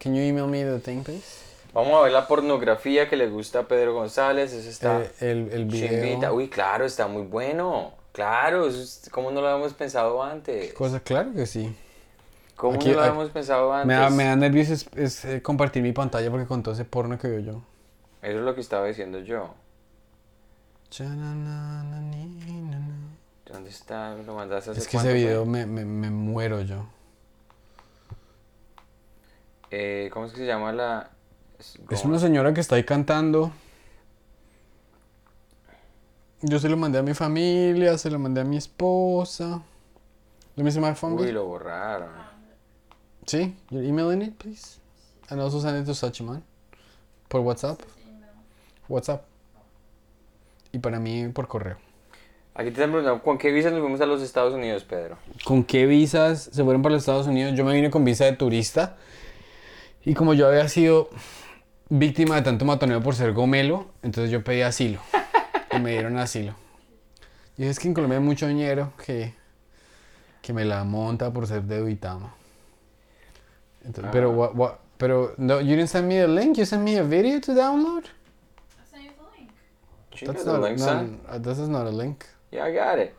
Can 0.00 0.14
you 0.14 0.22
email 0.22 0.46
me 0.46 0.64
the 0.64 0.78
thing, 0.80 1.02
please? 1.02 1.24
Vamos 1.72 1.92
a 2.00 2.02
ver 2.02 2.12
la 2.12 2.26
pornografía 2.26 3.08
que 3.08 3.16
le 3.16 3.28
gusta 3.28 3.60
a 3.60 3.62
Pedro 3.68 3.94
González. 3.94 4.52
Eso 4.52 4.68
está 4.68 5.02
Eh, 5.02 5.10
el, 5.20 5.50
el 5.52 5.64
video. 5.66 5.88
chimbita. 5.88 6.32
Uy, 6.32 6.48
claro, 6.48 6.84
está 6.84 7.06
muy 7.06 7.22
bueno. 7.22 7.92
Claro, 8.12 8.66
es- 8.66 9.08
¿cómo 9.12 9.30
no 9.30 9.40
lo 9.40 9.48
habíamos 9.48 9.74
pensado 9.74 10.22
antes? 10.22 10.72
Cosa, 10.72 10.98
claro 11.00 11.32
que 11.32 11.46
sí. 11.46 11.76
¿Cómo 12.56 12.74
Aquí- 12.76 12.88
no 12.88 12.94
lo 12.96 13.00
habíamos 13.02 13.30
pensado 13.30 13.72
antes? 13.72 13.86
Me 13.86 13.94
da, 13.94 14.10
me 14.10 14.24
da 14.24 14.36
nervios 14.36 14.68
es, 14.70 14.86
es, 14.96 15.24
eh, 15.24 15.42
compartir 15.42 15.82
mi 15.82 15.92
pantalla 15.92 16.28
porque 16.30 16.46
con 16.46 16.62
todo 16.62 16.74
ese 16.74 16.84
porno 16.84 17.18
que 17.18 17.28
veo 17.28 17.40
yo. 17.40 17.62
Eso 18.22 18.38
es 18.38 18.44
lo 18.44 18.54
que 18.54 18.60
estaba 18.62 18.86
diciendo 18.86 19.20
yo. 19.20 19.54
¿Dónde 23.46 23.70
está? 23.70 24.14
¿Lo 24.26 24.34
mandaste 24.34 24.70
hace 24.72 24.80
Es 24.80 24.88
que 24.88 24.96
ese 24.96 25.12
video 25.12 25.44
me, 25.44 25.66
me, 25.66 25.84
me 25.84 26.10
muero 26.10 26.60
yo. 26.62 26.86
Eh, 29.70 30.10
¿Cómo 30.12 30.26
es 30.26 30.32
que 30.32 30.38
se 30.38 30.46
llama 30.46 30.72
la...? 30.72 31.10
Es 31.90 32.04
una 32.04 32.18
señora 32.18 32.54
que 32.54 32.60
está 32.60 32.76
ahí 32.76 32.84
cantando. 32.84 33.52
Yo 36.42 36.58
se 36.58 36.70
lo 36.70 36.76
mandé 36.76 36.98
a 36.98 37.02
mi 37.02 37.12
familia, 37.12 37.98
se 37.98 38.10
lo 38.10 38.18
mandé 38.18 38.40
a 38.40 38.44
mi 38.44 38.56
esposa. 38.56 39.62
Let 40.56 40.64
me 40.64 40.70
see 40.70 40.80
my 40.80 40.94
phone. 40.94 41.20
Uy, 41.20 41.32
lo 41.32 41.44
borraron. 41.44 42.10
Sí, 43.26 43.54
you're 43.70 43.86
emailing 43.86 44.22
it, 44.22 44.36
please. 44.38 44.78
And 45.28 45.40
also 45.40 45.60
send 45.60 45.80
it 45.80 45.86
to 45.86 45.94
Sachiman. 45.94 46.42
Por 47.28 47.42
WhatsApp. 47.42 47.80
WhatsApp. 48.88 49.24
Y 50.72 50.78
para 50.78 50.98
mí 50.98 51.28
por 51.28 51.46
correo. 51.46 51.76
Aquí 52.54 52.70
te 52.70 52.80
están 52.80 52.90
preguntando, 52.90 53.22
¿con 53.22 53.38
qué 53.38 53.52
visa 53.52 53.70
nos 53.70 53.80
fuimos 53.80 54.00
a 54.00 54.06
los 54.06 54.22
Estados 54.22 54.54
Unidos, 54.54 54.82
Pedro? 54.84 55.18
¿Con 55.44 55.62
qué 55.62 55.86
visas 55.86 56.50
se 56.52 56.64
fueron 56.64 56.82
para 56.82 56.94
los 56.94 57.02
Estados 57.02 57.26
Unidos? 57.26 57.54
Yo 57.54 57.64
me 57.64 57.74
vine 57.74 57.90
con 57.90 58.04
visa 58.04 58.24
de 58.24 58.32
turista. 58.32 58.96
Y 60.04 60.14
como 60.14 60.34
yo 60.34 60.48
había 60.48 60.68
sido 60.68 61.10
víctima 61.88 62.36
de 62.36 62.42
tanto 62.42 62.64
matoneo 62.64 63.02
por 63.02 63.14
ser 63.14 63.32
gomelo, 63.32 63.86
entonces 64.02 64.30
yo 64.30 64.42
pedí 64.42 64.62
asilo. 64.62 65.00
y 65.72 65.78
me 65.80 65.92
dieron 65.92 66.16
asilo. 66.18 66.54
Y 67.56 67.64
es 67.66 67.78
que 67.78 67.88
en 67.88 67.94
Colombia 67.94 68.18
hay 68.18 68.24
mucho 68.24 68.46
dinero 68.46 68.92
que, 69.04 69.34
que 70.40 70.52
me 70.52 70.64
la 70.64 70.84
monta 70.84 71.30
por 71.32 71.46
ser 71.46 71.62
de 71.62 71.82
Uitama. 71.82 72.34
Entonces, 73.84 74.10
Pero, 74.12 74.30
what, 74.30 74.54
what, 74.54 74.72
pero, 74.98 75.34
no, 75.38 75.60
you 75.60 75.76
didn't 75.76 75.88
send 75.88 76.06
me 76.08 76.20
a 76.20 76.26
link, 76.26 76.56
you 76.56 76.64
sent 76.64 76.82
me 76.82 76.98
a 76.98 77.02
video 77.02 77.40
to 77.40 77.52
download? 77.54 78.04
I 78.04 78.84
sent 78.90 79.04
you 79.04 79.10
the 79.10 79.38
link. 79.38 79.50
That's 80.26 80.44
the 80.44 80.52
not, 80.52 80.62
link, 80.62 80.78
no, 80.78 80.84
son. 80.84 81.20
uh, 81.28 81.38
this 81.38 81.58
is 81.58 81.68
not 81.68 81.86
a 81.86 81.90
link. 81.90 82.26
Yeah, 82.50 82.64
I 82.64 82.72
got 82.74 82.98
it. 82.98 83.14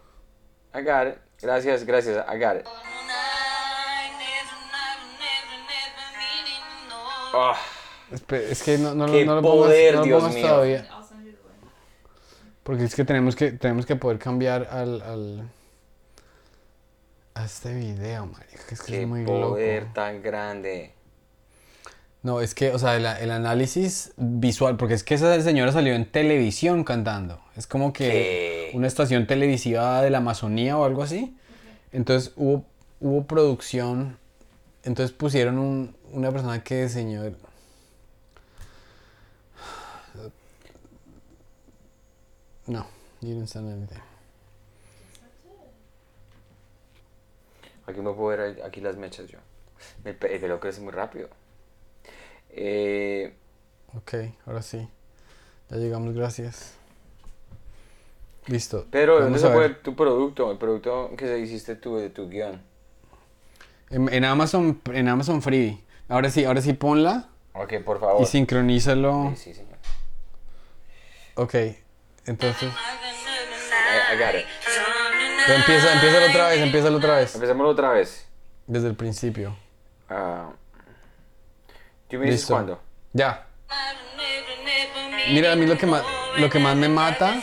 I 0.74 0.82
got 0.82 1.08
it. 1.08 1.20
Gracias, 1.42 1.84
gracias, 1.84 2.24
I 2.28 2.38
got 2.38 2.58
it. 2.58 2.68
Ah, 7.34 7.56
Es 8.50 8.64
que 8.64 8.78
no, 8.78 8.94
no, 8.94 9.06
Qué 9.06 9.26
no 9.26 9.36
lo 9.36 9.42
poder, 9.42 9.96
pongas, 9.96 9.96
no 9.96 10.00
lo 10.00 10.06
Dios 10.06 10.20
pongas 10.22 10.36
mío. 10.36 10.48
todavía. 10.48 10.88
Porque 12.64 12.84
es 12.84 12.96
que 12.96 13.06
tenemos 13.06 13.36
que, 13.36 13.52
tenemos 13.54 13.86
que 13.86 13.96
poder 13.96 14.20
cambiar 14.20 14.68
al, 14.72 15.02
al 15.02 15.50
a 17.34 17.46
este 17.46 17.74
video, 17.74 18.26
marica, 18.28 18.60
que 18.68 18.76
es 18.76 18.82
que 18.82 18.92
qué 18.92 19.02
es 19.04 19.08
muy 19.08 19.24
poder 19.26 19.84
loco. 19.84 19.94
tan 19.96 20.22
grande. 20.22 20.94
No, 22.24 22.40
es 22.42 22.54
que, 22.54 22.72
o 22.72 22.78
sea, 22.78 22.98
el, 22.98 23.06
el 23.06 23.32
análisis 23.32 24.14
visual, 24.18 24.78
porque 24.78 24.94
es 24.94 25.04
que 25.04 25.16
esa 25.16 25.42
señora 25.42 25.72
salió 25.72 25.96
en 25.96 26.06
televisión 26.06 26.84
cantando. 26.84 27.42
Es 27.56 27.66
como 27.66 27.94
que 27.94 28.04
¿Qué? 28.04 28.78
una 28.78 28.86
estación 28.88 29.26
televisiva 29.26 30.02
de 30.04 30.12
la 30.12 30.20
Amazonía 30.20 30.78
o 30.78 30.84
algo 30.86 31.02
así. 31.02 31.36
Entonces 31.92 32.34
hubo, 32.36 32.64
hubo 33.00 33.26
producción, 33.26 34.20
entonces 34.84 35.16
pusieron 35.16 35.58
un- 35.60 35.96
una 36.12 36.32
persona 36.32 36.64
que 36.64 36.84
diseñó... 36.84 37.24
el- 37.24 37.38
No, 42.68 42.86
you 43.22 43.30
didn't 43.34 43.48
send 43.48 43.70
anything. 43.72 44.00
Aquí 47.88 48.00
me 48.02 48.14
puedo 48.14 48.28
ver 48.38 48.62
aquí 48.64 48.80
las 48.82 48.96
mechas 48.98 49.28
yo. 49.28 49.40
El, 50.06 50.16
pe- 50.16 50.34
el 50.36 50.40
pelo 50.40 50.60
crece 50.60 50.82
muy 50.82 50.92
rápido. 50.92 51.28
Eh, 52.52 53.34
Ok, 53.96 54.14
ahora 54.46 54.62
sí. 54.62 54.88
Ya 55.70 55.78
llegamos, 55.78 56.14
gracias. 56.14 56.76
Listo. 58.48 58.86
Pero 58.92 59.20
¿dónde 59.20 59.40
se 59.40 59.50
puede 59.50 59.70
tu 59.76 59.96
producto? 59.96 60.52
El 60.52 60.58
producto 60.58 61.12
que 61.18 61.40
hiciste 61.40 61.76
tú 61.76 61.98
de 61.98 62.10
tu 62.10 62.30
guion. 62.30 62.62
En, 63.92 64.12
en 64.14 64.26
Amazon, 64.26 64.82
en 64.94 65.08
Amazon 65.10 65.42
Freebie. 65.42 65.84
Ahora 66.08 66.30
sí, 66.30 66.44
ahora 66.46 66.62
sí 66.62 66.74
ponla 66.74 67.28
Ok, 67.54 67.74
por 67.86 68.00
favor. 68.00 68.22
y 68.22 68.26
sincronízalo. 68.26 69.34
Sí, 69.36 69.44
sí, 69.44 69.54
señor. 69.56 69.78
Ok, 71.36 71.54
entonces. 72.26 72.70
I, 72.72 74.14
I 74.14 74.18
got 74.18 74.36
it. 74.36 74.46
Pero 75.46 75.58
empieza, 75.58 75.94
empieza 75.94 76.30
otra 76.30 76.48
vez, 76.50 76.60
empieza 76.62 76.92
otra 76.92 77.16
vez. 77.18 77.36
Empecemos 77.36 77.68
otra 77.68 77.90
vez. 77.92 78.28
Desde 78.68 78.88
el 78.88 78.96
principio. 78.96 79.56
Ah, 80.10 80.50
¿Tú 82.10 82.18
me 82.18 82.26
dices 82.26 82.46
cuándo? 82.46 82.80
Ya. 83.14 83.48
Mira, 85.30 85.54
a 85.54 85.56
mí 85.56 85.66
lo 85.66 85.78
que 85.78 85.86
más, 85.86 86.04
lo 86.38 86.50
que 86.50 86.60
más 86.60 86.76
me 86.76 86.90
mata 86.90 87.42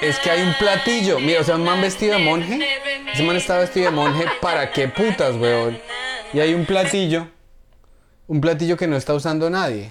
es 0.00 0.18
que 0.18 0.30
hay 0.30 0.42
un 0.42 0.54
platillo. 0.54 1.18
Mira, 1.20 1.40
o 1.40 1.44
sea, 1.44 1.56
un 1.56 1.64
man 1.64 1.80
vestido 1.80 2.16
de 2.18 2.24
monje. 2.24 2.58
Ese 3.12 3.22
man 3.24 3.36
está 3.36 3.58
vestido 3.58 3.86
de 3.86 3.92
monje. 3.92 4.24
¿Para 4.40 4.70
qué 4.70 4.88
putas, 4.88 5.36
weón? 5.36 5.78
Y 6.32 6.40
hay 6.40 6.54
un 6.54 6.64
platillo. 6.64 7.28
Un 8.26 8.40
platillo 8.40 8.76
que 8.76 8.86
no 8.86 8.96
está 8.96 9.14
usando 9.14 9.50
nadie. 9.50 9.90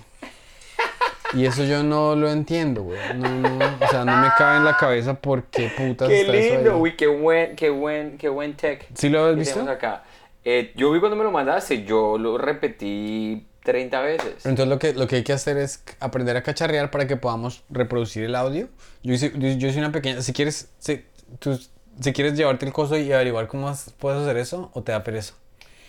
Y 1.33 1.45
eso 1.45 1.63
yo 1.63 1.83
no 1.83 2.15
lo 2.15 2.29
entiendo, 2.29 2.81
weón. 2.83 3.19
No, 3.21 3.29
no, 3.49 3.75
o 3.79 3.87
sea, 3.89 4.03
no 4.03 4.17
me 4.17 4.29
cabe 4.37 4.57
en 4.57 4.65
la 4.65 4.75
cabeza 4.75 5.13
por 5.13 5.43
qué 5.45 5.69
putas 5.77 6.09
Qué 6.09 6.21
está 6.21 6.33
eso 6.33 6.55
lindo, 6.55 6.71
ahí. 6.75 6.81
uy, 6.81 6.95
qué 6.97 7.07
buen, 7.07 7.55
qué 7.55 7.69
buen, 7.69 8.17
qué 8.17 8.27
buen 8.29 8.55
tech. 8.55 8.85
¿Sí 8.95 9.09
lo 9.09 9.29
que 9.29 9.35
visto? 9.35 9.61
acá. 9.69 10.03
Eh, 10.43 10.73
yo 10.75 10.91
vi 10.91 10.99
cuando 10.99 11.15
me 11.15 11.23
lo 11.23 11.31
mandaste, 11.31 11.83
yo 11.85 12.17
lo 12.17 12.37
repetí 12.39 13.45
30 13.63 14.01
veces. 14.01 14.45
Entonces 14.45 14.67
lo 14.67 14.79
que, 14.79 14.93
lo 14.93 15.07
que 15.07 15.17
hay 15.17 15.23
que 15.23 15.33
hacer 15.33 15.57
es 15.57 15.83
aprender 15.99 16.35
a 16.35 16.41
cacharrear 16.41 16.89
para 16.89 17.05
que 17.07 17.15
podamos 17.15 17.63
reproducir 17.69 18.23
el 18.23 18.35
audio. 18.35 18.67
Yo 19.03 19.13
hice, 19.13 19.31
yo, 19.35 19.47
yo 19.49 19.67
hice 19.67 19.77
una 19.77 19.91
pequeña... 19.91 20.21
Si 20.23 20.33
quieres, 20.33 20.67
si, 20.79 21.05
tú- 21.39 21.59
si 22.01 22.13
quieres 22.13 22.35
llevarte 22.37 22.65
el 22.65 22.73
coso 22.73 22.97
y 22.97 23.11
averiguar 23.11 23.47
cómo 23.47 23.71
puedes 23.99 24.21
hacer 24.21 24.37
eso 24.37 24.69
o 24.73 24.81
te 24.83 24.91
da 24.91 25.03
pereza. 25.03 25.33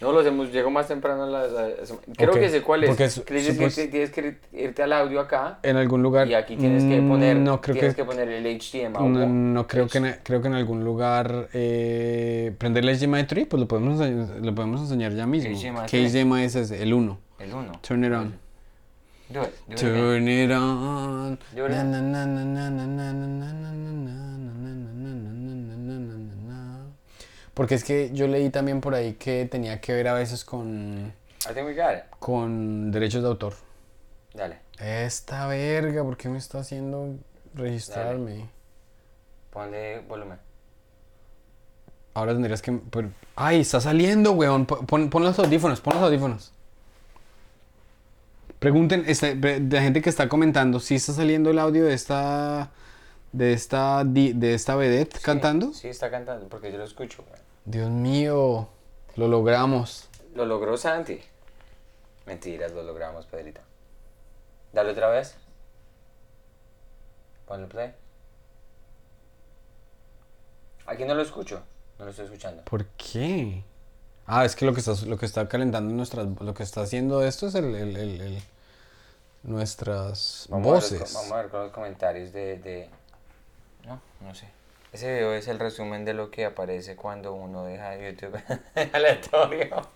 No, 0.00 0.10
lo 0.10 0.18
hacemos, 0.18 0.50
llego 0.50 0.68
más 0.68 0.88
temprano. 0.88 1.22
a 1.22 1.26
la- 1.28 1.46
la- 1.46 1.68
la- 1.68 1.74
creo 2.16 2.30
Ok, 2.32 2.38
que 2.40 2.48
sé 2.50 2.60
cuál 2.60 2.82
es. 2.82 2.88
porque 2.90 3.04
es- 3.04 3.14
supos- 3.18 3.74
que 3.76 3.86
tienes 3.86 4.10
que 4.10 4.36
irte 4.52 4.82
al 4.82 4.92
audio 4.94 5.20
acá 5.20 5.60
En 5.62 5.76
algún 5.76 6.02
lugar... 6.02 6.26
y 6.26 6.34
aquí 6.34 6.56
tienes 6.56 6.82
que 6.82 7.00
poner, 7.02 7.36
Mm, 7.36 7.44
No, 7.44 7.60
creo 7.60 7.74
tienes 7.74 7.94
que... 7.94 8.02
que... 8.02 8.06
poner 8.06 8.28
el 8.28 8.44
HDMI. 8.44 9.08
No, 9.08 9.26
no, 9.28 9.66
creo 9.68 9.86
que, 9.86 9.98
en, 9.98 10.16
creo 10.24 10.42
que 10.42 10.48
en 10.48 10.54
algún 10.54 10.82
lugar 10.82 11.48
eh, 11.52 12.52
prender 12.58 12.84
el 12.84 12.98
HDMI 12.98 13.24
3, 13.28 13.46
pues 13.46 13.60
lo 13.60 13.68
podemos, 13.68 14.00
enseñar- 14.00 14.44
lo 14.44 14.52
podemos 14.56 14.80
enseñar 14.80 15.12
ya 15.14 15.24
mismo. 15.24 15.50
HDMI 15.56 15.86
¿Qué 15.88 16.00
3? 16.00 16.12
HDMI 16.12 16.42
es 16.42 16.56
ese? 16.56 16.82
El 16.82 16.94
1. 16.94 17.18
El 17.38 17.54
1. 17.54 17.72
Turn 17.82 18.04
it 18.04 18.12
on. 18.12 18.34
Do 19.28 19.42
it. 19.44 19.50
Do. 19.68 19.76
Turn 19.76 20.28
it 20.28 20.50
on. 20.50 21.38
Do 21.54 21.64
it 21.66 21.70
Na, 21.70 21.80
again. 21.80 22.12
na, 22.12 22.26
Porque 27.54 27.74
es 27.74 27.84
que 27.84 28.10
yo 28.12 28.26
leí 28.28 28.50
también 28.50 28.80
por 28.80 28.94
ahí 28.94 29.14
que 29.14 29.46
tenía 29.50 29.80
que 29.80 29.92
ver 29.92 30.08
a 30.08 30.14
veces 30.14 30.44
con, 30.44 31.12
I 31.48 31.52
think 31.54 31.66
we 31.66 31.74
got 31.74 31.92
it. 31.98 32.04
con 32.18 32.90
derechos 32.90 33.22
de 33.22 33.28
autor. 33.28 33.54
Dale. 34.32 34.60
Esta 34.78 35.46
verga, 35.46 36.02
¿por 36.02 36.16
qué 36.16 36.28
me 36.28 36.38
está 36.38 36.60
haciendo 36.60 37.16
registrarme? 37.54 38.48
Ponle 39.50 40.00
volumen. 40.00 40.38
Ahora 42.14 42.32
tendrías 42.32 42.62
que... 42.62 42.72
pero- 42.90 43.10
¡Ay, 43.36 43.60
está 43.60 43.80
saliendo, 43.80 44.32
weón! 44.32 44.64
Pon, 44.66 45.08
pon 45.10 45.22
los 45.24 45.38
audífonos, 45.38 45.80
pon 45.80 45.94
los 45.94 46.02
audífonos. 46.02 46.52
Pregunten, 48.58 49.04
este, 49.06 49.34
de 49.34 49.60
la 49.60 49.82
gente 49.82 50.00
que 50.02 50.08
está 50.10 50.28
comentando, 50.28 50.78
si 50.80 50.94
está 50.94 51.12
saliendo 51.12 51.50
el 51.50 51.58
audio 51.58 51.84
de 51.84 51.94
esta... 51.94 52.70
De 53.32 53.52
esta, 53.54 54.04
de 54.04 54.54
esta 54.54 54.76
vedette 54.76 55.18
cantando. 55.20 55.72
Sí, 55.72 55.88
está 55.88 56.10
cantando 56.10 56.48
porque 56.48 56.70
yo 56.70 56.78
lo 56.78 56.84
escucho. 56.84 57.24
Dios 57.64 57.88
mío, 57.90 58.68
lo 59.16 59.28
logramos. 59.28 60.08
Lo 60.34 60.44
logró 60.44 60.76
Santi. 60.76 61.20
Mentiras, 62.26 62.72
lo 62.72 62.82
logramos, 62.82 63.26
Pedrito. 63.26 63.60
Dale 64.72 64.90
otra 64.92 65.08
vez. 65.08 65.34
Ponle 67.46 67.66
play. 67.66 67.94
Aquí 70.86 71.04
no 71.04 71.14
lo 71.14 71.22
escucho. 71.22 71.62
No 71.98 72.04
lo 72.04 72.10
estoy 72.10 72.26
escuchando. 72.26 72.64
¿Por 72.64 72.84
qué? 72.96 73.64
Ah, 74.26 74.44
es 74.44 74.54
que 74.56 74.64
lo 74.64 74.72
que 74.74 74.80
está, 74.80 74.92
lo 75.06 75.16
que 75.16 75.26
está 75.26 75.48
calentando 75.48 75.92
nuestras... 75.94 76.26
Lo 76.40 76.54
que 76.54 76.62
está 76.62 76.82
haciendo 76.82 77.22
esto 77.24 77.46
es 77.48 77.54
el... 77.54 77.74
el- 77.74 77.96
el- 77.96 78.20
el- 78.20 78.42
nuestras 79.44 80.46
Vamos, 80.50 80.68
A 80.68 80.70
ver, 80.72 80.80
voces. 81.00 81.14
vamos 81.14 81.32
a 81.32 81.36
ver 81.36 81.48
con 81.48 81.62
los 81.64 81.72
comentarios 81.72 82.32
de, 82.32 82.58
de... 82.58 82.88
No, 83.86 84.00
no 84.20 84.34
sé. 84.34 84.48
Ese 84.92 85.10
video 85.12 85.32
es 85.34 85.48
el 85.48 85.58
resumen 85.58 86.04
de 86.04 86.12
lo 86.14 86.30
que 86.30 86.44
aparece 86.44 86.96
cuando 86.96 87.32
uno 87.34 87.64
deja 87.64 87.96
YouTube 87.96 88.38
aleatorio. 88.92 89.88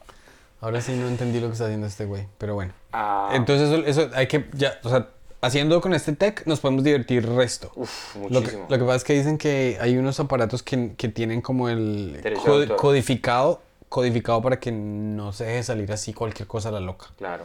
Ahora 0.60 0.80
sí 0.80 0.94
no 0.96 1.06
entendí 1.06 1.38
lo 1.38 1.48
que 1.48 1.52
está 1.52 1.64
haciendo 1.66 1.86
este 1.86 2.06
güey, 2.06 2.26
pero 2.38 2.54
bueno. 2.54 2.72
Ah, 2.92 3.30
Entonces 3.34 3.68
eso, 3.70 3.84
eso 3.86 4.10
hay 4.16 4.26
que, 4.26 4.46
ya, 4.54 4.80
o 4.84 4.88
sea, 4.88 5.10
haciendo 5.42 5.80
con 5.82 5.92
este 5.92 6.12
tech 6.14 6.46
nos 6.46 6.60
podemos 6.60 6.82
divertir 6.82 7.28
resto. 7.28 7.70
uf, 7.76 8.16
Lo 8.16 8.22
que, 8.22 8.34
muchísimo. 8.36 8.66
lo 8.70 8.78
que 8.78 8.84
pasa 8.84 8.96
es 8.96 9.04
que 9.04 9.12
dicen 9.12 9.36
que 9.36 9.76
hay 9.80 9.98
unos 9.98 10.18
aparatos 10.18 10.62
que, 10.62 10.94
que 10.96 11.08
tienen 11.10 11.42
como 11.42 11.68
el 11.68 12.20
cod- 12.42 12.74
codificado, 12.76 13.60
codificado 13.90 14.40
para 14.40 14.58
que 14.58 14.72
no 14.72 15.32
se 15.34 15.44
deje 15.44 15.62
salir 15.62 15.92
así 15.92 16.14
cualquier 16.14 16.48
cosa 16.48 16.70
a 16.70 16.72
la 16.72 16.80
loca. 16.80 17.08
Claro. 17.18 17.44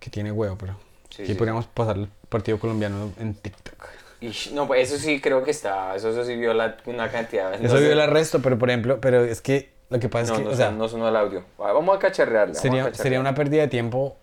Que 0.00 0.10
tiene 0.10 0.32
huevo, 0.32 0.56
pero 0.58 0.74
Sí, 1.10 1.22
aquí 1.22 1.32
sí, 1.32 1.38
podríamos 1.38 1.66
pasar 1.66 1.96
el 1.96 2.08
partido 2.28 2.58
colombiano 2.58 3.12
en 3.20 3.34
TikTok. 3.34 3.86
Ish, 4.20 4.52
no, 4.52 4.66
pues 4.66 4.90
eso 4.90 5.00
sí 5.00 5.20
creo 5.20 5.44
que 5.44 5.50
está. 5.52 5.94
Eso, 5.94 6.10
eso 6.10 6.24
sí 6.24 6.36
viola 6.36 6.76
una 6.86 7.10
cantidad. 7.10 7.54
Eso 7.54 7.74
no 7.74 7.80
viola 7.80 8.04
el 8.04 8.10
resto, 8.10 8.40
pero 8.42 8.58
por 8.58 8.68
ejemplo, 8.70 9.00
pero 9.00 9.24
es 9.24 9.40
que 9.40 9.70
lo 9.90 10.00
que 10.00 10.08
pasa 10.08 10.32
No, 10.32 10.34
es 10.34 10.38
que, 10.38 10.44
no, 10.44 10.50
o 10.50 10.56
sea, 10.56 10.70
no 10.70 10.88
sonó 10.88 11.08
el 11.08 11.16
audio. 11.16 11.44
Ah, 11.58 11.72
Vamos 11.72 11.96
a 11.96 11.98
cacharrearle. 11.98 12.54
vamos 12.54 12.58
a 12.58 12.60
sería, 12.60 12.94
sería 12.94 13.20
una 13.20 13.34
pérdida 13.34 13.62
de 13.62 13.68
tiempo, 13.68 14.16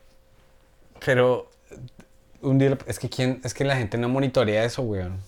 pero 1.04 1.50
un 2.42 2.58
día, 2.58 2.78
es 2.88 3.00
que 3.00 3.10
quién, 3.10 3.42
es 3.44 3.54
que 3.54 3.64
la 3.64 3.76
gente 3.76 3.98
no 3.98 4.10
monitorea 4.10 4.64
eso, 4.64 4.84
weón. 4.84 5.20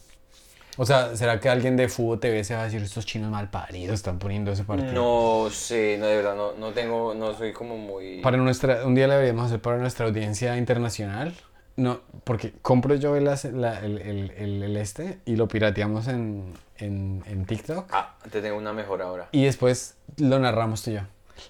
O 0.79 0.85
sea, 0.85 1.15
¿será 1.15 1.39
que 1.39 1.49
alguien 1.49 1.75
de 1.75 1.89
Fútbol 1.89 2.19
TV 2.19 2.43
se 2.43 2.53
va 2.53 2.61
a 2.61 2.63
decir 2.65 2.83
estos 2.83 3.03
chinos 3.03 3.31
mal 3.31 3.49
paridos 3.49 3.95
están 3.95 4.19
poniendo 4.19 4.51
ese 4.51 4.63
partido? 4.63 4.91
No 4.93 5.49
sé, 5.49 5.97
no, 5.99 6.05
de 6.05 6.17
verdad, 6.17 6.35
no, 6.35 6.51
no 6.53 6.71
tengo, 6.71 7.15
no 7.15 7.33
soy 7.33 7.51
como 7.51 7.77
muy... 7.77 8.21
Para 8.21 8.37
nuestra, 8.37 8.85
un 8.85 8.93
día 8.93 9.07
le 9.07 9.15
deberíamos 9.15 9.47
hacer 9.47 9.59
para 9.59 9.77
nuestra 9.77 10.05
audiencia 10.05 10.55
internacional. 10.55 11.33
No, 11.77 12.01
porque 12.23 12.53
compro 12.61 12.95
yo 12.95 13.15
el, 13.15 13.23
la- 13.25 13.79
el, 13.79 13.99
el- 13.99 14.31
el- 14.63 14.77
este 14.77 15.19
y 15.25 15.35
lo 15.35 15.47
pirateamos 15.47 16.07
en, 16.07 16.53
en, 16.77 17.23
en 17.27 17.45
TikTok. 17.45 17.87
Ah, 17.91 18.17
te 18.31 18.41
tengo 18.41 18.57
una 18.57 18.73
mejor 18.73 19.01
ahora. 19.01 19.29
Y 19.31 19.45
después 19.45 19.95
lo 20.17 20.39
narramos 20.39 20.81
tú 20.83 20.89
y 20.91 20.95
yo. 20.95 21.01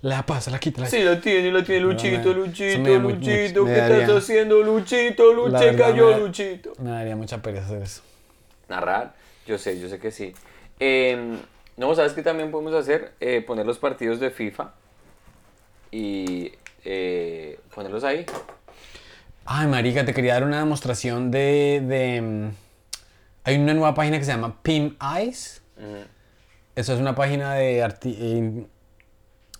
La 0.01 0.25
pasa, 0.25 0.51
la 0.51 0.59
quita, 0.59 0.81
la 0.81 0.87
Sí, 0.87 1.01
lo 1.01 1.19
tiene, 1.21 1.49
lo 1.49 1.63
tiene 1.63 1.79
Luchito, 1.79 2.33
Luchito, 2.33 2.99
Luchito, 2.99 3.63
me 3.63 3.73
¿qué 3.73 3.77
daría- 3.79 4.01
estás 4.01 4.17
haciendo, 4.23 4.61
Luchito? 4.61 5.33
Luche 5.33 5.75
cayó, 5.77 6.09
me 6.11 6.19
Luchito. 6.19 6.73
Me 6.79 6.89
daría 6.91 7.15
mucha 7.15 7.41
pereza 7.41 7.67
hacer 7.67 7.81
eso. 7.83 8.01
Narrar, 8.67 9.15
yo 9.47 9.57
sé, 9.57 9.79
yo 9.79 9.87
sé 9.87 9.97
que 9.97 10.11
sí. 10.11 10.33
Eh, 10.81 11.37
no, 11.77 11.95
¿sabes 11.95 12.11
qué 12.11 12.21
también 12.21 12.51
podemos 12.51 12.73
hacer? 12.73 13.13
Eh, 13.21 13.41
poner 13.47 13.65
los 13.65 13.77
partidos 13.79 14.19
de 14.19 14.29
FIFA 14.29 14.73
y 15.89 16.51
eh, 16.83 17.59
ponerlos 17.73 18.03
ahí. 18.03 18.25
Ay, 19.49 19.67
marica, 19.67 20.03
te 20.05 20.13
quería 20.13 20.33
dar 20.33 20.43
una 20.43 20.59
demostración 20.59 21.31
de... 21.31 21.81
de, 21.87 22.21
mm, 22.21 22.49
hay 23.45 23.55
una 23.57 23.73
nueva 23.73 23.93
página 23.93 24.17
que 24.19 24.25
se 24.25 24.31
llama 24.31 24.61
Pim 24.61 24.97
Eyes. 25.01 25.61
Ujú. 25.77 26.03
Eso 26.75 26.93
es 26.93 26.99
una 26.99 27.15
página 27.15 27.53
de 27.53 27.81
arti- 27.83 28.17
in- 28.19 28.67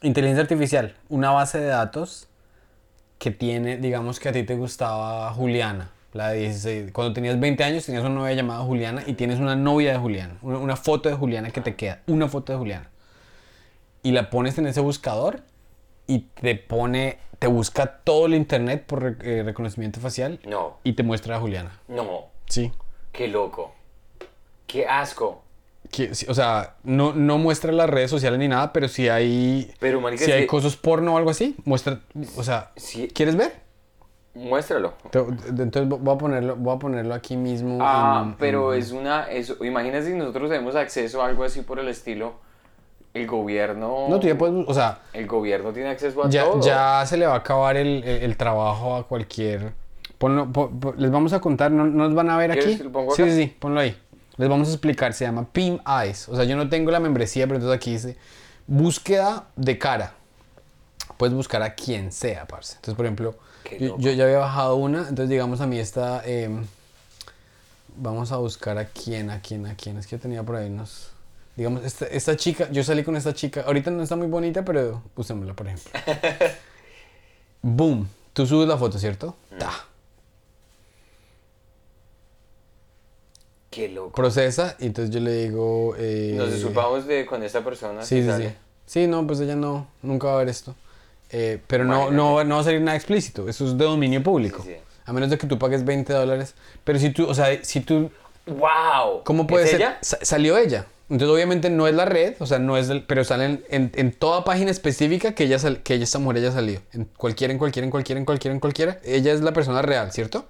inteligencia 0.01 0.41
artificial, 0.43 0.95
una 1.09 1.31
base 1.31 1.59
de 1.59 1.67
datos 1.67 2.27
que 3.17 3.31
tiene, 3.31 3.77
digamos 3.77 4.19
que 4.19 4.29
a 4.29 4.33
ti 4.33 4.43
te 4.43 4.55
gustaba 4.55 5.31
Juliana, 5.33 5.91
la 6.13 6.29
de 6.29 6.39
16. 6.39 6.91
Cuando 6.91 7.13
tenías 7.13 7.39
20 7.39 7.63
años 7.63 7.85
tenías 7.85 8.03
una 8.03 8.13
novia 8.15 8.33
llamada 8.33 8.59
Juliana 8.65 9.03
y 9.07 9.13
tienes 9.13 9.39
una 9.39 9.55
novia 9.55 9.93
de 9.93 9.97
Juliana, 9.99 10.37
una, 10.41 10.59
una 10.59 10.75
foto 10.75 11.09
de 11.09 11.15
Juliana 11.15 11.49
que 11.51 11.61
te 11.61 11.75
queda, 11.75 12.01
una 12.07 12.27
foto 12.27 12.51
de 12.51 12.59
Juliana. 12.59 12.89
Y 14.03 14.11
la 14.11 14.29
pones 14.29 14.57
en 14.57 14.67
ese 14.67 14.81
buscador 14.81 15.41
y 16.07 16.19
te 16.39 16.55
pone, 16.55 17.17
te 17.39 17.47
busca 17.47 17.85
todo 18.03 18.25
el 18.25 18.33
internet 18.35 18.83
por 18.85 19.17
eh, 19.21 19.43
reconocimiento 19.43 19.99
facial 19.99 20.39
No, 20.45 20.77
y 20.83 20.93
te 20.93 21.03
muestra 21.03 21.35
a 21.37 21.39
Juliana. 21.39 21.79
no, 21.87 22.25
Sí. 22.47 22.71
qué 23.11 23.27
loco. 23.27 23.73
Qué 24.65 24.85
asco. 24.87 25.43
Que- 25.91 26.11
o 26.27 26.33
sea, 26.33 26.75
no, 26.83 27.13
no 27.13 27.37
muestra 27.37 27.71
las 27.71 27.89
redes 27.89 28.09
sociales 28.09 28.37
ni 28.39 28.47
nada, 28.49 28.73
pero 28.73 28.87
si 28.89 29.07
hay, 29.07 29.71
Pero, 29.79 30.01
marica, 30.01 30.25
si 30.25 30.31
hay 30.31 30.41
que- 30.41 30.47
cosas 30.47 30.75
porno 30.75 31.13
o 31.13 31.17
algo 31.17 31.29
así, 31.29 31.55
muestra, 31.63 32.01
o 32.35 32.43
sea. 32.43 32.71
¿quieres 33.13 33.35
ver? 33.37 33.53
Muéstralo. 34.33 34.93
Entonces 35.47 35.87
voy 35.87 36.13
a 36.13 36.17
ponerlo, 36.17 36.55
voy 36.57 36.75
a 36.75 36.79
ponerlo 36.79 37.13
aquí 37.15 37.35
mismo. 37.37 37.79
Ah, 37.81 38.23
en- 38.25 38.33
pero 38.35 38.73
en- 38.73 38.79
es 38.81 38.91
una. 38.91 39.23
Es, 39.31 39.53
imagínate 39.61 40.05
si 40.05 40.13
nosotros 40.13 40.49
tenemos 40.49 40.75
acceso 40.75 41.21
a 41.23 41.27
algo 41.27 41.43
así 41.43 41.61
por 41.61 41.79
el 41.79 41.87
estilo. 41.87 42.35
El 43.21 43.27
gobierno. 43.27 44.07
No, 44.09 44.19
tú 44.19 44.27
ya 44.27 44.37
puedes, 44.37 44.67
o 44.67 44.73
sea, 44.73 44.99
El 45.13 45.27
gobierno 45.27 45.71
tiene 45.71 45.89
acceso 45.89 46.23
a 46.23 46.29
ya, 46.29 46.43
todo. 46.45 46.61
ya 46.61 47.03
se 47.05 47.17
le 47.17 47.25
va 47.25 47.33
a 47.33 47.37
acabar 47.37 47.77
el, 47.77 48.03
el- 48.03 48.23
el 48.23 48.37
trabajo 48.37 48.95
a 48.95 49.07
cualquier... 49.07 49.73
Ponlo, 50.17 50.47
les 50.97 51.11
vamos 51.11 51.33
a 51.33 51.39
contar, 51.39 51.71
¿no, 51.71 51.85
no 51.85 52.05
nos 52.05 52.15
van 52.15 52.29
a 52.31 52.37
ver 52.37 52.49
¿Quieres 52.51 52.65
aquí? 52.67 52.77
que 52.77 52.83
lo 52.85 52.91
pongo 52.91 53.13
sí, 53.15 53.21
acá? 53.21 53.31
sí, 53.31 53.37
sí, 53.43 53.55
ponlo 53.59 53.79
ahí. 53.79 53.95
Les 54.37 54.49
vamos 54.49 54.67
a 54.67 54.71
explicar, 54.71 55.13
se 55.13 55.25
llama 55.25 55.45
Pim 55.51 55.77
Eyes. 55.85 56.27
O 56.29 56.35
sea, 56.35 56.43
yo 56.45 56.55
no 56.55 56.67
tengo 56.69 56.89
la 56.91 56.99
membresía, 56.99 57.45
pero 57.45 57.57
entonces 57.57 57.75
aquí 57.77 57.91
dice 57.91 58.17
búsqueda 58.65 59.45
de 59.55 59.77
cara. 59.77 60.13
Puedes 61.17 61.35
buscar 61.35 61.61
a 61.63 61.73
quien 61.75 62.11
sea, 62.11 62.45
parce. 62.47 62.75
Entonces, 62.75 62.95
por 62.95 63.05
ejemplo, 63.05 63.35
yo, 63.79 63.97
yo 63.99 64.11
ya 64.11 64.23
había 64.25 64.37
bajado 64.39 64.75
una, 64.75 64.99
entonces 65.01 65.29
digamos 65.29 65.61
a 65.61 65.67
mí 65.67 65.79
esta... 65.79 66.21
em, 66.25 66.65
vamos 67.95 68.31
a 68.31 68.37
buscar 68.37 68.77
a 68.77 68.85
quién, 68.85 69.29
a 69.29 69.41
quién, 69.41 69.65
a 69.65 69.75
quién. 69.75 69.97
Es 69.97 70.07
que 70.07 70.15
yo 70.17 70.21
tenía 70.21 70.43
por 70.43 70.55
ahí 70.55 70.67
unos... 70.67 71.11
Digamos, 71.57 71.83
esta, 71.83 72.05
esta 72.05 72.37
chica, 72.37 72.69
yo 72.71 72.83
salí 72.83 73.03
con 73.03 73.15
esta 73.17 73.33
chica. 73.33 73.63
Ahorita 73.65 73.91
no 73.91 74.03
está 74.03 74.15
muy 74.15 74.27
bonita, 74.27 74.63
pero 74.63 75.01
usémosla, 75.15 75.53
por 75.55 75.67
ejemplo. 75.67 75.91
Boom. 77.61 78.07
Tú 78.33 78.45
subes 78.45 78.67
la 78.69 78.77
foto, 78.77 78.97
¿cierto? 78.99 79.35
Mm. 79.51 79.57
Ta. 79.57 79.71
Qué 83.69 83.89
loco. 83.89 84.11
Procesa 84.13 84.75
y 84.79 84.85
entonces 84.87 85.13
yo 85.13 85.19
le 85.19 85.33
digo... 85.45 85.95
eh, 85.97 86.33
Nos 86.37 86.53
disculpamos 86.53 87.05
de 87.05 87.25
con 87.25 87.43
esta 87.43 87.63
persona. 87.63 88.03
Sí, 88.03 88.21
sí, 88.21 88.27
sale. 88.27 88.49
sí. 88.49 88.55
Sí, 88.85 89.07
no, 89.07 89.25
pues 89.27 89.39
ella 89.41 89.55
no, 89.55 89.87
nunca 90.01 90.27
va 90.27 90.35
a 90.35 90.37
ver 90.37 90.49
esto. 90.49 90.75
Eh, 91.31 91.59
pero 91.67 91.83
no, 91.83 92.09
no, 92.09 92.43
no 92.45 92.55
va 92.55 92.61
a 92.61 92.63
salir 92.63 92.79
nada 92.81 92.95
explícito. 92.95 93.49
Eso 93.49 93.65
es 93.65 93.77
de 93.77 93.83
dominio 93.83 94.23
público. 94.23 94.63
Sí, 94.63 94.69
sí. 94.73 94.77
A 95.05 95.11
menos 95.13 95.29
de 95.29 95.37
que 95.37 95.45
tú 95.47 95.59
pagues 95.59 95.83
20 95.83 96.13
dólares. 96.13 96.53
Pero 96.83 96.97
si 96.99 97.09
tú, 97.09 97.27
o 97.27 97.33
sea, 97.33 97.63
si 97.63 97.81
tú... 97.81 98.09
¡Wow! 98.45 99.23
¿Cómo 99.25 99.45
puede 99.45 99.65
¿Es 99.65 99.71
ser? 99.71 99.81
ella? 99.81 99.97
Sa- 100.01 100.19
salió 100.23 100.57
ella. 100.57 100.85
Entonces, 101.09 101.33
obviamente 101.33 101.69
no 101.69 101.87
es 101.87 101.95
la 101.95 102.03
red, 102.05 102.33
o 102.39 102.45
sea, 102.45 102.59
no 102.59 102.75
es 102.75 102.89
el, 102.89 103.03
pero 103.03 103.23
salen 103.23 103.63
en, 103.69 104.11
toda 104.11 104.43
página 104.43 104.71
específica 104.71 105.33
que 105.33 105.45
ella, 105.45 105.57
sal- 105.57 105.81
que 105.81 105.93
ella, 105.93 106.03
esta 106.03 106.19
mujer 106.19 106.37
haya 106.37 106.51
salido. 106.51 106.81
En 106.93 107.05
cualquiera, 107.05 107.53
en 107.53 107.57
cualquiera, 107.59 107.85
en 107.85 107.91
cualquiera, 107.91 108.19
en 108.19 108.25
cualquiera, 108.25 108.53
en 108.53 108.59
cualquiera. 108.59 108.99
Ella 109.05 109.31
es 109.31 109.39
la 109.41 109.53
persona 109.53 109.81
real, 109.81 110.11
¿cierto? 110.11 110.45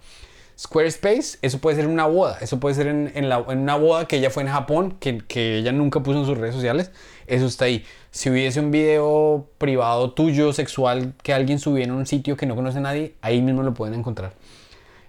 Squarespace, 0.57 1.37
eso 1.43 1.59
puede 1.59 1.75
ser 1.75 1.85
una 1.87 2.07
boda. 2.07 2.39
Eso 2.41 2.59
puede 2.59 2.73
ser 2.73 2.87
en, 2.87 3.29
la- 3.29 3.37
una 3.39 3.75
boda 3.75 4.07
que 4.07 4.17
ella 4.17 4.31
fue 4.31 4.41
en 4.43 4.49
Japón, 4.49 4.97
que, 4.99 5.19
que 5.19 5.57
ella 5.59 5.71
nunca 5.71 5.99
puso 6.01 6.19
en 6.19 6.25
sus 6.25 6.37
redes 6.37 6.55
sociales. 6.55 6.89
Eso 7.27 7.45
está 7.45 7.65
ahí. 7.65 7.85
Si 8.09 8.31
hubiese 8.31 8.59
un 8.59 8.71
video 8.71 9.47
privado 9.59 10.13
tuyo, 10.13 10.53
sexual, 10.53 11.13
que 11.21 11.33
alguien 11.33 11.59
subiera 11.59 11.91
en 11.91 11.97
un 11.99 12.07
sitio 12.07 12.35
que 12.35 12.47
no 12.47 12.55
conoce 12.55 12.79
a 12.79 12.81
nadie, 12.81 13.13
ahí 13.21 13.41
mismo 13.43 13.61
lo 13.61 13.75
pueden 13.75 13.93
encontrar. 13.93 14.33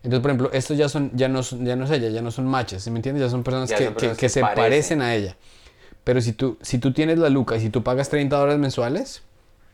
Entonces, 0.09 0.23
por 0.23 0.31
ejemplo, 0.31 0.51
estos 0.55 0.79
ya 0.79 0.89
son, 0.89 1.11
ya 1.13 1.29
no, 1.29 1.43
son- 1.43 1.67
ya 1.67 1.77
no 1.77 1.85
es 1.85 1.91
ella, 1.91 2.09
ya 2.09 2.23
no 2.23 2.31
son 2.31 2.47
matches, 2.47 2.83
¿sí 2.83 2.91
me 2.91 2.97
entiendes? 2.99 3.25
Ya 3.25 3.29
son 3.31 3.43
personas, 3.43 3.69
Ya 3.69 3.77
que, 3.77 3.85
son 3.85 3.93
personas 3.95 4.17
que 4.17 4.21
que 4.23 4.29
se 4.31 4.41
parecen. 4.41 4.63
parecen 4.65 5.03
a 5.03 5.15
ella. 5.15 5.37
Pero 6.03 6.23
si 6.23 6.33
tú, 6.33 6.57
si 6.63 6.79
tú 6.79 6.95
tienes 6.95 7.19
la 7.19 7.29
luca 7.29 7.57
y 7.57 7.61
si 7.61 7.69
tú 7.69 7.83
pagas 7.83 8.09
30 8.09 8.39
dólares 8.39 8.59
mensuales, 8.59 9.23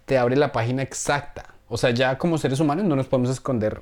te 0.07 0.19
abre 0.19 0.35
la 0.35 0.51
página 0.51 0.83
exacta. 0.83 1.55
O 1.69 1.77
sea, 1.77 1.91
ya 1.91 2.19
como 2.19 2.37
seres 2.37 2.59
humanos 2.59 2.85
no 2.85 2.97
nos 2.97 3.07
podemos 3.07 3.31
esconder, 3.31 3.81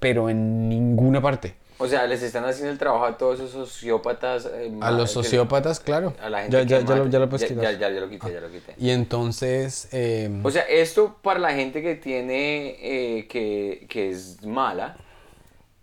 pero 0.00 0.28
en 0.28 0.68
ninguna 0.68 1.22
parte. 1.22 1.54
O 1.78 1.86
sea, 1.86 2.06
les 2.08 2.20
están 2.22 2.44
haciendo 2.44 2.72
el 2.72 2.78
trabajo 2.78 3.04
a 3.06 3.16
todos 3.16 3.38
esos 3.40 3.70
sociópatas. 3.70 4.46
eh, 4.52 4.70
A 4.80 4.90
los 4.90 5.12
sociópatas, 5.12 5.78
claro. 5.80 6.14
A 6.20 6.28
la 6.28 6.42
gente 6.42 6.56
Ya, 6.56 6.62
ya, 6.64 6.78
que 6.80 6.84
ya, 6.90 6.96
lo, 6.96 7.06
ya 7.06 7.18
lo 7.20 7.28
puedes 7.30 7.48
quitar. 7.48 7.78
ya, 7.78 7.88
lo 7.88 8.08
quité, 8.10 8.32
ya 8.32 8.40
lo 8.40 8.50
quité. 8.50 8.74
Y 8.76 8.90
entonces, 8.90 9.88
eh, 9.92 10.28
O 10.42 10.50
sea, 10.50 10.62
esto 10.62 11.16
para 11.22 11.38
la 11.38 11.54
gente 11.54 11.80
que 11.80 11.94
tiene, 11.94 12.76
eh, 12.82 13.28
que, 13.28 13.86
que 13.88 14.10
es 14.10 14.42
mala, 14.44 14.96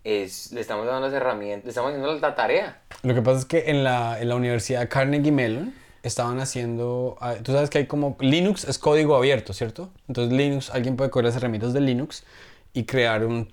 es, 0.08 0.54
le 0.54 0.62
estamos 0.62 0.86
dando 0.86 1.02
las 1.02 1.14
herramientas, 1.14 1.66
le 1.66 1.70
estamos 1.70 1.92
haciendo 1.92 2.14
la 2.18 2.36
tarea. 2.36 2.82
Lo 3.04 3.14
que 3.14 3.22
pasa 3.22 3.40
es 3.40 3.46
que 3.46 3.70
en 3.70 3.84
la, 3.84 4.20
en 4.22 4.30
la 4.30 4.36
Universidad 4.36 4.88
Carnegie 4.88 5.34
Mellon 5.34 5.74
estaban 6.02 6.40
haciendo, 6.40 7.18
ah, 7.20 7.36
tú 7.44 7.52
sabes 7.52 7.70
que 7.70 7.80
hay 7.80 7.88
como, 7.88 8.16
Linux 8.22 8.64
es 8.64 8.80
código 8.80 9.18
abierto, 9.18 9.52
¿cierto? 9.52 9.90
Entonces 10.08 10.32
Linux, 10.32 10.70
alguien 10.70 10.96
puede 10.96 11.10
coger 11.10 11.26
las 11.26 11.36
herramientas 11.36 11.74
de 11.74 11.82
Linux 11.82 12.24
y 12.72 12.86
crear 12.86 13.26
un, 13.26 13.52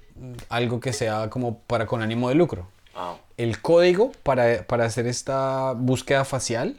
algo 0.48 0.78
que 0.78 0.92
sea 0.92 1.28
como 1.28 1.58
para 1.58 1.86
con 1.86 2.02
ánimo 2.02 2.28
de 2.28 2.36
lucro. 2.36 2.68
Ah, 2.94 3.16
El 3.36 3.60
código 3.60 4.12
para, 4.22 4.64
para 4.64 4.84
hacer 4.84 5.08
esta 5.08 5.72
búsqueda 5.72 6.24
facial 6.24 6.76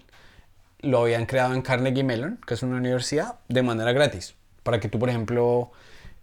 lo 0.80 1.02
habían 1.02 1.26
creado 1.26 1.54
en 1.54 1.62
Carnegie 1.62 2.04
Mellon, 2.04 2.40
que 2.48 2.54
es 2.54 2.64
una 2.64 2.78
universidad, 2.78 3.40
de 3.50 3.62
manera 3.62 3.92
gratis. 3.92 4.36
Para 4.64 4.80
que 4.80 4.88
tú, 4.88 5.00
por 5.00 5.10
ejemplo, 5.10 5.72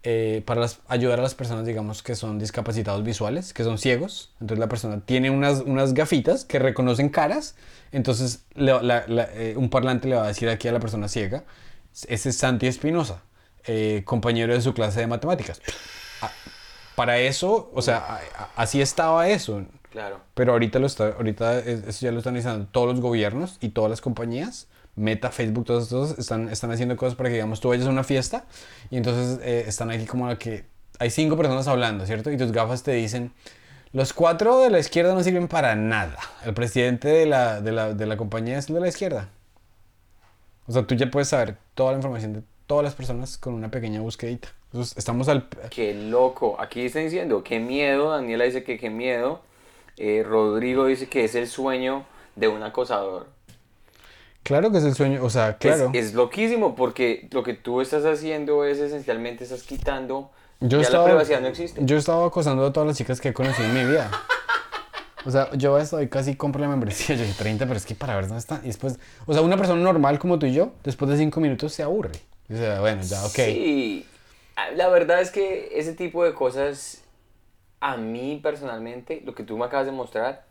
eh, 0.05 0.43
para 0.47 0.61
las- 0.61 0.81
ayudar 0.89 1.21
a 1.21 1.23
las 1.23 1.35
personas, 1.35 1.65
digamos, 1.65 2.03
que 2.03 2.15
son 2.17 2.39
discapacitados 2.39 3.05
visuales, 3.05 3.53
que 3.55 3.63
son 3.65 3.79
ciegos. 3.79 4.33
Entonces 4.41 4.59
la 4.59 4.69
persona 4.69 5.01
tiene 5.05 5.31
unas, 5.31 5.61
unas 5.61 5.95
gafitas 5.95 6.45
que 6.45 6.59
reconocen 6.59 7.09
caras. 7.09 7.55
Entonces 7.93 8.45
le- 8.55 8.83
la- 8.83 9.05
la- 9.07 9.29
eh, 9.35 9.55
un 9.57 9.71
parlante 9.71 10.09
le 10.09 10.17
va 10.17 10.25
a 10.25 10.29
decir 10.29 10.49
aquí 10.49 10.67
a 10.69 10.73
la 10.73 10.81
persona 10.81 11.09
ciega, 11.09 11.45
ese 12.09 12.31
es 12.31 12.37
Santi 12.39 12.67
Espinosa, 12.67 13.23
eh, 13.67 14.03
compañero 14.05 14.53
de 14.55 14.61
su 14.61 14.75
clase 14.75 15.01
de 15.01 15.07
matemáticas. 15.07 15.61
Ah, 16.21 16.31
Para 16.97 17.19
eso, 17.19 17.71
o 17.75 17.81
sea, 17.83 18.21
así 18.57 18.81
estaba 18.83 19.29
eso. 19.29 19.65
claro. 19.91 20.21
Pero 20.35 20.53
ahorita, 20.53 20.79
lo 20.79 20.87
está, 20.87 21.09
ahorita 21.09 21.59
es- 21.61 21.85
eso 21.87 22.07
ya 22.07 22.13
lo 22.13 22.19
están 22.19 22.35
realizando 22.35 22.67
todos 22.67 22.89
los 22.89 23.01
gobiernos 23.01 23.59
y 23.61 23.69
todas 23.71 23.91
las 23.91 24.01
compañías. 24.01 24.67
Meta, 24.95 25.31
Facebook, 25.31 25.65
todos 25.65 25.85
estos 25.85 26.19
están, 26.19 26.49
están 26.49 26.71
haciendo 26.71 26.97
cosas 26.97 27.15
para 27.15 27.29
que, 27.31 27.37
digamos, 27.37 27.61
tú 27.61 27.69
vayas 27.69 27.87
a 27.87 27.91
una 27.91 28.05
fiesta 28.05 28.45
y 28.91 28.99
entonces 28.99 29.41
eh, 29.43 29.65
están 29.67 29.91
aquí 29.91 30.05
como 30.05 30.37
que 30.39 30.65
hay 30.99 31.11
cinco 31.11 31.37
personas 31.37 31.67
hablando, 31.67 32.07
¿cierto? 32.07 32.31
Y 32.31 32.37
tus 32.37 32.53
gafas 32.53 32.83
te 32.83 32.93
dicen, 32.93 33.33
los 33.93 34.13
cuatro 34.13 34.61
de 34.61 34.71
la 34.71 34.79
izquierda 34.79 35.15
no 35.15 35.23
sirven 35.23 35.49
para 35.49 35.75
nada. 35.75 36.19
El 36.45 36.55
presidente 36.55 37.09
de 37.09 37.27
la, 37.27 37.61
de 37.61 37.73
la, 37.73 37.95
de 37.95 38.07
la 38.07 38.17
compañía 38.17 38.59
es 38.59 38.67
de 38.67 38.81
la 38.81 38.89
izquierda. 38.89 39.29
O 40.67 40.73
sea, 40.73 40.87
tú 40.87 40.95
ya 40.95 41.11
puedes 41.11 41.29
saber 41.29 41.57
toda 41.75 41.93
la 41.93 41.99
información 41.99 42.35
de 42.35 42.43
todas 42.67 42.85
las 42.85 42.95
personas 42.95 43.37
con 43.37 43.55
una 43.55 43.71
pequeña 43.71 44.01
búsquedita. 44.01 44.49
Entonces, 44.67 44.97
estamos 44.97 45.29
al... 45.29 45.49
Qué 45.71 45.93
loco. 45.93 46.57
Aquí 46.59 46.87
están 46.87 47.05
diciendo, 47.05 47.43
qué 47.45 47.59
miedo. 47.59 48.11
Daniela 48.11 48.45
dice 48.45 48.65
que 48.65 48.79
qué 48.79 48.89
miedo. 48.89 49.43
Eh, 49.99 50.23
Rodrigo 50.27 50.87
dice 50.87 51.09
que 51.09 51.25
es 51.25 51.35
el 51.35 51.49
sueño 51.49 52.07
de 52.37 52.49
un 52.49 52.63
acosador. 52.63 53.27
Claro 54.43 54.73
que 54.73 54.79
es 54.79 54.85
el 54.85 54.95
sueño, 54.95 55.23
o 55.23 55.31
sea, 55.31 55.57
claro. 55.59 55.91
Es, 55.93 56.07
es 56.07 56.15
loquísimo 56.15 56.75
porque 56.75 57.29
lo 57.31 57.43
que 57.43 57.55
tú 57.55 57.81
estás 57.81 58.05
haciendo 58.05 58.65
es 58.65 58.79
esencialmente 58.79 59.45
estás 59.45 59.63
quitando. 59.63 60.31
Yo 60.61 60.79
ya 60.79 60.85
estaba, 60.85 61.05
la 61.05 61.11
privacidad 61.11 61.41
no 61.41 61.49
existe. 61.49 61.81
Yo 61.85 61.97
estaba 61.97 62.27
acosando 62.27 62.67
a 62.67 62.73
todas 62.73 62.87
las 62.87 62.97
chicas 62.97 63.21
que 63.21 63.29
he 63.29 63.33
conocido 63.33 63.69
en 63.69 63.75
mi 63.75 63.85
vida. 63.85 64.11
O 65.25 65.31
sea, 65.31 65.51
yo 65.53 65.79
estoy 65.79 66.09
casi 66.09 66.35
compro 66.35 66.61
la 66.61 66.69
membresía, 66.69 67.15
yo 67.15 67.23
dije 67.23 67.35
30, 67.39 67.67
pero 67.67 67.77
es 67.77 67.87
que 67.87 67.95
para 67.95 68.17
ver 68.17 68.27
dónde 68.27 68.41
está. 68.41 68.61
Y 68.65 68.67
después, 68.67 68.99
o 69.27 69.33
sea, 69.33 69.43
una 69.43 69.57
persona 69.57 69.81
normal 69.81 70.19
como 70.19 70.39
tú 70.39 70.47
y 70.47 70.55
yo, 70.55 70.73
después 70.83 71.11
de 71.11 71.17
5 71.17 71.41
minutos 71.41 71.73
se 71.73 71.85
aburre. 71.85 72.11
O 72.53 72.57
sea, 72.57 72.81
bueno, 72.81 73.03
ya, 73.03 73.25
ok. 73.25 73.35
Sí, 73.35 74.07
Ah, 74.57 74.71
la 74.75 74.89
verdad 74.89 75.21
es 75.21 75.31
que 75.31 75.79
ese 75.79 75.95
tipo 75.95 76.25
de 76.25 76.35
cosas, 76.35 77.03
a 77.81 77.97
mí 77.97 78.39
personalmente, 78.43 79.23
lo 79.25 79.35
que 79.35 79.45
tú 79.45 79.57
me 79.57 79.65
acabas 79.65 79.87
de 79.87 79.93
mostrar, 79.93 80.45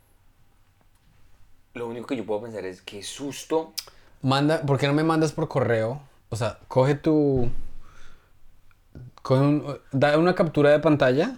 lo 1.74 1.88
único 1.88 2.07
que 2.07 2.15
yo 2.15 2.26
puedo 2.26 2.41
pensar 2.41 2.65
es 2.65 2.82
qué 2.82 3.03
susto. 3.03 3.74
Manda, 4.22 4.61
¿por 4.61 4.78
qué 4.78 4.88
no 4.88 4.93
me 4.93 5.03
mandas 5.03 5.32
por 5.32 5.47
correo? 5.47 6.01
O 6.30 6.36
sea, 6.36 6.59
coge 6.67 6.95
tu. 6.95 7.49
Coge 9.22 9.41
un, 9.41 9.80
da 9.91 10.17
una 10.17 10.36
captura 10.36 10.72
de 10.72 10.80
pantalla 10.80 11.36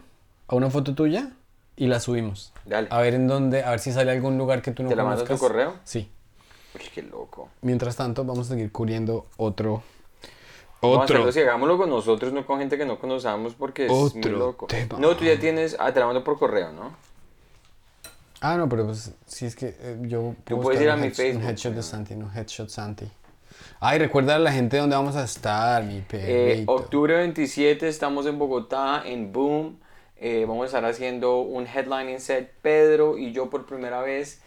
a 0.48 0.56
una 0.56 0.70
foto 0.70 0.96
tuya 0.96 1.32
y 1.76 1.88
la 1.88 2.00
subimos. 2.00 2.54
Dale. 2.66 2.88
A 2.92 3.00
ver 3.02 3.14
en 3.14 3.28
dónde, 3.28 3.64
a 3.64 3.72
ver 3.72 3.80
si 3.80 3.92
sale 3.92 4.12
algún 4.12 4.38
lugar 4.38 4.62
que 4.62 4.72
tú 4.72 4.84
no 4.84 4.90
¿Te 4.90 4.96
la 4.96 5.04
mandas 5.04 5.28
por 5.28 5.38
correo? 5.38 5.76
Sí. 5.84 6.10
Uy, 6.76 6.82
qué 6.94 7.02
loco. 7.04 7.50
Mientras 7.62 7.96
tanto, 7.96 8.24
vamos 8.24 8.48
a 8.48 8.50
seguir 8.52 8.72
cubriendo 8.72 9.28
otro. 9.38 9.84
Vamos 10.82 10.98
a 10.98 11.02
Otro. 11.04 11.32
si 11.32 11.40
hagámoslo 11.40 11.78
con 11.78 11.90
nosotros, 11.90 12.34
no 12.34 12.46
con 12.46 12.60
gente 12.60 12.78
que 12.78 12.86
no 12.86 13.00
conozcamos, 13.00 13.54
porque 13.54 13.86
es 13.86 13.92
muy 13.92 14.20
Otro 14.20 14.32
loco. 14.32 14.68
tema. 14.68 14.98
No, 15.00 15.16
tú 15.16 15.24
ya 15.24 15.40
tienes, 15.40 15.78
ah, 15.80 15.94
te 15.94 16.00
la 16.02 16.08
mando 16.08 16.24
por 16.26 16.38
correo, 16.38 16.74
¿no? 16.74 16.92
Ah, 18.46 18.58
no, 18.58 18.68
pero 18.68 18.86
pues 18.86 19.14
si 19.26 19.46
es 19.46 19.56
que 19.56 19.74
eh, 19.80 19.98
yo. 20.02 20.36
Tú 20.44 20.60
puedes 20.60 20.82
ir 20.82 20.90
a 20.90 20.98
mi 20.98 21.12
Facebook, 21.12 21.44
Un 21.44 21.50
headshot 21.50 21.74
de. 21.74 21.82
Santi, 21.82 22.14
no, 22.16 22.30
headshot 22.30 22.70
Santi. 22.70 23.10
Ay, 23.80 24.00
recuerda 24.00 24.36
a 24.36 24.40
la 24.40 24.52
gente 24.52 24.78
dónde 24.78 24.98
vamos 24.98 25.16
a 25.16 25.24
estar, 25.24 25.82
mi 25.84 26.04
Eh, 26.12 26.66
octubre 26.68 27.16
27 27.16 27.88
estamos 27.88 28.26
en 28.26 28.38
Bogotá, 28.38 29.02
en 29.06 29.32
Boom. 29.32 29.80
Eh, 30.18 30.44
vamos 30.46 30.64
a 30.64 30.66
estar 30.66 30.84
haciendo 30.84 31.40
un 31.40 31.66
headlining 31.66 32.20
set, 32.20 32.52
Pedro 32.62 33.18
y 33.18 33.32
yo 33.32 33.50
por 33.50 33.66
primera 33.66 34.02
vez. 34.02 34.42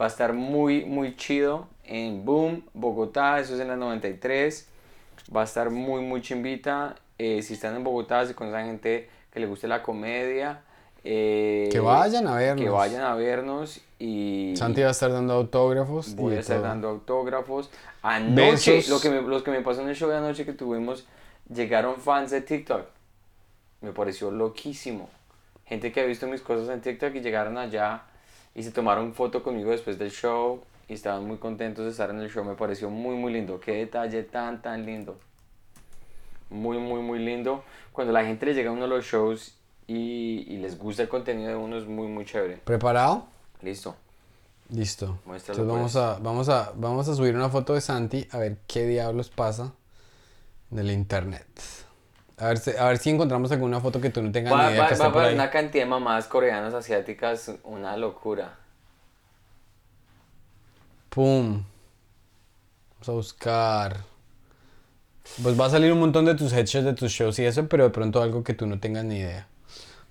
Va 0.00 0.06
a 0.06 0.08
estar 0.08 0.32
muy, 0.32 0.86
muy 0.86 1.14
chido 1.16 1.68
en 1.84 2.24
Boom, 2.24 2.64
Bogotá. 2.72 3.38
Eso 3.38 3.54
es 3.54 3.60
en 3.60 3.68
la 3.68 3.76
93. 3.76 4.66
Va 5.34 5.42
a 5.42 5.44
estar 5.44 5.68
muy, 5.68 6.00
muy 6.00 6.22
chimbita. 6.22 6.96
Eh, 7.18 7.42
si 7.42 7.52
están 7.52 7.76
en 7.76 7.84
Bogotá, 7.84 8.26
si 8.26 8.32
conocen 8.32 8.64
gente 8.66 9.10
que 9.30 9.40
le 9.40 9.46
guste 9.46 9.68
la 9.68 9.82
comedia. 9.82 10.62
Eh, 11.04 11.68
Que 11.70 11.80
vayan 11.80 12.26
a 12.26 12.36
vernos. 12.36 12.64
Que 12.64 12.70
vayan 12.70 13.02
a 13.02 13.14
vernos. 13.14 13.80
Y 13.98 14.54
Santi 14.56 14.82
va 14.82 14.88
a 14.88 14.90
estar 14.92 15.12
dando 15.12 15.34
autógrafos. 15.34 16.14
Voy 16.14 16.34
a 16.34 16.40
estar 16.40 16.58
todo. 16.58 16.66
dando 16.68 16.88
autógrafos. 16.88 17.70
Anoche, 18.02 18.72
Besos. 18.76 18.88
lo 18.88 19.00
que 19.00 19.10
me, 19.10 19.22
los 19.22 19.42
que 19.42 19.50
me 19.50 19.60
pasó 19.60 19.82
en 19.82 19.88
el 19.88 19.96
show 19.96 20.08
de 20.08 20.16
anoche 20.16 20.44
que 20.44 20.52
tuvimos, 20.52 21.06
llegaron 21.52 21.96
fans 21.96 22.30
de 22.30 22.40
TikTok. 22.40 22.86
Me 23.80 23.92
pareció 23.92 24.30
loquísimo. 24.30 25.08
Gente 25.66 25.92
que 25.92 26.00
ha 26.00 26.04
visto 26.04 26.26
mis 26.26 26.40
cosas 26.40 26.68
en 26.68 26.80
TikTok 26.80 27.14
y 27.14 27.20
llegaron 27.20 27.58
allá 27.58 28.02
y 28.54 28.62
se 28.62 28.70
tomaron 28.70 29.14
foto 29.14 29.42
conmigo 29.42 29.70
después 29.70 29.98
del 29.98 30.10
show 30.10 30.62
y 30.88 30.94
estaban 30.94 31.26
muy 31.26 31.38
contentos 31.38 31.84
de 31.84 31.90
estar 31.90 32.10
en 32.10 32.20
el 32.20 32.30
show. 32.30 32.44
Me 32.44 32.54
pareció 32.54 32.90
muy, 32.90 33.16
muy 33.16 33.32
lindo. 33.32 33.60
Qué 33.60 33.72
detalle 33.72 34.22
tan, 34.24 34.60
tan 34.62 34.84
lindo. 34.84 35.18
Muy, 36.50 36.78
muy, 36.78 37.00
muy 37.00 37.18
lindo. 37.18 37.64
Cuando 37.92 38.12
la 38.12 38.24
gente 38.24 38.46
le 38.46 38.54
llega 38.54 38.70
a 38.70 38.72
uno 38.72 38.82
de 38.82 38.88
los 38.88 39.04
shows 39.04 39.56
y, 39.86 40.44
y 40.48 40.56
les 40.58 40.78
gusta 40.78 41.02
el 41.02 41.08
contenido 41.08 41.50
de 41.50 41.56
uno, 41.56 41.76
es 41.78 41.86
muy, 41.86 42.08
muy 42.08 42.24
chévere. 42.24 42.58
¿Preparado? 42.64 43.26
Listo. 43.60 43.94
Listo. 44.70 45.18
Muéstralo, 45.26 45.62
Entonces 45.62 45.66
vamos 45.66 45.92
pues. 45.92 46.04
a, 46.04 46.18
vamos 46.22 46.48
a, 46.48 46.72
vamos 46.76 47.08
a 47.08 47.14
subir 47.14 47.34
una 47.34 47.48
foto 47.50 47.74
de 47.74 47.80
Santi 47.80 48.26
a 48.30 48.38
ver 48.38 48.58
qué 48.66 48.86
diablos 48.86 49.28
pasa 49.28 49.72
en 50.70 50.78
el 50.78 50.90
internet. 50.90 51.46
A 52.38 52.46
ver, 52.46 52.58
si, 52.58 52.70
a 52.76 52.84
ver 52.86 52.98
si 52.98 53.10
encontramos 53.10 53.52
alguna 53.52 53.80
foto 53.80 54.00
que 54.00 54.10
tú 54.10 54.22
no 54.22 54.32
tengas 54.32 54.52
Va, 54.52 54.66
ni 54.66 54.72
idea 54.72 54.82
va, 54.82 54.88
que 54.88 54.94
va 54.96 55.12
por 55.12 55.22
ahí. 55.24 55.34
una 55.34 55.50
cantidad 55.50 55.84
de 55.84 55.90
mamadas 55.90 56.26
coreanas, 56.26 56.74
asiáticas, 56.74 57.52
una 57.64 57.96
locura. 57.96 58.58
Pum. 61.10 61.62
Vamos 62.94 63.08
a 63.08 63.12
buscar. 63.12 63.96
Pues 65.42 65.58
va 65.60 65.66
a 65.66 65.70
salir 65.70 65.92
un 65.92 66.00
montón 66.00 66.24
de 66.24 66.34
tus 66.34 66.52
headshots 66.52 66.84
de 66.84 66.94
tus 66.94 67.12
shows 67.12 67.38
y 67.38 67.44
eso, 67.44 67.68
pero 67.68 67.84
de 67.84 67.90
pronto 67.90 68.22
algo 68.22 68.42
que 68.42 68.54
tú 68.54 68.66
no 68.66 68.80
tengas 68.80 69.04
ni 69.04 69.18
idea. 69.18 69.46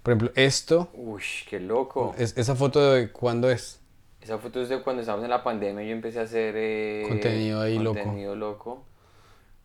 Por 0.04 0.12
ejemplo, 0.14 0.32
esto, 0.36 0.90
Uy, 0.94 1.22
qué 1.50 1.60
loco. 1.60 2.16
es, 2.18 2.36
esa 2.38 2.56
foto 2.56 2.92
de 2.92 3.12
cuándo 3.12 3.50
es. 3.50 3.80
Esa 4.22 4.38
foto 4.38 4.62
es 4.62 4.70
de 4.70 4.82
cuando 4.82 5.02
estábamos 5.02 5.24
en 5.26 5.30
la 5.32 5.44
pandemia 5.44 5.84
yo 5.84 5.92
empecé 5.94 6.20
a 6.20 6.24
hacer 6.24 6.54
eh, 6.58 7.06
Contenido 7.08 7.62
ahí 7.62 7.78
loco. 7.80 8.00
contenido 8.00 8.36
loco. 8.36 8.84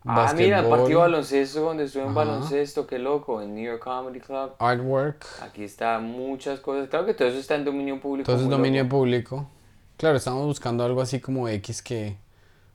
Ah, 0.09 0.33
mira, 0.37 0.61
el 0.61 0.67
partido 0.67 1.01
de 1.01 1.07
baloncesto 1.09 1.61
donde 1.63 1.85
estuve 1.85 2.03
en 2.05 2.11
Ajá. 2.11 2.17
baloncesto, 2.19 2.87
qué 2.87 2.99
loco, 2.99 3.43
en 3.43 3.55
New 3.57 3.65
York 3.65 3.83
Comedy 3.83 4.21
Club. 4.21 4.53
Artwork. 4.61 5.25
Aquí 5.43 5.65
está 5.65 5.99
muchas 5.99 6.61
cosas. 6.61 6.89
Claro 6.89 7.07
que 7.07 7.15
todo 7.15 7.27
eso 7.29 7.39
está 7.39 7.57
en 7.57 7.65
dominio 7.65 8.01
público. 8.01 8.27
Todo 8.27 8.37
eso 8.37 8.45
es 8.45 8.51
dominio 8.51 8.85
loco. 8.85 8.97
público. 8.97 9.51
Claro, 9.97 10.17
estamos 10.17 10.45
buscando 10.45 10.85
algo 10.85 11.01
así 11.01 11.19
como 11.21 11.49
X 11.49 11.83
que. 11.83 12.17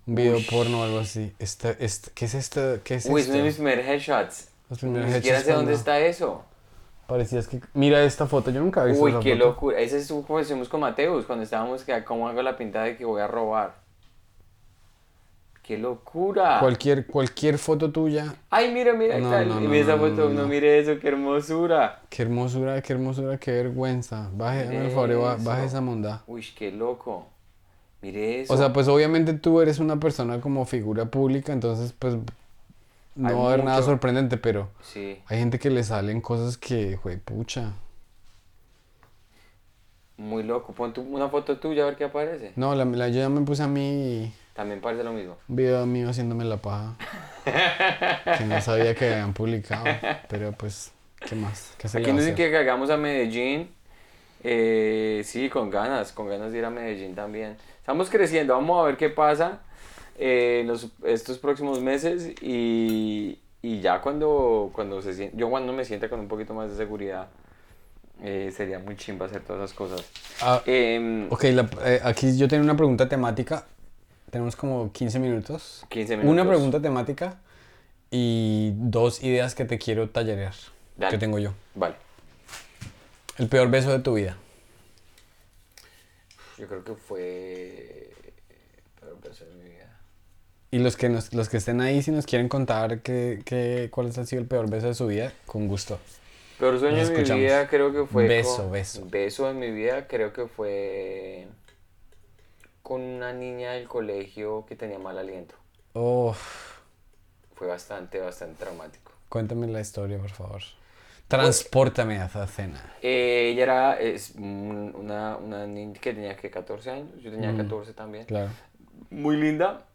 Un 0.07 0.16
video 0.16 0.36
Ush. 0.38 0.49
porno 0.49 0.82
o 0.82 0.84
algo 0.84 0.99
así. 0.99 1.32
Esta, 1.39 1.72
esta- 1.72 2.12
¿Qué 2.14 2.26
es 2.26 2.34
esto? 2.34 2.80
¿Qué 2.84 2.95
es 2.95 3.05
Uy, 3.05 3.22
es 3.22 3.28
uno 3.28 3.38
de 3.38 3.43
mis 3.43 3.53
primeros 3.55 3.86
headshots. 3.86 4.49
Los 4.70 4.80
primeros 4.80 5.07
Ni 5.07 5.14
siquiera 5.16 5.39
sé 5.41 5.53
dónde 5.53 5.74
está 5.74 5.99
eso. 5.99 6.43
Parecías 7.12 7.45
que. 7.45 7.59
Mira 7.74 8.01
esta 8.03 8.26
foto, 8.26 8.51
yo 8.51 8.62
nunca 8.62 8.84
he 8.86 8.88
visto 8.88 9.03
Uy, 9.03 9.12
esa 9.12 9.20
qué 9.20 9.34
foto. 9.34 9.45
locura. 9.45 9.80
Ese 9.80 9.97
es 9.97 10.07
como 10.07 10.39
hicimos 10.39 10.70
con 10.70 10.80
Mateus 10.80 11.26
cuando 11.26 11.43
estábamos 11.43 11.84
que 11.84 12.03
cómo 12.05 12.30
hago 12.30 12.41
la 12.41 12.55
pinta 12.55 12.84
de 12.84 12.95
que 12.95 13.03
voy 13.03 13.20
a 13.22 13.28
robar. 13.28 13.76
Qué 15.62 15.78
locura. 15.78 16.59
Cualquier, 16.62 17.05
cualquier 17.05 17.57
foto 17.57 17.91
tuya. 17.91 18.34
Ay, 18.49 18.74
mira, 18.74 18.93
mira, 18.93 19.20
No, 19.20 19.30
no, 19.43 19.59
no, 19.59 19.74
esa 19.74 19.97
no, 19.97 20.01
foto, 20.03 20.30
no, 20.30 20.30
no, 20.30 20.41
no. 20.43 20.47
mire 20.47 20.80
eso, 20.80 20.99
qué 21.01 21.09
hermosura. 21.09 22.01
Qué 22.09 22.22
hermosura, 22.24 22.82
qué 22.82 22.93
hermosura, 22.93 23.38
qué 23.38 23.51
vergüenza. 23.51 24.30
Baje, 24.34 24.74
el 24.74 24.91
favor, 24.91 25.43
baje 25.43 25.66
esa 25.66 25.82
monda. 25.82 26.24
Uy, 26.28 26.45
qué 26.57 26.72
loco. 26.72 27.28
Mire 28.01 28.41
eso. 28.41 28.53
O 28.53 28.57
sea, 28.57 28.72
pues 28.72 28.88
obviamente 28.88 29.34
tú 29.34 29.59
eres 29.62 29.80
una 29.80 29.99
persona 29.99 30.39
como 30.39 30.66
figura 30.66 31.05
pública, 31.05 31.51
entonces 31.51 31.93
pues 31.97 32.16
no 33.16 33.28
Hay 33.30 33.36
va 33.36 33.41
a 33.41 33.47
haber 33.53 33.64
nada 33.66 33.82
sorprendente, 33.82 34.38
pero 34.38 34.70
Sí, 34.82 35.22
hay 35.28 35.39
gente 35.39 35.59
que 35.59 35.70
le 35.70 35.84
salen 35.84 36.22
cosas 36.22 36.57
que, 36.57 36.97
jue 36.97 37.18
pucha. 37.18 37.74
muy 40.18 40.43
loco. 40.43 40.74
Pon 40.74 40.93
tu- 40.93 41.01
una 41.01 41.30
foto 41.30 41.57
tuya 41.57 41.84
a 41.84 41.86
ver 41.88 41.95
qué 41.95 42.03
aparece. 42.05 42.53
No, 42.55 42.76
la, 42.76 42.86
la- 42.86 43.09
yo 43.09 43.20
ya 43.22 43.30
me 43.30 43.41
puse 43.41 43.64
a 43.64 43.68
mí 43.68 44.32
También 44.53 44.82
parece 44.82 45.03
lo 45.03 45.14
mismo. 45.14 45.36
un 45.47 45.55
video 45.55 45.86
mío 45.86 46.09
haciéndome 46.09 46.45
la 46.45 46.57
paja. 46.57 46.95
que 48.38 48.45
no 48.45 48.62
sabía 48.62 48.93
que 48.93 49.05
habían 49.14 49.34
publicado, 49.34 49.86
pero 50.30 50.51
pues, 50.51 50.91
¿qué 51.28 51.36
más? 51.36 51.74
¿Qué 51.78 51.88
se 51.88 51.97
Aquí 51.99 52.12
nos 52.12 52.20
dicen 52.22 52.36
que 52.36 52.51
cagamos 52.51 52.89
a 52.91 52.97
Medellín. 52.97 53.72
Eh, 54.43 55.22
sí, 55.26 55.49
con 55.49 55.70
ganas, 55.70 56.12
con 56.12 56.28
ganas 56.28 56.51
de 56.51 56.57
ir 56.59 56.66
a 56.66 56.70
Medellín 56.70 57.16
también. 57.16 57.57
Estamos 57.80 58.09
creciendo, 58.09 58.53
vamos 58.55 58.80
a 58.82 58.86
ver 58.86 58.97
qué 58.97 59.09
pasa 59.09 59.59
eh, 60.18 60.64
los, 60.66 60.88
estos 61.03 61.38
próximos 61.39 61.82
meses 61.82 62.34
y, 62.41 63.39
y 63.62 63.80
ya 63.82 64.01
cuando, 64.01 64.70
cuando 64.74 65.01
se 65.01 65.32
yo 65.36 65.49
cuando 65.49 65.74
me 65.74 65.86
sienta 65.86 66.09
con 66.09 66.20
un 66.20 66.28
poquito 66.28 66.53
más 66.53 66.70
de 66.72 66.78
seguridad, 66.78 67.30
eh, 68.24 68.51
sería 68.55 68.80
muy 68.80 68.95
chimba 68.95 69.26
hacer 69.26 69.41
todas 69.43 69.64
esas 69.64 69.76
cosas. 69.78 70.05
Ah, 70.41 70.62
Em, 70.66 71.28
ok, 71.32 71.43
la- 71.45 71.70
eh, 71.86 71.99
aquí 72.03 72.38
yo 72.38 72.47
tengo 72.47 72.64
una 72.64 72.76
pregunta 72.78 73.07
temática. 73.09 73.66
Tenemos 74.30 74.55
como 74.55 74.91
15 74.93 75.20
minutos. 75.20 75.84
15 75.89 76.16
Una 76.18 76.47
pregunta 76.47 76.80
temática 76.82 77.39
y 78.09 78.72
dos 78.76 79.24
ideas 79.24 79.55
que 79.55 79.66
te 79.66 79.78
quiero 79.78 80.09
tallerear. 80.09 80.53
Dale. 80.97 81.12
Que 81.12 81.18
tengo 81.18 81.39
yo. 81.39 81.53
Vale, 81.76 81.95
El 83.38 83.47
peor 83.47 83.70
beso 83.70 83.91
de 83.91 83.99
tu 83.99 84.14
vida. 84.14 84.38
yo 86.57 86.68
creo 86.68 86.84
que 86.84 86.93
fue 86.95 88.12
el 88.20 88.99
peor 88.99 89.20
beso 89.22 89.45
de. 89.45 89.61
Y 90.72 90.80
los 90.80 90.95
que, 90.95 91.09
nos, 91.09 91.34
los 91.34 91.49
que 91.49 91.57
estén 91.57 91.82
ahí, 91.82 92.01
si 92.01 92.11
nos 92.11 92.26
quieren 92.26 92.47
contar 92.47 93.01
que, 93.01 93.41
que- 93.45 93.89
cuál 93.91 94.07
ha 94.07 94.26
sido 94.26 94.41
el 94.41 94.47
peor 94.47 94.69
beso 94.69 94.88
de 94.88 94.93
su 94.93 95.05
vida, 95.07 95.34
con 95.45 95.67
gusto. 95.67 95.99
Peor 96.59 96.80
sueño 96.80 96.97
Nos 96.97 97.07
de 97.09 97.13
mi 97.13 97.19
escuchamos. 97.19 97.41
vida 97.43 97.67
creo 97.67 97.91
que 97.91 98.05
fue. 98.05 98.28
Beso, 98.28 98.57
con- 98.63 98.72
beso. 98.72 99.07
Beso 99.09 99.49
en 99.49 99.59
mi 99.59 99.72
vida 99.72 100.07
creo 100.07 100.32
que 100.32 100.47
fue. 100.47 101.47
Con 102.84 103.01
una 103.01 103.34
niña 103.34 103.72
del 103.74 103.88
colegio 103.88 104.65
que 104.67 104.76
tenía 104.76 104.97
mal 104.99 105.17
aliento. 105.17 105.55
Oh, 105.93 106.36
Fue 107.55 107.67
bastante, 107.67 108.19
bastante 108.19 108.55
traumático. 108.63 109.11
cuéntame 109.30 109.67
la 109.67 109.82
historia, 109.82 110.17
por 110.17 110.30
favor. 110.32 110.61
Transpórtame 111.28 112.19
a 112.19 112.26
esa 112.26 112.45
cena. 112.47 112.93
Eh, 113.01 113.51
ella 113.53 113.63
era 113.63 113.99
es, 113.99 114.32
un- 114.36 114.93
una, 114.97 115.38
una 115.38 115.65
niña 115.67 115.99
que 115.99 116.13
tenía 116.13 116.36
que 116.36 116.49
14 116.49 116.91
años. 116.91 117.22
Yo 117.22 117.30
tenía 117.32 117.55
14 117.55 117.93
también. 117.93 118.24
Mm. 118.24 118.28
Claro. 118.28 118.49
Muy 119.09 119.36
linda. 119.38 119.86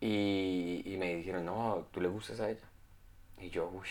Y, 0.00 0.82
y 0.86 0.96
me 0.96 1.16
dijeron, 1.16 1.44
no, 1.44 1.86
tú 1.92 2.00
le 2.00 2.08
gustas 2.08 2.40
a 2.40 2.50
ella. 2.50 2.60
Y 3.40 3.50
yo, 3.50 3.68
uy, 3.72 3.88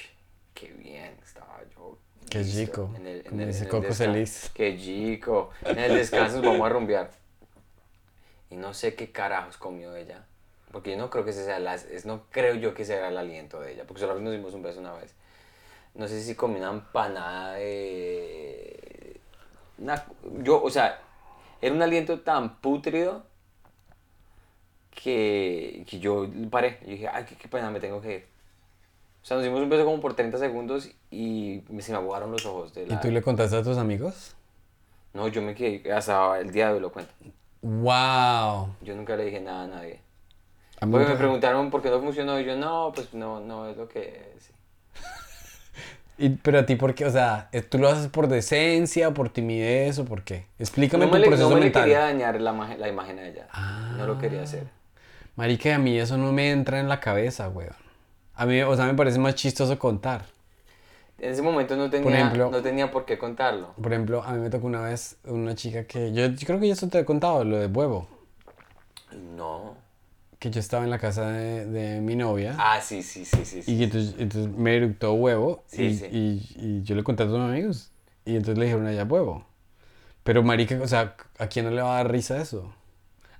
qué 0.54 0.72
bien. 0.74 1.18
Estaba 1.24 1.60
yo. 1.76 1.98
Qué 2.30 2.44
chico, 2.44 2.90
En 2.96 3.06
el- 3.08 3.18
en 3.20 3.24
como 3.26 3.42
el- 3.42 3.48
dice 3.48 3.60
en 3.60 3.66
el 3.66 3.70
Coco 3.72 3.94
Celis. 3.94 4.52
Qué 4.54 4.78
chico. 4.78 5.52
En 5.64 5.80
el 5.80 5.96
descanso 5.96 6.42
vamos 6.42 6.66
a 6.66 6.70
rumbear. 6.70 7.12
Y 8.50 8.56
no 8.56 8.74
sé 8.74 8.96
qué 8.96 9.12
carajos 9.12 9.58
comió 9.58 9.96
ella. 9.96 10.26
Porque 10.72 10.92
yo 10.92 10.98
no 10.98 11.10
creo 11.10 11.24
que 11.24 11.32
ese 11.32 11.46
sea 11.46 11.60
la, 11.60 11.76
es, 11.76 12.06
no 12.06 12.24
creo 12.30 12.56
yo 12.56 12.74
que 12.74 12.86
sea 12.86 13.08
el 13.08 13.18
aliento 13.18 13.60
de 13.62 13.74
ella. 13.74 13.84
Porque 13.86 14.02
solo 14.02 14.20
nos 14.20 14.34
dimos 14.34 14.54
un 14.54 14.62
beso 14.64 14.80
una 14.80 14.94
vez. 14.94 15.14
No 15.94 16.08
sé 16.08 16.22
si 16.22 16.36
comió 16.36 16.58
una 16.60 16.72
empanada 16.72 17.54
de... 17.54 19.20
una- 19.78 20.06
yo, 20.44 20.62
o 20.62 20.70
sea, 20.70 21.00
era 21.62 21.74
un 21.74 21.82
aliento 21.82 22.20
tan 22.22 22.58
pútrido 22.60 23.26
que, 25.04 25.86
que 25.90 26.00
yo 26.00 26.28
paré. 26.52 26.80
Yo 26.84 26.90
dije, 26.92 27.08
ay, 27.08 27.26
qué, 27.26 27.36
qué 27.36 27.48
pena, 27.48 27.70
me 27.72 27.80
tengo 27.80 28.02
que 28.02 28.16
ir. 28.16 28.26
O 29.24 29.26
sea, 29.28 29.38
nos 29.38 29.46
dimos 29.46 29.62
un 29.62 29.70
beso 29.70 29.86
como 29.86 30.02
por 30.02 30.16
30 30.16 30.38
segundos 30.40 30.90
y 31.12 31.64
me- 31.70 31.82
se 31.82 31.92
me 31.92 31.98
aguaron 32.00 32.32
los 32.32 32.46
ojos. 32.46 32.74
De 32.74 32.86
¿Y 32.86 32.90
la... 32.90 33.02
tú 33.02 33.12
le 33.12 33.22
contaste 33.22 33.58
a 33.58 33.64
tus 33.64 33.78
amigos? 33.78 34.36
No, 35.14 35.28
yo 35.28 35.42
me 35.42 35.56
quedé, 35.56 35.92
hasta 35.92 36.40
el 36.40 36.52
día 36.52 36.68
de 36.68 36.74
hoy 36.76 36.80
lo 36.80 36.92
cuento. 36.92 37.12
¡Wow! 37.62 38.70
Yo 38.82 38.96
nunca 38.96 39.16
le 39.16 39.26
dije 39.26 39.40
nada 39.42 39.64
a 39.64 39.68
nadie. 39.68 40.00
Porque 40.80 41.06
me- 41.06 41.12
me 41.14 41.18
preguntaron 41.18 41.72
por 41.72 41.82
qué 41.82 41.90
no 41.90 42.00
funcionó 42.02 42.40
y 42.40 42.46
yo, 42.46 42.56
no, 42.56 42.92
pues 42.96 43.14
no, 43.14 43.40
no 43.42 43.70
es 43.70 43.78
lo 43.78 43.88
que 43.88 44.34
es. 44.38 44.52
Y, 46.20 46.30
pero 46.30 46.60
a 46.60 46.66
ti, 46.66 46.76
¿por 46.76 46.96
qué? 46.96 47.06
O 47.06 47.12
sea, 47.12 47.48
¿eh, 47.52 47.62
¿tú 47.62 47.78
lo 47.78 47.90
haces 47.90 48.08
por 48.08 48.28
decencia, 48.28 49.14
por 49.14 49.30
timidez 49.30 50.00
o 50.00 50.06
por 50.06 50.24
qué? 50.24 50.48
Explícame 50.58 51.06
No 51.06 51.12
tu 51.12 51.20
le, 51.20 51.28
proceso 51.28 51.50
no 51.50 51.56
me 51.56 51.66
le 51.66 51.72
quería 51.72 52.00
dañar 52.00 52.42
la, 52.42 52.52
la 52.54 52.88
imagen 52.88 53.20
a 53.20 53.28
ella. 53.28 53.48
No 53.98 54.08
lo 54.08 54.18
quería 54.18 54.42
hacer. 54.42 54.68
Marica, 55.38 55.76
a 55.76 55.78
mí 55.80 55.98
eso 55.98 56.18
no 56.18 56.34
me 56.34 56.52
entra 56.52 56.80
en 56.80 56.90
la 56.90 57.00
cabeza, 57.00 57.48
weón. 57.48 57.76
A 58.34 58.46
mí, 58.46 58.60
o 58.62 58.76
sea, 58.76 58.86
me 58.88 58.96
parece 58.96 59.20
más 59.20 59.36
chistoso 59.36 59.80
contar. 59.80 60.26
En 61.20 61.32
ese 61.32 61.42
momento 61.42 61.76
no 61.78 61.90
tenía, 61.90 62.10
ejemplo- 62.10 62.52
no 62.52 62.62
tenía 62.62 62.92
por 62.92 63.06
qué 63.06 63.18
contarlo. 63.18 63.74
Por 63.82 63.94
ejemplo, 63.94 64.24
a 64.24 64.34
mí 64.34 64.40
me 64.40 64.50
tocó 64.50 64.68
una 64.68 64.82
vez 64.82 65.18
una 65.26 65.56
chica 65.56 65.86
que... 65.86 66.12
Yo, 66.12 66.26
yo 66.28 66.46
creo 66.46 66.60
que 66.60 66.68
ya 66.68 66.74
eso 66.74 66.88
te 66.90 67.00
he 67.00 67.06
contado, 67.06 67.44
lo 67.44 67.58
de 67.58 67.68
huevo. 67.68 68.08
No. 69.36 69.76
Que 70.40 70.52
yo 70.52 70.60
estaba 70.60 70.84
en 70.84 70.90
la 70.90 71.00
casa 71.00 71.32
de, 71.32 71.66
de 71.66 72.02
mi 72.02 72.16
novia. 72.16 72.56
Ah, 72.60 72.80
sí, 72.82 73.02
sí, 73.02 73.26
sí, 73.26 73.46
sí. 73.46 73.64
sí. 73.64 73.74
Y 73.74 73.78
que 73.78 73.84
entonces, 73.86 74.16
entonces 74.20 74.52
me 74.52 74.76
eructó 74.76 75.14
huevo. 75.14 75.64
Sí, 75.68 75.86
y, 75.86 75.98
sí. 75.98 76.06
Y, 76.12 76.56
y 76.58 76.84
yo 76.84 76.96
le 76.96 77.04
conté 77.04 77.24
a 77.24 77.28
tus 77.28 77.40
amigos. 77.40 77.92
Y 78.26 78.36
entonces 78.36 78.58
le 78.58 78.66
dijeron 78.66 78.86
a 78.86 78.92
ella 78.92 79.04
huevo. 79.04 79.46
Pero 80.24 80.44
marica, 80.44 80.80
o 80.82 80.88
sea, 80.88 81.16
¿a 81.40 81.48
quién 81.48 81.66
no 81.66 81.72
le 81.72 81.82
va 81.82 81.94
a 81.94 82.04
dar 82.04 82.12
risa 82.12 82.40
eso? 82.42 82.72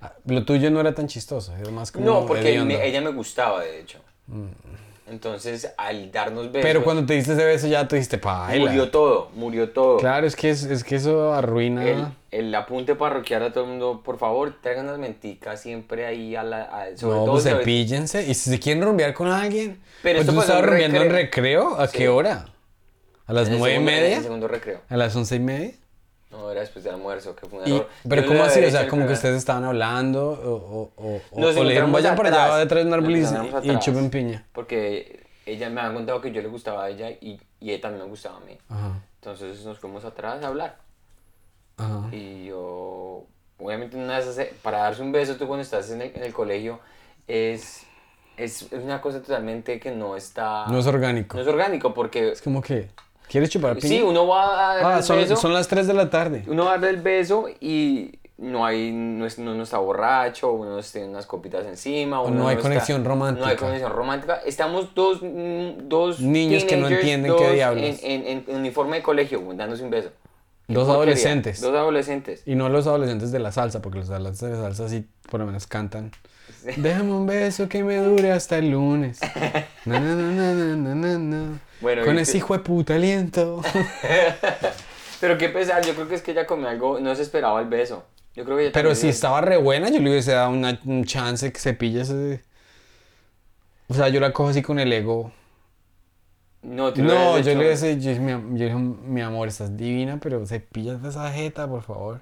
Ah, 0.00 0.12
Lo 0.26 0.44
tuyo 0.44 0.70
no 0.70 0.80
era 0.80 0.94
tan 0.94 1.06
chistoso, 1.08 1.54
era 1.56 1.70
más 1.70 1.90
como 1.92 2.04
No, 2.06 2.26
porque 2.26 2.60
me- 2.62 2.86
ella 2.86 3.00
me 3.00 3.10
gustaba, 3.10 3.62
de 3.62 3.80
hecho. 3.80 3.98
Entonces, 5.10 5.72
al 5.78 6.12
darnos 6.12 6.52
besos... 6.52 6.62
Pero 6.68 6.84
cuando 6.84 7.06
te 7.06 7.14
diste 7.14 7.32
ese 7.32 7.42
beso 7.44 7.66
ya 7.66 7.88
tú 7.88 7.96
dijiste, 7.96 8.18
paila. 8.18 8.66
Murió 8.66 8.90
todo, 8.90 9.30
murió 9.34 9.70
todo. 9.70 9.96
Claro, 9.96 10.26
es 10.26 10.36
que, 10.36 10.50
es, 10.50 10.64
es 10.64 10.84
que 10.84 10.96
eso 10.96 11.32
arruina... 11.32 11.82
El, 11.88 12.06
el 12.30 12.54
apunte 12.54 12.94
parroquial 12.94 13.42
a 13.44 13.52
todo 13.52 13.64
el 13.64 13.70
mundo, 13.70 14.02
por 14.04 14.18
favor, 14.18 14.54
traigan 14.60 14.86
las 14.86 14.98
menticas 14.98 15.62
siempre 15.62 16.04
ahí 16.04 16.36
a 16.36 16.42
la... 16.42 16.62
a- 16.64 16.96
sobre 16.96 17.16
no, 17.16 17.24
todo 17.24 17.32
pues 17.34 17.44
cepíllense. 17.44 18.22
Y 18.28 18.34
si 18.34 18.50
se 18.50 18.60
quieren 18.60 18.82
rumbear 18.84 19.14
con 19.14 19.28
alguien... 19.28 19.80
Pero 20.02 20.18
pues 20.18 20.28
esto 20.28 20.34
tú 20.34 20.40
estabas 20.42 20.64
rumbeando 20.66 21.00
en 21.02 21.10
recreo. 21.10 21.76
¿A 21.80 21.86
Sí. 21.88 21.96
qué 21.98 22.08
hora? 22.10 22.44
¿A 23.26 23.32
las 23.32 23.48
nueve 23.48 23.70
y 23.70 23.74
segundo- 23.76 23.90
en 23.92 23.96
media? 24.02 24.16
el 24.18 24.22
segundo 24.22 24.48
recreo. 24.48 24.80
¿A 24.90 24.96
las 24.98 25.16
once 25.16 25.36
y 25.36 25.40
media? 25.40 25.72
No, 26.30 26.50
era 26.50 26.60
después 26.60 26.84
del 26.84 26.94
almuerzo, 26.94 27.34
que 27.34 27.46
fue 27.46 27.60
un 27.60 27.68
Y- 27.68 27.76
error. 27.76 27.88
pero 28.06 28.22
Yo 28.22 28.28
¿cómo 28.28 28.44
así? 28.44 28.62
O 28.62 28.70
sea, 28.70 28.86
como 28.86 29.06
que 29.06 29.14
ustedes 29.14 29.36
estaban 29.36 29.64
hablando 29.64 30.28
o, 30.30 30.54
o, 30.56 30.92
o, 30.96 31.20
o- 31.30 31.40
Nos 31.40 31.56
o 31.56 31.62
le 31.64 31.70
dijeron, 31.70 31.90
vayan 31.90 32.16
para 32.16 32.28
allá 32.28 32.56
detrás 32.58 32.82
de 32.84 32.88
un 32.88 32.94
árbol 32.94 33.16
y, 33.16 33.70
y 33.70 33.78
chupen 33.78 34.10
piña. 34.10 34.44
Porque 34.52 35.26
ella 35.46 35.70
me 35.70 35.80
había 35.80 35.94
contado 35.94 36.20
que 36.20 36.30
yo 36.30 36.42
le 36.42 36.48
gustaba 36.48 36.84
a 36.84 36.90
ella 36.90 37.10
y, 37.10 37.40
y 37.60 37.70
ella 37.70 37.80
también 37.80 38.04
me 38.04 38.10
gustaba 38.10 38.36
a 38.36 38.40
mí. 38.40 38.58
Ajá, 38.68 39.00
Entonces 39.20 39.64
nos 39.64 39.78
fuimos 39.78 40.04
atrás 40.04 40.42
a 40.44 40.48
hablar. 40.48 40.76
ajá. 41.78 42.08
Y 42.12 42.44
yo 42.46 43.24
obviamente 43.58 43.96
una 43.96 44.18
esas, 44.18 44.38
eh, 44.38 44.52
para 44.62 44.78
darse 44.78 45.02
un 45.02 45.10
beso 45.12 45.36
tú 45.36 45.46
cuando 45.46 45.62
estás 45.62 45.90
en 45.90 46.02
el, 46.02 46.14
en 46.14 46.22
el 46.22 46.32
colegio 46.34 46.78
es, 47.26 47.84
es, 48.36 48.62
es 48.70 48.84
una 48.84 49.00
cosa 49.00 49.20
totalmente 49.22 49.80
que 49.80 49.90
no 49.92 50.14
está... 50.14 50.66
No 50.68 50.78
es 50.78 50.86
orgánico. 50.86 51.36
no 51.36 51.42
es 51.42 51.48
orgánico 51.48 51.94
porque... 51.94 52.32
Es 52.32 52.42
como 52.42 52.60
que, 52.62 52.88
¿quieres 53.28 53.50
chupar 53.50 53.76
piña? 53.76 53.88
Sí, 53.88 54.02
uno 54.02 54.26
va 54.26 54.44
a 54.44 54.76
dar 54.76 54.84
Ah, 54.94 54.96
el 54.98 55.02
son, 55.04 55.16
beso, 55.18 55.36
son 55.36 55.52
las 55.54 55.68
3 55.68 55.86
de 55.86 55.94
la 55.94 56.10
tarde. 56.10 56.44
uno 56.46 56.64
va 56.66 56.74
a 56.74 56.78
dar 56.78 56.90
el 56.90 57.00
beso 57.00 57.46
y 57.60 58.12
no 58.38 58.64
hay, 58.64 58.92
no, 58.92 59.26
es- 59.26 59.38
uno 59.38 59.54
no 59.54 59.62
está 59.64 59.78
borracho, 59.78 60.52
uno 60.52 60.78
tiene 60.80 61.08
unas 61.08 61.26
copitas 61.26 61.66
encima, 61.66 62.20
uno 62.22 62.36
no 62.36 62.48
hay 62.48 62.56
está- 62.56 62.68
conexión 62.68 63.04
romántica. 63.04 63.44
No 63.46 63.50
hay 63.50 63.56
conexión 63.56 63.92
romántica. 63.92 64.40
Estamos 64.46 64.94
dos, 64.94 65.18
dos 65.22 66.20
Niños 66.20 66.64
que 66.64 66.76
no 66.76 66.88
entienden 66.88 67.34
qué 67.36 67.52
diablos. 67.54 67.84
En, 68.02 68.24
en- 68.26 68.44
en 68.48 68.56
uniforme 68.56 68.96
de 68.98 69.02
colegio, 69.02 69.42
dándose 69.54 69.82
un 69.82 69.90
beso. 69.90 70.10
Dos 70.68 70.84
porquería. 70.84 70.94
adolescentes. 70.96 71.60
Dos 71.62 71.74
adolescentes. 71.74 72.42
Y 72.44 72.54
no 72.54 72.68
los 72.68 72.86
adolescentes 72.86 73.32
de 73.32 73.38
la 73.38 73.52
salsa, 73.52 73.80
porque 73.80 74.00
los 74.00 74.10
adolescentes 74.10 74.58
de 74.58 74.62
la 74.62 74.74
salsa 74.74 74.88
sí 74.88 75.06
por 75.30 75.40
lo 75.40 75.46
menos 75.46 75.66
cantan. 75.66 76.12
Déjame 76.76 77.12
un 77.12 77.26
beso 77.26 77.68
que 77.68 77.82
me 77.82 77.96
dure 77.96 78.32
hasta 78.32 78.58
el 78.58 78.70
lunes. 78.70 79.18
Na, 79.86 79.98
na, 80.00 80.14
na, 81.16 81.58
Bueno, 81.80 82.04
Con 82.04 82.18
ese 82.18 82.38
hijo 82.38 82.54
de 82.54 82.60
puta 82.60 82.94
aliento. 82.94 83.62
Pero 85.20 85.36
qué 85.38 85.48
pesar, 85.48 85.84
yo 85.84 85.94
creo 85.94 86.08
que 86.08 86.14
es 86.14 86.22
que 86.22 86.30
ella 86.32 86.46
comió 86.46 86.68
algo, 86.68 87.00
no 87.00 87.14
se 87.14 87.22
esperaba 87.22 87.60
el 87.60 87.68
beso. 87.68 88.04
Yo 88.34 88.44
creo 88.44 88.56
que 88.56 88.62
ella 88.64 88.72
Pero 88.72 88.94
si 88.94 89.08
estaba 89.08 89.40
re 89.40 89.56
buena, 89.56 89.88
yo 89.88 90.00
le 90.00 90.10
hubiese 90.10 90.32
dado 90.32 90.50
una- 90.50 90.78
un 90.84 91.04
chance 91.04 91.52
que 91.52 91.58
se 91.58 91.74
pille 91.74 92.02
ese... 92.02 92.42
O 93.88 93.94
sea, 93.94 94.08
yo 94.08 94.20
la 94.20 94.32
cojo 94.32 94.50
así 94.50 94.62
con 94.62 94.78
el 94.78 94.92
ego. 94.92 95.32
No, 96.62 96.92
tú 96.92 97.02
No, 97.02 97.38
yo 97.38 97.54
le 97.54 97.58
hubiese... 97.66 97.98
Yo, 98.00 98.12
mi, 98.20 98.58
yo 98.58 98.64
dije, 98.66 98.74
mi 98.76 99.22
amor, 99.22 99.48
estás 99.48 99.76
divina, 99.76 100.18
pero 100.20 100.44
se 100.46 100.60
pillas 100.60 101.02
de 101.02 101.08
esa 101.08 101.30
jeta, 101.32 101.66
por 101.68 101.82
favor. 101.82 102.20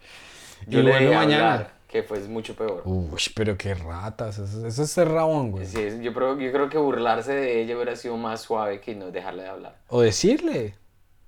Yo 0.66 0.80
y 0.80 0.82
le 0.82 0.92
mañana. 0.92 1.52
hablar, 1.54 1.75
que 1.89 2.03
fue 2.03 2.20
mucho 2.20 2.55
peor. 2.55 2.82
Uy, 2.84 3.20
pero 3.34 3.57
qué 3.57 3.74
ratas. 3.74 4.39
Eso, 4.39 4.66
eso 4.66 4.82
es 4.82 4.91
ser 4.91 5.09
rabón, 5.09 5.53
güey. 5.53 5.66
Sí, 5.66 5.80
yo, 6.03 6.12
creo, 6.12 6.39
yo 6.39 6.53
creo 6.53 6.68
que 6.68 6.78
burlarse 6.78 7.32
de 7.32 7.62
ella 7.62 7.76
hubiera 7.76 7.97
sido 7.97 8.16
más 8.16 8.41
suave 8.41 8.80
que 8.80 8.95
no 8.95 9.11
dejarle 9.11 9.45
de 9.45 9.49
hablar. 9.49 9.76
O 9.89 10.01
decirle, 10.01 10.74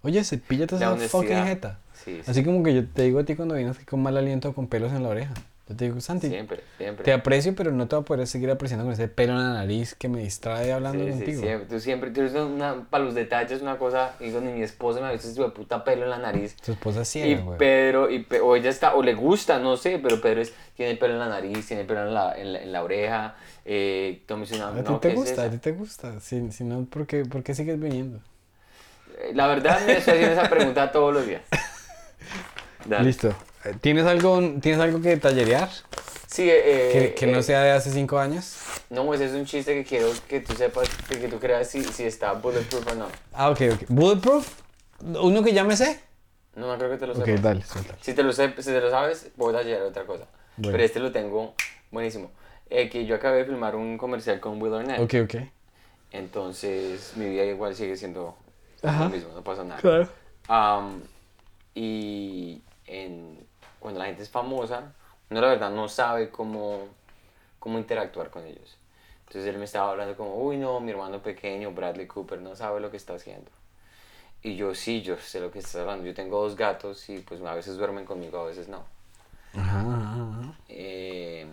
oye, 0.03 0.25
se 0.25 0.39
píllate 0.39 0.79
La 0.79 0.95
esa 0.95 1.09
fucking 1.09 1.45
jeta. 1.45 1.79
Sí, 1.93 2.21
sí. 2.25 2.31
Así 2.31 2.45
como 2.45 2.63
que 2.63 2.75
yo 2.75 2.87
te 2.87 3.03
digo 3.03 3.21
a 3.21 3.25
ti 3.25 3.37
cuando 3.37 3.55
vienes 3.55 3.79
con 3.85 4.03
mal 4.03 4.17
aliento 4.17 4.53
con 4.53 4.67
pelos 4.67 4.93
en 4.93 5.03
la 5.03 5.11
oreja. 5.11 5.35
Yo 5.69 5.77
te 5.77 5.85
digo, 5.85 6.01
Santi, 6.01 6.29
Siempre, 6.29 6.61
siempre. 6.79 7.05
te 7.05 7.13
aprecio, 7.13 7.55
pero 7.55 7.73
no 7.73 7.87
te 7.89 7.95
voy 7.97 8.03
a 8.03 8.07
poder 8.07 8.27
seguir 8.27 8.51
apreciando 8.51 8.85
con 8.85 8.95
ese 8.95 9.07
pelo 9.09 9.33
en 9.35 9.39
la 9.41 9.53
nariz 9.53 9.95
que 9.95 10.09
me 10.09 10.21
distrae 10.21 10.73
hablando 10.73 11.05
Sí, 11.05 11.11
sí, 11.13 11.17
contigo. 11.17 11.41
siempre. 11.43 11.69
Tú 11.69 11.81
siempre, 11.81 12.11
tú 12.11 12.21
eres 12.23 12.35
una, 12.35 12.87
para 12.89 13.05
los 13.05 13.15
detalles 13.15 13.61
una 13.61 13.77
cosa, 13.77 14.13
digo, 14.19 14.41
ni 14.41 14.51
mi 14.53 14.63
esposa 14.63 15.01
me 15.01 15.09
ha 15.09 15.13
visto 15.13 15.29
ese 15.29 15.43
puta 15.51 15.85
pelo 15.85 16.05
en 16.05 16.11
la 16.11 16.19
nariz. 16.19 16.57
Tu 16.65 16.73
esposa 16.73 17.03
es 17.03 17.15
Y 17.15 17.35
güey. 17.35 17.59
Pedro, 17.59 18.11
y 18.11 18.27
o 18.43 18.57
ella 18.57 18.71
está, 18.71 18.95
o 18.95 19.03
le 19.03 19.13
gusta, 19.15 19.59
no 19.59 19.77
sé, 19.77 19.99
pero 20.03 20.21
Pedro 20.23 20.41
es- 20.41 20.55
tiene 20.75 20.93
el 20.93 20.99
pelo 20.99 21.15
en 21.15 21.19
la 21.21 21.29
nariz, 21.29 21.67
tiene 21.67 21.83
el 21.83 21.87
pelo 21.87 22.07
en 22.07 22.15
la, 22.15 22.39
en 22.39 22.53
la, 22.55 22.63
en 22.63 22.73
la 22.73 22.83
oreja. 22.83 23.35
Eh, 23.67 24.23
no, 24.29 24.37
A 24.37 24.73
ti 24.77 24.83
no, 24.83 24.99
te 24.99 25.09
¿qué 25.09 25.13
es 25.13 25.15
gusta, 25.19 25.43
a 25.45 25.51
ti 25.51 25.59
te 25.59 25.73
gusta. 25.73 26.21
Si, 26.21 26.51
si 26.53 26.65
no, 26.65 26.85
¿por 26.87 27.07
qué, 27.07 27.25
por 27.27 27.43
qué 27.43 27.55
sigues 27.55 27.79
viniendo? 27.79 28.21
Eh, 29.19 29.33
La 29.35 29.47
verdad 29.47 29.81
me 29.87 29.97
estoy 29.99 30.15
haciendo 30.15 30.41
esa 30.41 30.49
pregunta 30.49 30.91
todos 30.93 31.13
los 31.13 31.27
días. 31.27 31.43
Dale. 32.89 33.05
Listo. 33.05 33.35
Eh, 33.65 33.75
¿Tienes 33.81 34.07
algo, 34.07 34.39
¿Tienes 34.61 34.81
algo 34.81 35.01
que 35.01 35.17
tallerear? 35.17 35.69
Sí, 36.27 36.49
eh, 36.49 36.91
Que, 36.93 37.15
que 37.15 37.27
no 37.27 37.39
eh, 37.39 37.43
sea 37.43 37.63
de 37.63 37.71
hace 37.73 37.91
cinco 37.91 38.19
años. 38.19 38.57
No, 38.91 39.13
ese 39.15 39.27
es 39.27 39.33
un 39.33 39.45
chiste 39.45 39.75
que 39.75 39.85
quiero 39.85 40.11
que 40.29 40.41
tú 40.41 40.55
sepas, 40.55 40.89
que, 41.09 41.19
que 41.19 41.29
tú 41.29 41.39
creas 41.39 41.69
si, 41.69 41.83
si 41.85 42.05
está 42.05 42.33
bulletproof 42.33 42.87
o 42.93 42.95
no. 42.95 43.07
Ah, 43.33 43.51
ok, 43.51 43.61
ok. 43.75 43.83
¿Bulletproof? 43.89 44.49
¿Uno 45.01 45.43
que 45.43 45.53
ya 45.53 45.65
me 45.65 45.77
sé? 45.77 46.01
No, 46.55 46.67
no 46.67 46.77
creo 46.79 46.91
que 46.91 46.97
te 46.99 47.07
lo 47.07 47.15
Ok, 47.15 47.25
sepas. 47.27 47.43
dale, 47.43 47.65
suéltalo. 47.65 47.99
Si 48.01 48.15
te 48.15 48.23
lo, 48.23 48.33
sé- 48.33 48.55
si 48.59 48.71
te 48.71 48.81
lo 48.81 48.91
sabes, 48.91 49.31
voy 49.37 49.55
a 49.55 49.59
tallerar 49.59 49.83
otra 49.83 50.05
cosa. 50.05 50.25
Bueno. 50.57 50.73
Pero 50.73 50.85
este 50.85 51.01
lo 51.01 51.13
tengo 51.13 51.55
buenísimo. 51.91 52.31
Eh, 52.71 52.89
que 52.91 53.07
yo 53.07 53.15
acabé 53.15 53.39
de 53.39 53.45
filmar 53.47 53.75
un 53.77 53.97
comercial 53.97 54.41
con 54.41 54.61
Will 54.61 54.75
Arnett. 54.75 55.01
Ok, 55.01 55.15
ok. 55.25 55.43
Entonces, 56.13 57.13
mi 57.17 57.27
vida 57.29 57.45
igual 57.45 57.75
sigue 57.75 57.97
siendo 57.97 58.37
Ajá. 58.83 59.05
lo 59.05 59.11
mismo, 59.11 59.33
no 59.35 59.43
pasa 59.43 59.65
nada. 59.65 59.81
Claro. 59.81 60.09
Am, 60.49 61.03
y 61.75 62.61
en, 62.87 63.47
cuando 63.79 64.01
la 64.01 64.07
gente 64.07 64.23
es 64.23 64.31
famosa, 64.31 64.93
uno 65.31 65.41
la 65.41 65.49
verdad 65.49 65.71
no 65.71 65.89
sabe 65.89 66.31
cómo, 66.31 66.89
cómo 67.59 67.79
interactuar 67.79 68.31
con 68.31 68.45
ellos. 68.45 68.77
Entonces 69.27 69.47
él 69.47 69.59
me 69.59 69.67
estaba 69.67 69.91
hablando 69.91 70.17
como, 70.17 70.37
uy 70.37 70.57
no, 70.57 70.81
mi 70.81 70.91
hermano 70.91 71.23
pequeño, 71.23 71.73
Bradley 71.73 72.07
Cooper, 72.07 72.41
no 72.41 72.57
sabe 72.57 72.81
lo 72.81 72.91
que 72.91 72.97
está 72.97 73.15
haciendo. 73.15 73.51
Y 74.43 74.57
yo 74.57 74.75
sí, 74.75 75.03
yo 75.03 75.19
sé 75.19 75.41
lo 75.41 75.51
que 75.51 75.59
estás 75.59 75.77
hablando. 75.77 76.07
Yo 76.07 76.15
tengo 76.15 76.41
dos 76.41 76.57
gatos 76.57 77.09
y 77.09 77.19
pues 77.21 77.43
a 77.43 77.55
veces 77.55 77.77
duermen 77.77 78.05
conmigo, 78.05 78.39
a 78.39 78.45
veces 78.45 78.69
no. 78.69 78.85
Ajá, 79.55 79.81
ajá, 79.81 80.13
ajá. 80.13 80.55
Eh, 80.69 81.47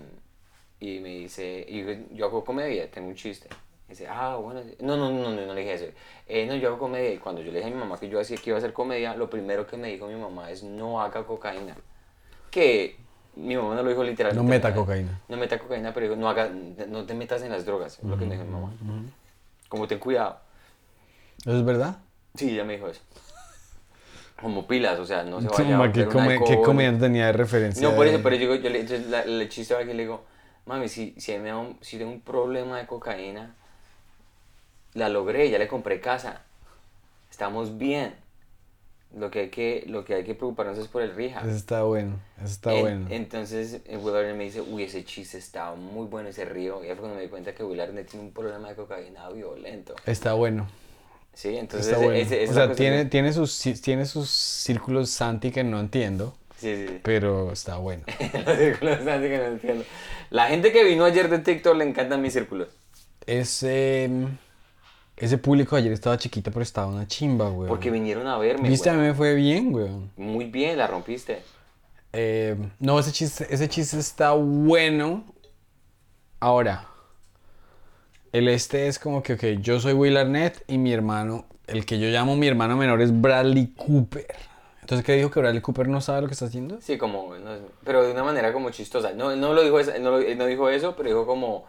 y 0.79 0.99
me 0.99 1.09
dice, 1.09 1.65
y 1.67 1.83
yo, 1.83 1.91
yo 2.11 2.25
hago 2.27 2.45
comedia, 2.45 2.89
tengo 2.89 3.07
un 3.07 3.15
chiste. 3.15 3.49
Y 3.87 3.91
dice, 3.91 4.07
ah, 4.07 4.35
bueno, 4.35 4.61
no, 4.79 4.97
no, 4.97 5.11
no, 5.11 5.31
no, 5.31 5.45
no 5.45 5.53
le 5.53 5.61
dije 5.61 5.73
eso. 5.73 5.85
Eh, 6.27 6.45
no, 6.45 6.55
yo 6.55 6.69
hago 6.69 6.79
comedia. 6.79 7.11
Y 7.11 7.17
cuando 7.17 7.41
yo 7.41 7.51
le 7.51 7.57
dije 7.57 7.71
a 7.71 7.73
mi 7.73 7.79
mamá 7.79 7.99
que 7.99 8.07
yo 8.07 8.19
hacía, 8.19 8.37
que 8.37 8.51
iba 8.51 8.57
a 8.57 8.59
hacer 8.59 8.73
comedia, 8.73 9.15
lo 9.15 9.29
primero 9.29 9.65
que 9.65 9.77
me 9.77 9.89
dijo 9.91 10.07
mi 10.07 10.15
mamá 10.15 10.51
es, 10.51 10.63
no 10.63 11.01
haga 11.01 11.25
cocaína. 11.25 11.75
Que 12.55 12.95
mi 13.35 13.57
mamá 13.57 13.75
no 13.75 13.83
lo 13.83 13.89
dijo 13.89 14.01
literalmente. 14.01 14.41
No 14.41 14.49
meta 14.49 14.73
cocaína. 14.73 15.19
No 15.27 15.35
meta 15.35 15.59
cocaína, 15.59 15.93
pero 15.93 16.05
digo, 16.05 16.15
no, 16.15 16.29
haga, 16.29 16.49
no 16.87 17.05
te 17.05 17.13
metas 17.13 17.41
en 17.41 17.51
las 17.51 17.65
drogas, 17.65 17.99
es 17.99 18.05
lo 18.05 18.17
que 18.17 18.23
me 18.25 18.35
dijo 18.35 18.45
mi 18.45 18.51
mamá. 18.53 18.71
Como 19.67 19.89
ten 19.89 19.99
cuidado. 19.99 20.39
¿Eso 21.39 21.57
es 21.57 21.65
verdad? 21.65 21.97
Sí, 22.33 22.51
ella 22.51 22.63
me 22.63 22.75
dijo 22.75 22.87
eso. 22.87 23.01
Como 24.41 24.65
pilas, 24.67 24.97
o 24.99 25.05
sea, 25.05 25.23
no 25.23 25.41
se 25.41 25.49
vaya 25.49 25.75
a 25.75 25.91
Toma, 25.91 25.91
¿Qué, 25.91 26.61
come- 26.61 26.91
¿Qué 26.91 26.97
tenía 26.97 27.25
de 27.25 27.33
referencia? 27.33 27.89
No, 27.89 27.93
por 27.93 28.07
eso, 28.07 28.19
de- 28.19 28.23
pero 28.23 28.37
yo, 28.37 28.55
yo 28.55 28.69
le, 28.69 28.79
entonces 28.79 29.07
la- 29.07 29.23
el 29.23 29.49
chiste 29.49 29.73
va 29.73 29.83
que 29.83 29.93
le 29.93 30.03
digo, 30.03 30.23
mami, 30.65 30.87
si, 30.87 31.13
si, 31.17 31.37
me 31.37 31.49
da 31.49 31.57
un- 31.57 31.77
si 31.81 31.97
tengo 31.97 32.11
un 32.13 32.21
problema 32.21 32.77
de 32.77 32.87
cocaína, 32.87 33.53
la 34.93 35.09
logré, 35.09 35.49
ya 35.49 35.57
le 35.57 35.67
compré 35.67 35.99
casa, 35.99 36.43
estamos 37.29 37.77
bien. 37.77 38.15
Lo 39.15 39.31
que 39.31 39.39
hay 39.39 39.49
que, 39.49 39.83
lo 39.87 40.03
que, 40.03 40.13
hay 40.15 40.23
que 40.25 40.35
preocuparnos 40.35 40.77
es 40.77 40.87
por 40.89 41.01
el 41.01 41.15
rija. 41.15 41.39
Eso 41.39 41.49
está 41.51 41.83
bueno, 41.83 42.19
eso 42.37 42.47
está 42.47 42.73
En- 42.73 42.81
bueno. 42.81 43.07
Entonces 43.09 43.81
eh, 43.85 43.97
Will 43.97 44.15
Arnett 44.15 44.35
me 44.35 44.43
dice, 44.45 44.61
uy, 44.61 44.83
ese 44.83 45.05
chiste 45.05 45.37
está 45.37 45.73
muy 45.73 46.05
bueno, 46.07 46.29
ese 46.29 46.45
río. 46.45 46.83
Y 46.83 46.87
fue 46.87 46.97
cuando 46.97 47.15
me 47.15 47.21
di 47.23 47.29
cuenta 47.29 47.55
que 47.55 47.63
Will 47.63 47.79
Arnett 47.79 48.09
tiene 48.09 48.25
un 48.25 48.33
problema 48.33 48.69
de 48.69 48.75
cocaína 48.75 49.29
violento. 49.29 49.95
Está 50.05 50.33
bueno. 50.33 50.67
Sí, 51.33 51.55
entonces 51.57 51.87
Está 51.87 51.97
bueno. 51.97 52.19
o 52.19 52.21
es 52.21 52.49
sea, 52.53 52.73
tiene, 52.75 53.05
tiene, 53.05 53.33
sus, 53.33 53.59
tiene 53.81 54.05
sus 54.05 54.29
círculos 54.29 55.09
Santi 55.09 55.51
que 55.51 55.63
no 55.63 55.79
entiendo, 55.79 56.33
Sí, 56.55 56.75
sí, 56.75 56.87
sí. 56.87 57.01
pero 57.03 57.51
está 57.51 57.77
bueno. 57.77 58.03
Los 58.45 58.57
círculos 58.57 59.03
Santi 59.03 59.27
que 59.27 59.37
no 59.37 59.45
entiendo. 59.45 59.85
La 60.29 60.47
gente 60.47 60.71
que 60.71 60.83
vino 60.83 61.03
ayer 61.05 61.29
de 61.29 61.39
TikTok 61.39 61.75
le 61.75 61.85
encantan 61.85 62.21
mis 62.21 62.33
círculos. 62.33 62.69
Ese, 63.27 64.09
ese 65.17 65.37
público 65.37 65.75
ayer 65.75 65.91
estaba 65.91 66.17
chiquito, 66.17 66.51
pero 66.51 66.63
estaba 66.63 66.87
una 66.87 67.07
chimba, 67.07 67.49
güey. 67.49 67.69
Porque 67.69 67.89
vinieron 67.89 68.27
a 68.27 68.37
verme. 68.37 68.69
Viste, 68.69 68.89
a 68.89 68.93
mí 68.93 69.01
me 69.01 69.13
fue 69.13 69.33
bien, 69.35 69.71
güey. 69.71 69.89
Muy 70.17 70.45
bien, 70.45 70.77
la 70.77 70.87
rompiste. 70.87 71.41
Eh, 72.11 72.55
no, 72.79 72.99
ese 72.99 73.11
chiste, 73.11 73.47
ese 73.49 73.69
chiste 73.69 73.97
está 73.97 74.33
bueno. 74.33 75.23
Ahora, 76.39 76.87
el 78.33 78.49
este 78.49 78.87
es 78.87 78.99
como 78.99 79.23
que, 79.23 79.33
ok, 79.33 79.43
yo 79.61 79.79
soy 79.79 79.93
Will 79.93 80.17
Arnett 80.17 80.63
y 80.67 80.77
mi 80.77 80.91
hermano, 80.91 81.45
el 81.67 81.85
que 81.85 81.97
yo 81.97 82.07
llamo 82.07 82.35
mi 82.35 82.47
hermano 82.47 82.75
menor 82.75 83.01
es 83.01 83.21
Bradley 83.21 83.73
Cooper. 83.73 84.27
Entonces, 84.81 85.05
¿qué 85.05 85.13
dijo 85.13 85.31
que 85.31 85.39
Bradley 85.39 85.61
Cooper 85.61 85.87
no 85.87 86.01
sabe 86.01 86.21
lo 86.21 86.27
que 86.27 86.33
está 86.33 86.45
haciendo? 86.45 86.79
Sí, 86.81 86.97
como, 86.97 87.35
no 87.37 87.51
pero 87.83 88.03
de 88.03 88.11
una 88.11 88.23
manera 88.23 88.51
como 88.51 88.69
chistosa. 88.69 89.13
No, 89.13 89.35
no 89.35 89.53
lo 89.53 89.63
dijo, 89.63 89.79
no, 90.01 90.17
él 90.17 90.37
no 90.37 90.45
dijo 90.45 90.69
eso, 90.69 90.95
pero 90.95 91.09
dijo 91.09 91.25
como 91.25 91.65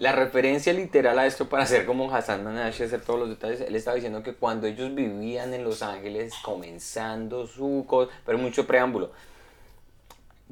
la 0.00 0.12
referencia 0.12 0.72
literal 0.72 1.18
a 1.18 1.26
esto 1.26 1.48
para 1.48 1.64
hacer 1.64 1.86
como 1.86 2.12
Hassan 2.14 2.42
Manash, 2.44 2.82
hacer 2.82 3.02
todos 3.02 3.20
los 3.20 3.28
detalles. 3.28 3.60
Él 3.60 3.76
estaba 3.76 3.94
diciendo 3.96 4.22
que 4.22 4.34
cuando 4.34 4.66
ellos 4.66 4.94
vivían 4.94 5.54
en 5.54 5.62
Los 5.64 5.82
Ángeles, 5.82 6.34
comenzando 6.42 7.46
su 7.46 7.84
cosa, 7.86 8.10
pero 8.26 8.38
mucho 8.38 8.66
preámbulo, 8.66 9.12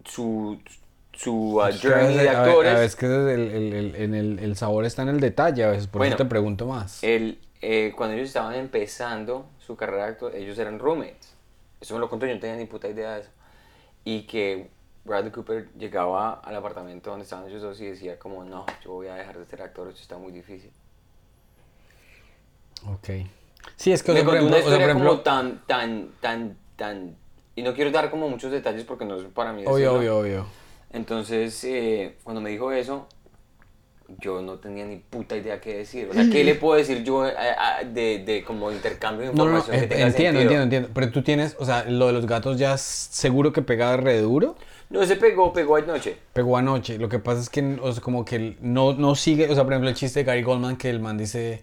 su, 0.05 0.59
su 1.13 1.57
uh, 1.57 1.63
a 1.63 1.73
journey 1.73 2.17
de 2.19 2.29
a 2.29 2.41
actores. 2.41 2.73
A 2.73 2.81
veces 2.81 2.97
que 2.97 3.07
el, 3.07 3.29
el- 3.51 3.73
el- 3.97 4.15
el, 4.15 4.39
el 4.39 4.57
sabor 4.57 4.85
está 4.85 5.03
en 5.03 5.09
el 5.09 5.21
detalle, 5.21 5.65
a 5.65 5.71
veces 5.71 5.87
por 5.87 6.01
Bueno, 6.01 6.15
eso 6.17 6.25
te 6.25 6.29
pregunto 6.29 6.67
más. 6.67 7.03
Él, 7.03 7.39
eh, 7.61 7.93
cuando 7.97 8.15
ellos 8.17 8.29
estaban 8.29 8.55
empezando 8.55 9.47
su 9.67 9.77
carrera 9.77 10.05
de 10.05 10.11
actor, 10.13 10.35
ellos 10.37 10.59
eran 10.59 10.79
roommates. 10.79 11.35
Eso 11.81 11.95
me 11.95 12.01
lo 12.01 12.09
contó, 12.09 12.27
yo 12.27 12.35
no 12.35 12.41
tenía 12.41 12.57
ni 12.57 12.67
puta 12.67 12.89
idea 12.89 13.15
de 13.15 13.21
eso. 13.21 13.31
Y 14.05 14.23
que 14.23 14.69
Bradley 15.09 15.33
Cooper 15.33 15.69
llegaba 15.79 16.35
al 16.35 16.55
apartamento 16.55 17.11
donde 17.11 17.25
estaban 17.25 17.49
ellos 17.49 17.63
dos 17.63 17.81
y 17.81 17.87
decía 17.87 18.19
como, 18.19 18.45
no, 18.45 18.67
yo 18.85 18.93
voy 18.93 19.09
a 19.09 19.15
dejar 19.15 19.39
de 19.39 19.47
ser 19.47 19.63
actor, 19.63 19.89
esto 19.89 20.03
está 20.03 20.19
muy 20.19 20.33
difícil. 20.33 20.71
Ok. 22.87 23.09
Sí, 23.77 23.93
es 23.93 24.03
que, 24.03 24.13
o 24.13 24.15
me 24.15 24.21
sea, 24.21 24.29
por 24.29 24.39
contó 24.39 24.47
una 24.47 24.57
ejemplo, 24.57 24.57
o 24.57 24.61
sea, 24.61 24.61
historia 24.61 24.79
por 24.79 24.91
ejemplo 24.91 25.11
como 25.11 25.23
tan, 25.23 25.67
tan, 25.67 26.13
tan, 26.21 26.57
tan... 26.77 27.17
Y 27.57 27.63
no 27.63 27.75
quiero 27.75 27.91
dar 27.91 28.11
como 28.11 28.29
muchos 28.29 28.53
detalles 28.53 28.85
porque 28.85 29.05
no 29.05 29.17
es 29.17 29.25
para 29.25 29.53
mí 29.53 29.65
obvio, 29.67 29.95
obvio, 29.95 30.19
obvio. 30.19 30.47
Entonces, 30.91 31.65
eh, 31.65 32.17
cuando 32.23 32.41
me 32.41 32.51
dijo 32.51 32.71
eso, 32.73 33.09
yo 34.21 34.41
no 34.41 34.55
tenía 34.55 34.87
ni 34.87 34.97
puta 34.97 35.37
idea 35.37 35.61
qué 35.61 35.77
decir. 35.79 36.09
O 36.11 36.15
sea, 36.15 36.29
¿qué 36.31 36.43
le 36.43 36.55
puedo 36.55 36.77
decir 36.79 37.05
yo 37.05 37.27
eh, 37.27 37.33
a- 37.37 37.85
de, 37.85 38.21
de 38.25 38.43
como 38.43 38.73
intercambio 38.73 39.29
de 39.29 39.35
No, 39.35 39.45
no, 39.45 39.51
no, 39.53 39.59
información 39.59 39.77
que 39.77 39.83
en- 39.85 39.89
tenga 39.91 40.07
entiendo, 40.07 40.41
sentido? 40.41 40.43
entiendo, 40.63 40.63
entiendo. 40.65 40.89
Pero 40.95 41.11
tú 41.13 41.23
tienes, 41.23 41.57
o 41.59 41.65
sea, 41.67 41.85
lo 41.85 42.07
de 42.07 42.13
los 42.15 42.27
gatos 42.27 42.59
ya 42.59 42.79
seguro 42.79 43.53
que 43.53 43.61
pega 43.63 43.97
re 43.99 44.19
duro. 44.21 44.57
No, 44.91 45.05
se 45.05 45.17
pegó, 45.17 45.53
pegó 45.53 45.77
anoche. 45.77 46.17
Pegó 46.33 46.57
anoche. 46.57 46.97
Lo 46.99 47.11
que 47.11 47.19
pasa 47.19 47.41
es 47.43 47.51
que, 47.51 47.79
o 47.83 47.93
sea, 47.93 48.03
como 48.03 48.25
que 48.25 48.57
no, 48.63 48.95
no 48.95 49.15
sigue. 49.15 49.51
O 49.51 49.55
sea, 49.55 49.65
por 49.65 49.75
ejemplo, 49.75 49.91
el 49.91 49.95
chiste 49.95 50.21
de 50.21 50.25
Gary 50.25 50.43
Goldman, 50.43 50.77
que 50.79 50.89
el 50.89 51.01
man 51.01 51.19
dice: 51.19 51.63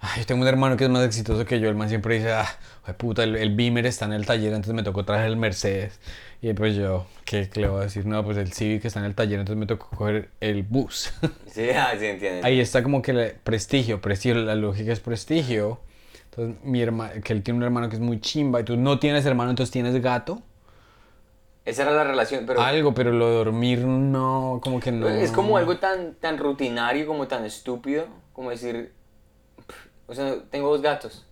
Ay, 0.00 0.20
yo 0.20 0.26
tengo 0.26 0.42
un 0.42 0.48
hermano 0.48 0.76
que 0.76 0.84
es 0.84 0.90
más 0.90 1.04
exitoso 1.04 1.44
que 1.44 1.58
yo. 1.60 1.68
El 1.68 1.74
man 1.74 1.88
siempre 1.88 2.16
dice: 2.16 2.32
Ah, 2.32 2.48
puta, 2.96 3.24
el, 3.24 3.36
el 3.36 3.54
Beamer 3.54 3.86
está 3.86 4.04
en 4.04 4.12
el 4.12 4.26
taller, 4.26 4.48
entonces 4.52 4.74
me 4.74 4.82
tocó 4.82 5.04
traer 5.04 5.26
el 5.26 5.36
Mercedes. 5.36 5.98
Y 6.40 6.52
pues 6.52 6.76
yo, 6.76 7.06
¿qué, 7.24 7.48
qué 7.52 7.60
le 7.60 7.68
voy 7.68 7.80
a 7.80 7.84
decir? 7.84 8.06
No, 8.06 8.24
pues 8.24 8.36
el 8.36 8.52
Civic 8.52 8.84
está 8.84 9.00
en 9.00 9.06
el 9.06 9.14
taller, 9.16 9.40
entonces 9.40 9.58
me 9.58 9.66
tocó 9.66 9.88
coger 9.96 10.30
el 10.40 10.62
bus. 10.62 11.12
Sí, 11.50 11.70
ah, 11.70 11.92
sí, 11.98 12.06
entiende. 12.06 12.42
Ahí 12.44 12.60
está 12.60 12.84
como 12.84 13.02
que 13.02 13.10
el 13.10 13.32
prestigio, 13.42 14.00
prestigio, 14.00 14.36
la 14.36 14.54
lógica 14.54 14.92
es 14.92 15.00
prestigio. 15.00 15.80
Entonces, 16.26 16.62
mi 16.62 16.80
hermano, 16.80 17.14
que 17.24 17.32
él 17.32 17.42
tiene 17.42 17.58
un 17.58 17.64
hermano 17.64 17.88
que 17.88 17.96
es 17.96 18.00
muy 18.00 18.20
chimba 18.20 18.60
y 18.60 18.64
tú 18.64 18.76
no 18.76 19.00
tienes 19.00 19.26
hermano, 19.26 19.50
entonces 19.50 19.72
tienes 19.72 20.00
gato. 20.00 20.40
Esa 21.64 21.82
era 21.82 21.90
la 21.90 22.04
relación, 22.04 22.46
pero 22.46 22.62
Algo, 22.62 22.94
pero 22.94 23.10
lo 23.10 23.28
de 23.28 23.34
dormir 23.34 23.80
no, 23.80 24.60
como 24.62 24.78
que 24.78 24.92
no. 24.92 25.08
es 25.08 25.32
como 25.32 25.56
algo 25.56 25.78
tan, 25.78 26.14
tan 26.14 26.38
rutinario, 26.38 27.06
como 27.06 27.26
tan 27.26 27.44
estúpido, 27.44 28.06
como 28.32 28.50
decir, 28.50 28.92
o 30.08 30.14
sea, 30.14 30.36
tengo 30.50 30.70
dos 30.70 30.82
gatos. 30.82 31.24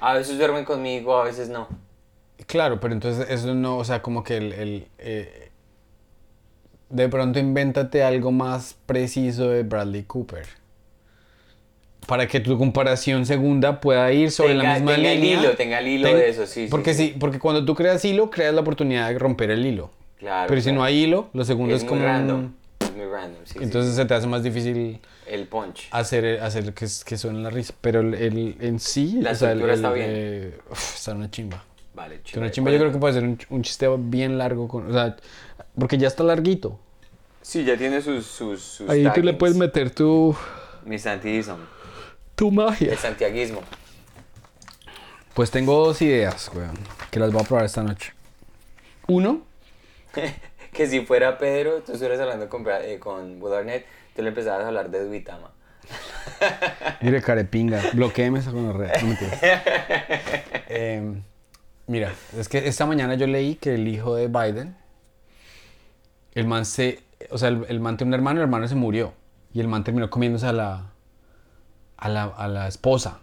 A 0.00 0.14
veces 0.14 0.36
duermen 0.36 0.64
conmigo, 0.64 1.16
a 1.16 1.24
veces 1.24 1.48
no. 1.48 1.68
Claro, 2.46 2.80
pero 2.80 2.92
entonces 2.92 3.26
eso 3.30 3.54
no, 3.54 3.78
o 3.78 3.84
sea, 3.84 4.02
como 4.02 4.22
que 4.24 4.36
el... 4.36 4.52
el, 4.52 4.88
eh, 4.98 5.48
de 6.90 7.08
pronto 7.08 7.38
invéntate 7.38 8.02
algo 8.02 8.32
más 8.32 8.76
preciso 8.84 9.48
de 9.48 9.62
Bradley 9.62 10.02
Cooper. 10.02 10.46
Para 12.06 12.26
que 12.26 12.40
tu 12.40 12.58
comparación 12.58 13.24
segunda 13.24 13.80
pueda 13.80 14.12
ir 14.12 14.30
sobre 14.30 14.54
la 14.54 14.74
misma 14.74 14.96
tenga 14.96 15.12
el 15.12 15.20
línea. 15.20 15.40
hilo, 15.40 15.56
tenga 15.56 15.78
el 15.78 15.88
hilo 15.88 16.08
de 16.08 16.28
eso, 16.28 16.46
sí, 16.46 16.66
Porque 16.70 16.92
sí. 16.92 17.08
sí, 17.08 17.16
porque 17.18 17.38
cuando 17.38 17.64
tú 17.64 17.74
creas 17.74 18.04
hilo, 18.04 18.30
creas 18.30 18.52
la 18.52 18.60
oportunidad 18.60 19.08
de 19.08 19.18
romper 19.18 19.52
el 19.52 19.64
hilo. 19.64 19.90
Claro. 20.18 20.48
Pero 20.48 20.60
si 20.60 20.72
no 20.72 20.84
hay 20.84 21.04
hilo, 21.04 21.30
lo 21.32 21.44
segundo 21.44 21.74
es, 21.74 21.82
es 21.82 21.88
como... 21.88 22.02
random. 22.02 22.52
Muy 23.02 23.12
random, 23.12 23.42
sí, 23.44 23.54
sí, 23.58 23.64
Entonces 23.64 23.94
se 23.96 24.04
te 24.04 24.14
hace 24.14 24.26
más 24.26 24.42
difícil 24.42 25.00
El 25.26 25.46
punch. 25.48 25.88
hacer, 25.90 26.40
hacer 26.40 26.72
que, 26.74 26.86
que 27.04 27.16
suene 27.18 27.40
la 27.40 27.50
risa. 27.50 27.74
Pero 27.80 28.00
el, 28.00 28.14
el- 28.14 28.56
en 28.60 28.78
sí... 28.78 29.18
La 29.20 29.32
o 29.32 29.34
sea, 29.34 29.52
el- 29.52 29.60
estructura 29.60 29.74
está 29.74 29.88
el, 29.88 29.94
bien. 29.94 30.06
eh, 30.10 30.58
uf, 30.70 30.94
está 30.96 31.12
una 31.14 31.30
chimba. 31.30 31.62
Vale, 31.94 32.20
chido. 32.24 32.40
una 32.40 32.50
chimba 32.50 32.70
yo 32.70 32.78
creo 32.78 32.90
que 32.92 32.98
puede 32.98 33.14
ser 33.14 33.24
un, 33.24 33.38
un 33.50 33.62
chiste 33.62 33.86
bien 33.98 34.38
largo. 34.38 34.66
Con, 34.68 34.88
o 34.90 34.92
sea, 34.92 35.16
porque 35.78 35.98
ya 35.98 36.08
está 36.08 36.22
larguito. 36.24 36.78
Sí, 37.42 37.64
ya 37.64 37.76
tiene 37.76 38.00
sus, 38.00 38.24
sus, 38.26 38.62
sus 38.62 38.88
Ahí 38.88 39.06
tú 39.14 39.22
le 39.22 39.34
puedes 39.34 39.56
meter 39.56 39.90
tu, 39.90 40.34
Mi 40.86 40.98
santismo. 40.98 41.58
tu 42.36 42.50
magia. 42.50 42.92
El 42.92 42.98
santiaguismo. 42.98 43.60
Pues 45.34 45.50
tengo 45.50 45.86
dos 45.86 46.00
ideas, 46.02 46.50
weón, 46.54 46.78
que 47.10 47.18
las 47.18 47.32
voy 47.32 47.42
a 47.42 47.44
probar 47.44 47.64
esta 47.64 47.82
noche. 47.82 48.12
Uno, 49.08 49.42
que 50.72 50.86
si 50.86 51.04
fuera 51.04 51.38
Pedro, 51.38 51.82
tú 51.82 51.92
estuvieras 51.92 52.20
hablando 52.20 52.48
con, 52.48 52.64
eh, 52.68 52.98
con 52.98 53.40
Will 53.42 53.54
Arnett, 53.54 53.86
tú 54.16 54.22
le 54.22 54.28
empezabas 54.28 54.64
a 54.64 54.68
hablar 54.68 54.90
de 54.90 55.04
Duitama. 55.04 55.50
mire 57.00 57.20
carepinga, 57.20 57.82
bloqueeme 57.92 58.38
esa 58.38 58.50
con 58.52 58.66
No 58.66 58.74
mentiras. 58.74 59.40
Em, 60.68 61.22
mira, 61.86 62.12
es 62.38 62.48
que 62.48 62.66
esta 62.66 62.86
mañana 62.86 63.14
yo 63.14 63.26
leí 63.26 63.56
que 63.56 63.74
el 63.74 63.86
hijo 63.88 64.14
de 64.14 64.28
Biden, 64.28 64.76
el 66.34 66.46
man 66.46 66.64
se, 66.64 67.00
o 67.30 67.36
sea, 67.38 67.48
el, 67.48 67.66
el 67.68 67.80
man 67.80 67.96
tiene 67.96 68.10
un 68.10 68.14
hermano, 68.14 68.40
el 68.40 68.44
hermano 68.44 68.66
se 68.68 68.74
murió. 68.74 69.12
Y 69.52 69.60
el 69.60 69.68
man 69.68 69.84
terminó 69.84 70.08
comiéndose 70.08 70.46
a 70.46 70.52
la, 70.52 70.92
a 71.98 72.08
la, 72.08 72.24
a 72.24 72.48
la 72.48 72.68
esposa. 72.68 73.20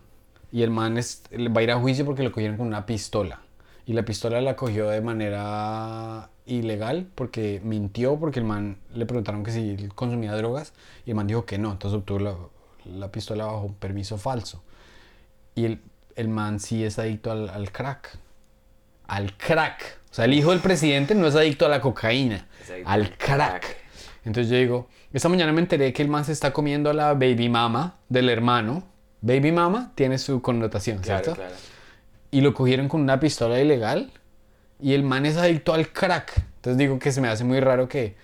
Y 0.52 0.62
el 0.62 0.70
man 0.70 0.98
es- 0.98 1.24
va 1.34 1.62
a 1.62 1.64
ir 1.64 1.72
a 1.72 1.80
juicio 1.80 2.06
porque 2.06 2.22
lo 2.24 2.32
cogieron 2.32 2.58
con 2.58 2.68
una 2.68 2.86
pistola. 2.86 3.42
Y 3.86 3.94
la 3.94 4.04
pistola 4.04 4.40
la 4.42 4.56
cogió 4.56 4.90
de 4.90 5.02
manera 5.02 6.30
ilegal 6.58 7.08
porque 7.16 7.62
mintió, 7.64 8.20
porque 8.20 8.40
el 8.40 8.46
man 8.46 8.78
le 8.94 9.06
preguntaron 9.06 9.44
que 9.44 9.52
si 9.52 9.88
consumía 9.96 10.34
drogas 10.36 10.74
y 11.06 11.12
el 11.12 11.16
man 11.16 11.28
dijo 11.28 11.46
que 11.46 11.58
no. 11.58 11.72
Entonces 11.72 11.98
obtuvo 12.00 12.20
la, 12.20 12.36
la 12.86 13.12
pistola 13.12 13.46
bajo 13.46 13.62
un 13.66 13.76
permiso 13.76 14.18
falso. 14.18 14.64
Y 15.56 15.66
el, 15.66 15.82
el 16.16 16.30
man 16.30 16.60
sí 16.60 16.84
es 16.84 17.00
adicto 17.00 17.32
al, 17.32 17.50
al 17.50 17.72
crack. 17.72 18.18
Al 19.08 19.36
crack. 19.38 20.00
O 20.12 20.14
sea, 20.14 20.26
el 20.26 20.34
hijo 20.34 20.52
del 20.52 20.60
presidente 20.60 21.16
no 21.16 21.28
es 21.28 21.36
adicto 21.36 21.66
a 21.66 21.70
la 21.70 21.82
cocaína, 21.82 22.48
al 22.86 23.16
crack. 23.18 23.20
crack. 23.62 23.78
Entonces 24.26 24.52
yo 24.52 24.58
digo, 24.58 24.88
esta 25.14 25.30
mañana 25.30 25.52
me 25.52 25.62
enteré 25.62 25.94
que 25.94 26.02
el 26.02 26.08
man 26.10 26.26
se 26.26 26.32
está 26.32 26.52
comiendo 26.52 26.90
a 26.90 26.94
la 26.94 27.14
baby 27.14 27.50
mama 27.50 27.98
del 28.10 28.30
hermano. 28.30 28.84
Baby 29.22 29.52
mama 29.52 29.92
tiene 29.96 30.18
su 30.18 30.42
connotación, 30.42 31.00
Claro, 31.00 31.24
¿cierto? 31.24 31.40
claro. 31.42 31.56
Y 32.32 32.42
lo 32.42 32.54
cogieron 32.54 32.88
con 32.88 33.02
una 33.02 33.20
pistola 33.20 33.60
ilegal 33.60 34.12
y 34.80 34.94
el 34.94 35.04
man 35.04 35.26
es 35.26 35.38
adicto 35.38 35.74
al 35.74 35.90
crack. 35.90 36.44
Entonces 36.56 36.78
digo 36.78 37.00
que 37.00 37.12
se 37.12 37.22
me 37.22 37.28
hace 37.28 37.44
muy 37.44 37.60
raro 37.60 37.88
que... 37.88 38.16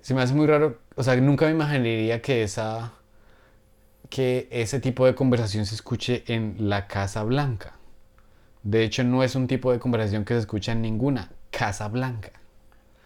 Se 0.00 0.14
me 0.14 0.22
hace 0.22 0.32
muy 0.32 0.46
raro, 0.46 0.78
o 0.94 1.02
sea, 1.02 1.16
nunca 1.16 1.46
me 1.46 1.52
imaginaría 1.52 2.22
que 2.22 2.42
esa... 2.42 2.92
que 4.08 4.48
ese 4.50 4.80
tipo 4.80 5.04
de 5.06 5.14
conversación 5.14 5.66
se 5.66 5.74
escuche 5.74 6.24
en 6.26 6.56
la 6.68 6.86
Casa 6.86 7.24
Blanca. 7.24 7.74
De 8.62 8.84
hecho, 8.84 9.04
no 9.04 9.22
es 9.22 9.34
un 9.34 9.46
tipo 9.46 9.72
de 9.72 9.78
conversación 9.78 10.24
que 10.24 10.34
se 10.34 10.40
escucha 10.40 10.72
en 10.72 10.82
ninguna 10.82 11.30
Casa 11.50 11.88
Blanca. 11.88 12.32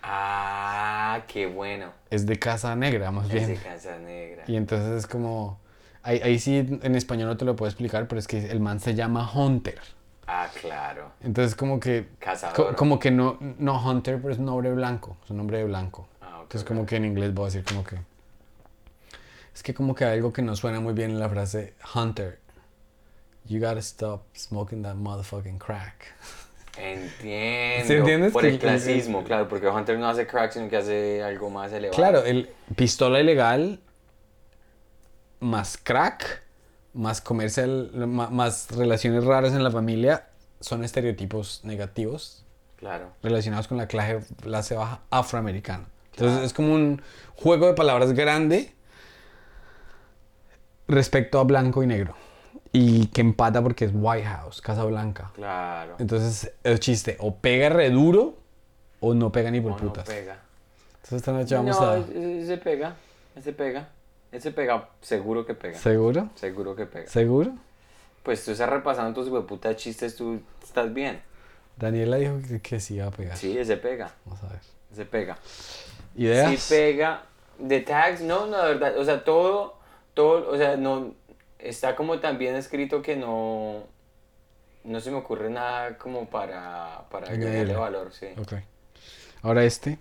Ah, 0.02 1.22
qué 1.28 1.46
bueno. 1.46 1.92
Es 2.10 2.26
de 2.26 2.38
Casa 2.38 2.74
Negra, 2.76 3.10
más 3.10 3.28
bien. 3.28 3.50
Ese 3.50 3.62
Casa 3.62 3.98
Negra. 3.98 4.44
Y 4.46 4.56
entonces 4.56 4.98
es 4.98 5.06
como... 5.06 5.60
Ahí, 6.02 6.20
ahí 6.24 6.38
sí 6.40 6.56
en 6.56 6.94
español 6.96 7.28
no 7.28 7.36
te 7.36 7.44
lo 7.44 7.54
puedo 7.54 7.68
explicar, 7.68 8.08
pero 8.08 8.18
es 8.18 8.26
que 8.26 8.50
el 8.50 8.58
man 8.58 8.80
se 8.80 8.94
llama 8.94 9.30
Hunter. 9.32 9.80
Ah, 10.26 10.48
claro. 10.60 11.12
Entonces 11.22 11.54
como 11.54 11.80
que... 11.80 12.08
Cazador. 12.18 12.54
co- 12.70 12.76
como 12.76 12.98
que 12.98 13.10
no, 13.10 13.36
no 13.58 13.84
Hunter, 13.84 14.18
pero 14.20 14.32
es 14.32 14.38
un 14.38 14.46
nombre 14.46 14.72
blanco. 14.72 15.16
Es 15.24 15.30
un 15.30 15.36
nombre 15.38 15.58
de 15.58 15.64
blanco. 15.64 16.08
Ah, 16.20 16.36
ok, 16.38 16.42
Entonces 16.44 16.64
como 16.68 16.86
que 16.86 16.96
en 16.96 17.04
inglés 17.04 17.34
voy 17.34 17.44
a 17.44 17.46
decir 17.46 17.64
como 17.64 17.82
que... 17.84 17.96
Es 19.54 19.62
que 19.62 19.74
como 19.74 19.94
que 19.94 20.04
hay 20.04 20.14
algo 20.18 20.32
que 20.32 20.40
no 20.42 20.56
suena 20.56 20.80
muy 20.80 20.94
bien 20.94 21.10
en 21.10 21.18
la 21.20 21.28
frase 21.28 21.74
Hunter. 21.94 22.38
You 23.46 23.58
gotta 23.60 23.80
stop 23.80 24.22
smoking 24.36 24.82
that 24.84 24.94
motherfucking 24.94 25.58
crack. 25.58 26.14
Entiendo. 26.78 27.86
¿Sí 27.86 27.92
entiendes? 27.94 28.32
Por 28.32 28.42
Que 28.42 28.48
el 28.48 28.54
el- 28.54 28.60
clasismo, 28.60 29.24
claro, 29.24 29.46
porque 29.48 29.66
Hunter 29.68 29.98
no 29.98 30.08
hace 30.08 30.26
crack, 30.26 30.52
sino 30.52 30.70
que 30.70 30.76
hace 30.78 31.22
algo 31.22 31.50
más 31.50 31.70
elevado. 31.72 31.96
Claro, 31.96 32.24
el 32.24 32.48
pistola 32.76 33.20
ilegal 33.20 33.80
más 35.40 35.76
crack, 35.76 36.42
más 36.94 37.20
comercial, 37.20 37.90
más 37.94 38.70
relaciones 38.70 39.24
raras 39.24 39.52
en 39.54 39.62
la 39.64 39.70
familia 39.70 40.28
son 40.60 40.84
estereotipos 40.84 41.60
negativos 41.64 42.44
Claro. 42.76 43.12
relacionados 43.22 43.68
con 43.68 43.78
la 43.78 43.86
clase, 43.86 44.20
clase 44.40 44.74
baja 44.74 45.00
afroamericana. 45.10 45.84
Entonces 46.12 46.44
es 46.44 46.52
como 46.52 46.74
un 46.74 47.00
juego 47.36 47.66
de 47.68 47.74
palabras 47.74 48.12
grande 48.12 48.74
respecto 50.88 51.38
a 51.38 51.44
blanco 51.44 51.82
y 51.82 51.86
negro. 51.86 52.14
Y 52.72 53.06
que 53.08 53.20
empata 53.20 53.62
porque 53.62 53.84
es 53.84 53.90
White 53.94 54.24
House, 54.26 54.60
Casa 54.62 54.84
Blanca. 54.84 55.30
Claro. 55.34 55.96
Entonces 55.98 56.52
el 56.64 56.80
chiste 56.80 57.16
o 57.20 57.36
pega 57.36 57.68
re 57.68 57.90
duro 57.90 58.38
o 59.00 59.14
no 59.14 59.30
pega 59.30 59.50
ni 59.50 59.60
por 59.60 59.72
O 59.72 59.74
no 59.76 59.80
putas. 59.80 60.06
pega. 60.06 60.38
Entonces 60.96 61.16
esta 61.18 61.32
noche 61.32 61.54
vamos 61.54 61.78
no, 61.80 61.86
a... 61.86 61.98
ese 61.98 62.56
pega. 62.58 62.96
Ese 63.36 63.52
pega. 63.52 63.88
Ese 64.32 64.50
pega. 64.50 64.88
Seguro 65.02 65.44
que 65.44 65.54
pega. 65.54 65.78
¿Seguro? 65.78 66.30
Seguro 66.34 66.74
que 66.74 66.86
pega. 66.86 67.06
¿Seguro? 67.06 67.52
Pues 68.22 68.44
tú 68.44 68.52
estás 68.52 68.70
repasando 68.70 69.20
tus 69.20 69.30
hueputas 69.30 69.76
chistes, 69.76 70.16
tú 70.16 70.40
estás 70.62 70.92
bien. 70.92 71.20
Daniela 71.76 72.16
dijo 72.16 72.38
que, 72.48 72.60
que 72.60 72.80
sí 72.80 72.94
iba 72.94 73.06
a 73.06 73.10
pegar. 73.10 73.36
Sí, 73.36 73.56
ese 73.56 73.76
pega. 73.76 74.12
Vamos 74.24 74.42
a 74.44 74.48
ver. 74.48 74.60
Ese 74.90 75.04
pega. 75.04 75.38
¿Ideas? 76.16 76.58
Sí 76.58 76.74
pega. 76.74 77.24
De 77.58 77.80
tags, 77.80 78.22
no, 78.22 78.46
no, 78.46 78.56
la 78.56 78.64
verdad. 78.64 78.98
O 78.98 79.04
sea, 79.04 79.22
todo, 79.24 79.76
todo, 80.14 80.50
o 80.50 80.56
sea, 80.56 80.76
no, 80.76 81.14
está 81.58 81.94
como 81.94 82.18
tan 82.18 82.38
bien 82.38 82.54
escrito 82.56 83.02
que 83.02 83.16
no, 83.16 83.84
no 84.84 85.00
se 85.00 85.10
me 85.10 85.18
ocurre 85.18 85.50
nada 85.50 85.98
como 85.98 86.28
para, 86.28 87.04
para 87.10 87.28
agregarle 87.28 87.74
valor, 87.74 88.12
sí. 88.12 88.28
Ok. 88.38 88.54
Ahora 89.42 89.64
este. 89.64 89.98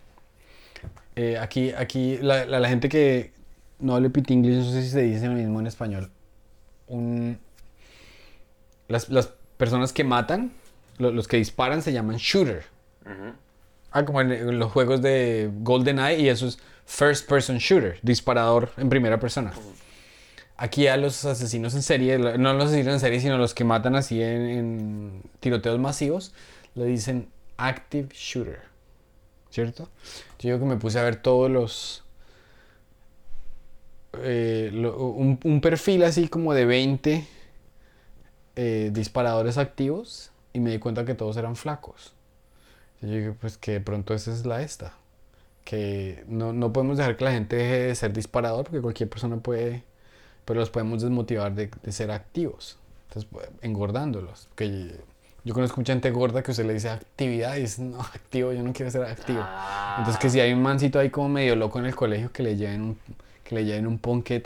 Eh, 1.15 1.37
aquí, 1.37 1.71
aquí, 1.73 2.17
la, 2.21 2.45
la, 2.45 2.59
la 2.59 2.69
gente 2.69 2.87
que 2.87 3.33
no 3.81 3.95
hable 3.95 4.09
pit 4.09 4.29
inglés, 4.31 4.65
no 4.65 4.71
sé 4.71 4.83
si 4.83 4.89
se 4.89 5.01
dice 5.01 5.27
lo 5.27 5.33
mismo 5.33 5.59
en 5.59 5.67
español. 5.67 6.09
Un, 6.87 7.37
las, 8.87 9.09
las 9.09 9.27
personas 9.57 9.93
que 9.93 10.03
matan, 10.03 10.51
lo- 10.97 11.11
los 11.11 11.27
que 11.27 11.37
disparan, 11.37 11.81
se 11.81 11.93
llaman 11.93 12.17
shooter. 12.17 12.63
Ah, 13.91 14.05
como 14.05 14.21
en, 14.21 14.31
en 14.31 14.59
los 14.59 14.71
juegos 14.71 15.01
de 15.01 15.49
GoldenEye 15.63 16.21
y 16.21 16.29
eso 16.29 16.47
es 16.47 16.59
first 16.85 17.27
person 17.27 17.57
shooter, 17.57 17.99
disparador 18.01 18.71
en 18.77 18.89
primera 18.89 19.19
persona. 19.19 19.51
Aquí 20.57 20.87
a 20.87 20.95
los 20.95 21.25
asesinos 21.25 21.73
en 21.73 21.81
serie, 21.81 22.17
no 22.19 22.53
los 22.53 22.65
asesinos 22.67 22.93
en 22.93 22.99
serie, 22.99 23.19
sino 23.19 23.37
los 23.37 23.53
que 23.53 23.63
matan 23.63 23.95
así 23.95 24.21
en, 24.21 24.41
en 24.41 25.21
tiroteos 25.39 25.79
masivos, 25.79 26.33
le 26.75 26.85
dicen 26.85 27.27
active 27.57 28.09
shooter. 28.13 28.59
¿Cierto? 29.49 29.89
Yo 30.39 30.49
digo 30.53 30.59
que 30.59 30.65
me 30.65 30.77
puse 30.77 30.97
a 30.99 31.03
ver 31.03 31.17
todos 31.17 31.49
los 31.51 32.03
eh, 34.19 34.71
un, 34.73 35.39
un 35.43 35.61
perfil 35.61 36.03
así 36.03 36.27
como 36.27 36.53
de 36.53 36.65
20 36.65 37.27
eh, 38.55 38.89
disparadores 38.93 39.57
activos 39.57 40.31
y 40.53 40.59
me 40.59 40.71
di 40.71 40.79
cuenta 40.79 41.05
que 41.05 41.15
todos 41.15 41.37
eran 41.37 41.55
flacos. 41.55 42.13
Y 43.01 43.07
yo 43.07 43.15
dije, 43.15 43.31
pues 43.39 43.57
que 43.57 43.73
de 43.73 43.81
pronto 43.81 44.13
esa 44.13 44.31
es 44.31 44.45
la 44.45 44.61
esta. 44.61 44.93
Que 45.63 46.23
no, 46.27 46.53
no 46.53 46.73
podemos 46.73 46.97
dejar 46.97 47.17
que 47.17 47.25
la 47.25 47.31
gente 47.31 47.55
deje 47.55 47.79
de 47.79 47.95
ser 47.95 48.13
disparador 48.13 48.65
porque 48.65 48.81
cualquier 48.81 49.09
persona 49.09 49.37
puede, 49.37 49.83
pero 50.45 50.59
los 50.59 50.69
podemos 50.69 51.01
desmotivar 51.01 51.53
de, 51.55 51.71
de 51.81 51.91
ser 51.91 52.11
activos. 52.11 52.77
Pues, 53.29 53.49
engordándolos. 53.61 54.49
Que 54.55 54.95
yo 55.43 55.53
conozco 55.53 55.77
mucha 55.77 55.93
gente 55.93 56.11
gorda 56.11 56.43
que 56.43 56.51
usted 56.51 56.65
le 56.65 56.73
dice 56.73 56.89
actividad 56.89 57.55
y 57.55 57.61
dice, 57.61 57.81
no, 57.81 57.99
activo, 57.99 58.53
yo 58.53 58.63
no 58.63 58.73
quiero 58.73 58.91
ser 58.91 59.03
activo. 59.03 59.43
Entonces 59.97 60.19
que 60.19 60.29
si 60.29 60.39
hay 60.39 60.53
un 60.53 60.61
mancito 60.61 60.99
ahí 60.99 61.09
como 61.09 61.29
medio 61.29 61.55
loco 61.55 61.79
en 61.79 61.85
el 61.85 61.95
colegio 61.95 62.31
que 62.31 62.43
le 62.43 62.55
lleven 62.55 62.81
un, 62.81 62.97
que 63.51 63.55
le 63.55 63.65
lleven 63.65 63.85
un 63.85 63.99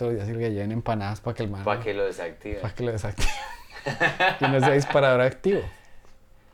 días 0.10 0.28
y 0.28 0.32
que 0.32 0.38
le 0.40 0.52
lleven 0.52 0.72
empanadas 0.72 1.22
para 1.22 1.36
que 1.36 1.44
el 1.44 1.50
man 1.52 1.64
Para 1.64 1.80
que 1.80 1.94
lo 1.94 2.06
desactive. 2.06 2.56
para 2.56 2.74
que 2.74 2.84
lo 2.84 2.92
desactive. 2.92 3.30
y 4.42 4.44
no 4.48 4.60
sea 4.60 4.72
disparador 4.72 5.22
activo. 5.22 5.62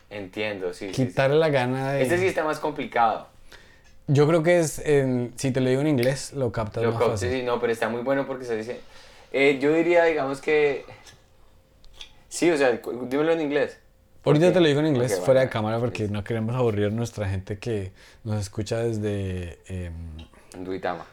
Entiendo, 0.10 0.74
sí. 0.74 0.90
sí, 0.90 0.94
sí. 0.94 1.08
Quitarle 1.08 1.38
la 1.38 1.48
gana 1.48 1.94
de... 1.94 2.02
Este 2.02 2.18
sí 2.18 2.26
está 2.28 2.44
más 2.44 2.60
complicado. 2.60 3.30
Yo 4.08 4.28
creo 4.28 4.44
que 4.44 4.60
es, 4.60 4.80
en- 4.80 5.32
si 5.38 5.52
te 5.52 5.62
lo 5.62 5.70
digo 5.70 5.80
en 5.80 5.88
inglés, 5.88 6.34
lo 6.34 6.52
captas 6.52 6.84
Lo 6.84 6.92
más 6.92 7.02
fácil. 7.02 7.30
sí, 7.30 7.40
sí, 7.40 7.44
no, 7.44 7.58
pero 7.62 7.72
está 7.72 7.88
muy 7.88 8.02
bueno 8.02 8.28
porque 8.28 8.44
se 8.44 8.58
dice. 8.58 8.82
Eh, 9.32 9.58
yo 9.62 9.74
diría, 9.74 10.04
digamos 10.04 10.42
que. 10.42 10.84
Sí, 12.28 12.52
o 12.52 12.58
sea, 12.58 12.82
dímelo 13.08 13.32
en 13.32 13.40
inglés. 13.40 13.80
Ahorita 14.26 14.52
te 14.52 14.60
lo 14.60 14.68
digo 14.68 14.82
en 14.82 14.88
inglés 14.88 15.16
fuera 15.20 15.40
vale, 15.40 15.46
de 15.46 15.50
cámara 15.50 15.80
porque 15.80 16.10
no 16.10 16.26
queremos 16.26 16.54
aburrir 16.56 16.88
a 16.88 16.90
nuestra 16.90 17.30
gente 17.30 17.58
que 17.60 17.94
nos 18.26 18.42
escucha 18.42 18.80
desde... 18.80 19.60
Eh, 19.70 19.92
En 20.54 20.64
Duitama. 20.66 21.06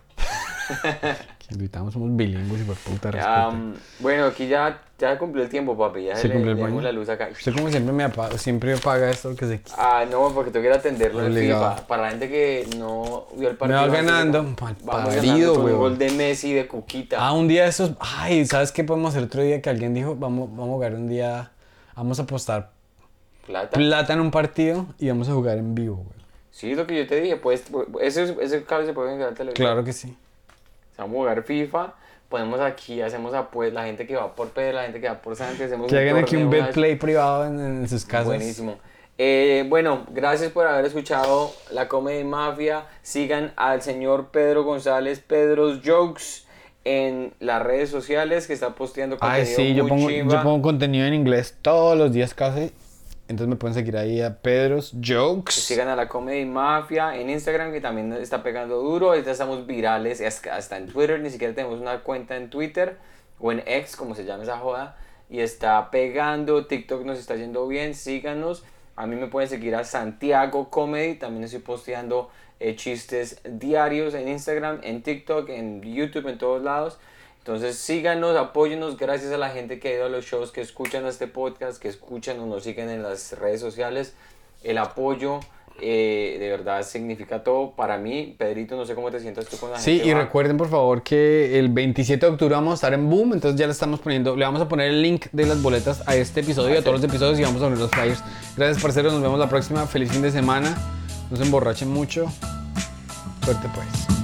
Estamos, 1.63 1.95
somos 1.95 2.15
bilingües 2.15 2.61
y 2.61 2.65
por 2.65 2.77
puta 2.77 3.11
respeto. 3.11 3.33
Am, 3.35 3.75
bueno, 4.01 4.27
aquí 4.27 4.49
ya, 4.49 4.83
ya 4.99 5.19
cumplió 5.19 5.43
el 5.45 5.49
tiempo, 5.51 5.77
papi. 5.79 6.05
Ya 6.05 6.17
¿Se 6.17 6.29
le, 6.29 6.35
cumplió 6.35 6.67
el 6.67 6.85
la 6.85 6.93
luz 6.93 7.09
acá. 7.09 7.29
Usted 7.33 7.55
como 7.55 7.71
siempre 7.71 7.93
me 7.95 8.05
apaga, 8.05 8.37
siempre 8.37 8.75
apaga 8.75 9.09
esto 9.11 9.35
que 9.35 9.47
se... 9.47 9.61
Ah, 9.79 10.05
no, 10.11 10.31
porque 10.35 10.51
tengo 10.51 10.63
que 10.65 10.69
ir 10.69 10.75
a 10.75 10.77
atenderlo. 10.77 11.27
FIFA. 11.33 11.87
Para 11.87 12.03
la 12.03 12.11
gente 12.11 12.29
que 12.29 12.69
no 12.77 13.27
vio 13.35 13.49
el 13.49 13.55
Me 13.55 13.59
partido. 13.59 13.79
va 13.79 13.85
antes 13.85 14.01
de- 14.01 14.07
ganando, 14.07 14.43
Vamos 14.43 14.85
mal 14.85 15.07
parido, 15.07 15.55
huevón. 15.55 15.79
gol 15.79 15.99
de 15.99 16.11
Messi 16.11 16.53
de 16.53 16.67
Cuquita. 16.69 17.17
Ah, 17.19 17.33
un 17.33 17.49
día 17.49 17.63
de 17.63 17.71
esos. 17.71 17.93
Ay, 17.99 18.45
¿sabes 18.45 18.71
qué 18.71 18.85
podemos 18.85 19.11
hacer 19.15 19.25
otro 19.25 19.41
día? 19.43 19.63
Que 19.63 19.71
alguien 19.71 19.95
dijo, 19.95 20.17
vamos, 20.17 20.51
vamos 20.51 20.69
a 20.69 20.73
jugar 20.73 20.95
un 20.95 21.09
día. 21.09 21.51
Vamos 21.97 22.19
a 22.21 22.23
apostar 22.25 22.71
Plata. 23.47 23.71
plata 23.71 24.13
en 24.13 24.21
un 24.21 24.31
partido 24.31 24.87
y 24.99 25.09
vamos 25.09 25.29
a 25.31 25.33
jugar 25.33 25.57
en 25.57 25.75
vivo, 25.75 25.97
güey. 25.97 26.19
Sí, 26.51 26.75
lo 26.75 26.87
que 26.87 26.97
yo 26.99 27.07
te 27.07 27.21
dije, 27.21 27.37
pues, 27.37 27.65
ese, 28.03 28.37
ese 28.43 28.65
cable 28.65 28.87
se 28.87 28.93
puede 28.93 29.13
en 29.15 29.19
televisión. 29.35 29.55
Claro 29.55 29.83
que 29.85 29.93
sí. 29.95 30.15
Vamos 30.99 31.15
a 31.15 31.19
jugar 31.19 31.43
FIFA, 31.45 31.95
ponemos 32.29 32.61
aquí, 32.61 33.01
hacemos 33.01 33.33
apuestas, 33.33 33.75
la 33.75 33.87
gente 33.87 34.07
que 34.07 34.17
va 34.17 34.35
por 34.35 34.49
Pedro, 34.51 34.77
la 34.77 34.83
gente 34.83 35.01
que 35.01 35.09
va 35.09 35.15
por 35.23 35.37
Santi, 35.37 35.63
hacemos 35.63 35.89
Que 35.91 35.99
hagan 35.99 36.17
aquí 36.19 36.37
un 36.37 36.51
betplay 36.51 36.97
privado 36.97 37.47
en, 37.47 37.59
en 37.61 37.89
sus 37.89 38.05
casas. 38.05 38.27
Buenísimo. 38.27 38.77
Eh, 39.17 39.65
bueno, 39.69 40.05
gracias 40.11 40.53
por 40.53 40.67
haber 40.67 40.85
escuchado 40.85 41.53
la 41.73 41.89
Comedy 41.89 42.23
Mafia. 42.25 42.85
Sigan 43.03 43.53
al 43.57 43.83
señor 43.83 44.29
Pedro 44.29 44.63
González, 44.65 45.21
Pedro's 45.21 45.81
Jokes, 45.85 46.47
en 46.85 47.35
las 47.41 47.63
redes 47.63 47.91
sociales 47.91 48.47
que 48.47 48.53
está 48.53 48.75
posteando 48.75 49.17
Ay, 49.21 49.45
contenido 49.45 49.57
sí, 49.57 49.75
yo 49.75 49.83
muy 49.83 49.91
pongo, 49.91 50.09
chimba. 50.09 50.35
yo 50.35 50.43
pongo 50.43 50.63
contenido 50.63 51.07
en 51.07 51.15
inglés 51.15 51.57
todos 51.63 51.99
los 51.99 52.13
días 52.13 52.33
casi. 52.35 52.73
Entonces 53.29 53.49
me 53.49 53.57
pueden 53.57 53.75
seguir 53.75 53.95
ahí 53.99 54.23
a 54.23 54.41
Pedro's 54.41 54.95
Jokes. 55.05 55.53
Sigan 55.53 55.89
a 55.89 55.95
la 55.95 56.09
Comedy 56.09 56.47
Mafia 56.47 57.15
en 57.15 57.29
Instagram 57.29 57.73
que 57.73 57.81
también 57.83 58.11
está 58.15 58.43
pegando 58.43 58.81
duro. 58.81 59.11
Ahorita 59.11 59.31
estamos 59.31 59.67
virales 59.67 60.23
hasta 60.51 60.79
en 60.79 60.87
Twitter. 60.87 61.21
Ni 61.21 61.29
siquiera 61.29 61.55
tenemos 61.55 61.79
una 61.79 62.01
cuenta 62.01 62.37
en 62.37 62.49
Twitter 62.49 62.97
o 63.39 63.53
en 63.53 63.63
X, 63.67 63.97
como 63.97 64.15
se 64.15 64.25
llama 64.25 64.45
esa 64.45 64.57
joda. 64.57 64.97
Y 65.29 65.41
está 65.41 65.91
pegando. 65.91 66.67
TikTok 66.67 67.05
nos 67.05 67.19
está 67.19 67.37
yendo 67.37 67.69
bien. 67.69 67.95
Síganos. 67.95 68.65
A 68.97 69.07
mí 69.07 69.15
me 69.15 69.27
pueden 69.27 69.51
seguir 69.51 69.75
a 69.75 69.85
Santiago 69.85 70.71
Comedy. 70.71 71.17
También 71.17 71.45
estoy 71.45 71.61
posteando 71.61 72.31
eh, 72.61 72.77
chistes 72.77 73.43
diarios 73.45 74.15
en 74.15 74.27
Instagram, 74.27 74.81
en 74.83 75.03
TikTok, 75.03 75.51
en 75.51 75.83
YouTube, 75.83 76.29
en 76.29 76.39
todos 76.39 76.63
lados. 76.63 76.99
Entonces 77.49 77.77
síganos, 77.79 78.37
apóyennos, 78.37 78.99
gracias 78.99 79.33
a 79.33 79.39
la 79.39 79.49
gente 79.49 79.79
que 79.81 79.89
ha 79.89 79.95
ido 79.95 80.05
a 80.05 80.09
los 80.11 80.27
shows, 80.27 80.53
que 80.53 80.61
escuchan 80.61 81.07
este 81.07 81.27
podcast, 81.29 81.81
que 81.81 81.89
escuchan 81.89 82.39
o 82.41 82.45
nos 82.47 82.63
siguen 82.63 82.91
en 82.91 83.03
las 83.03 83.33
redes 83.39 83.59
sociales. 83.59 84.13
El 84.63 84.77
apoyo 84.77 85.41
eh, 85.81 86.37
de 86.39 86.51
verdad 86.51 86.83
significa 86.83 87.43
todo 87.43 87.71
para 87.71 87.97
mí. 87.97 88.35
Pedrito, 88.37 88.77
no 88.77 88.85
sé 88.85 88.95
cómo 88.95 89.11
te 89.11 89.19
sientas 89.21 89.47
tú 89.47 89.57
con 89.57 89.71
la 89.71 89.79
Sí, 89.79 89.93
gente. 89.93 90.09
y 90.09 90.13
va. 90.13 90.21
recuerden 90.25 90.59
por 90.59 90.69
favor 90.69 91.03
que 91.03 91.59
el 91.59 91.71
27 91.71 92.27
de 92.27 92.33
octubre 92.33 92.55
vamos 92.55 92.73
a 92.73 92.75
estar 92.75 92.93
en 92.93 93.09
Boom, 93.09 93.33
entonces 93.33 93.59
ya 93.59 93.65
le 93.65 93.73
estamos 93.73 94.01
poniendo, 94.01 94.37
le 94.37 94.45
vamos 94.45 94.61
a 94.61 94.69
poner 94.69 94.89
el 94.91 95.01
link 95.01 95.29
de 95.33 95.47
las 95.47 95.63
boletas 95.63 96.07
a 96.07 96.17
este 96.17 96.41
episodio 96.41 96.75
y 96.75 96.77
a 96.77 96.83
todos 96.83 97.01
los 97.01 97.05
episodios 97.05 97.39
y 97.41 97.45
vamos 97.45 97.63
a 97.63 97.65
poner 97.65 97.79
los 97.79 97.91
flyers. 97.91 98.23
Gracias 98.59 98.83
parceros, 98.83 99.11
nos 99.15 99.23
vemos 99.23 99.39
la 99.39 99.49
próxima, 99.49 99.87
feliz 99.87 100.13
fin 100.13 100.21
de 100.21 100.31
semana, 100.31 100.77
no 101.31 101.37
se 101.39 101.45
emborrachen 101.45 101.89
mucho, 101.89 102.31
suerte 103.43 103.69
pues. 103.75 104.18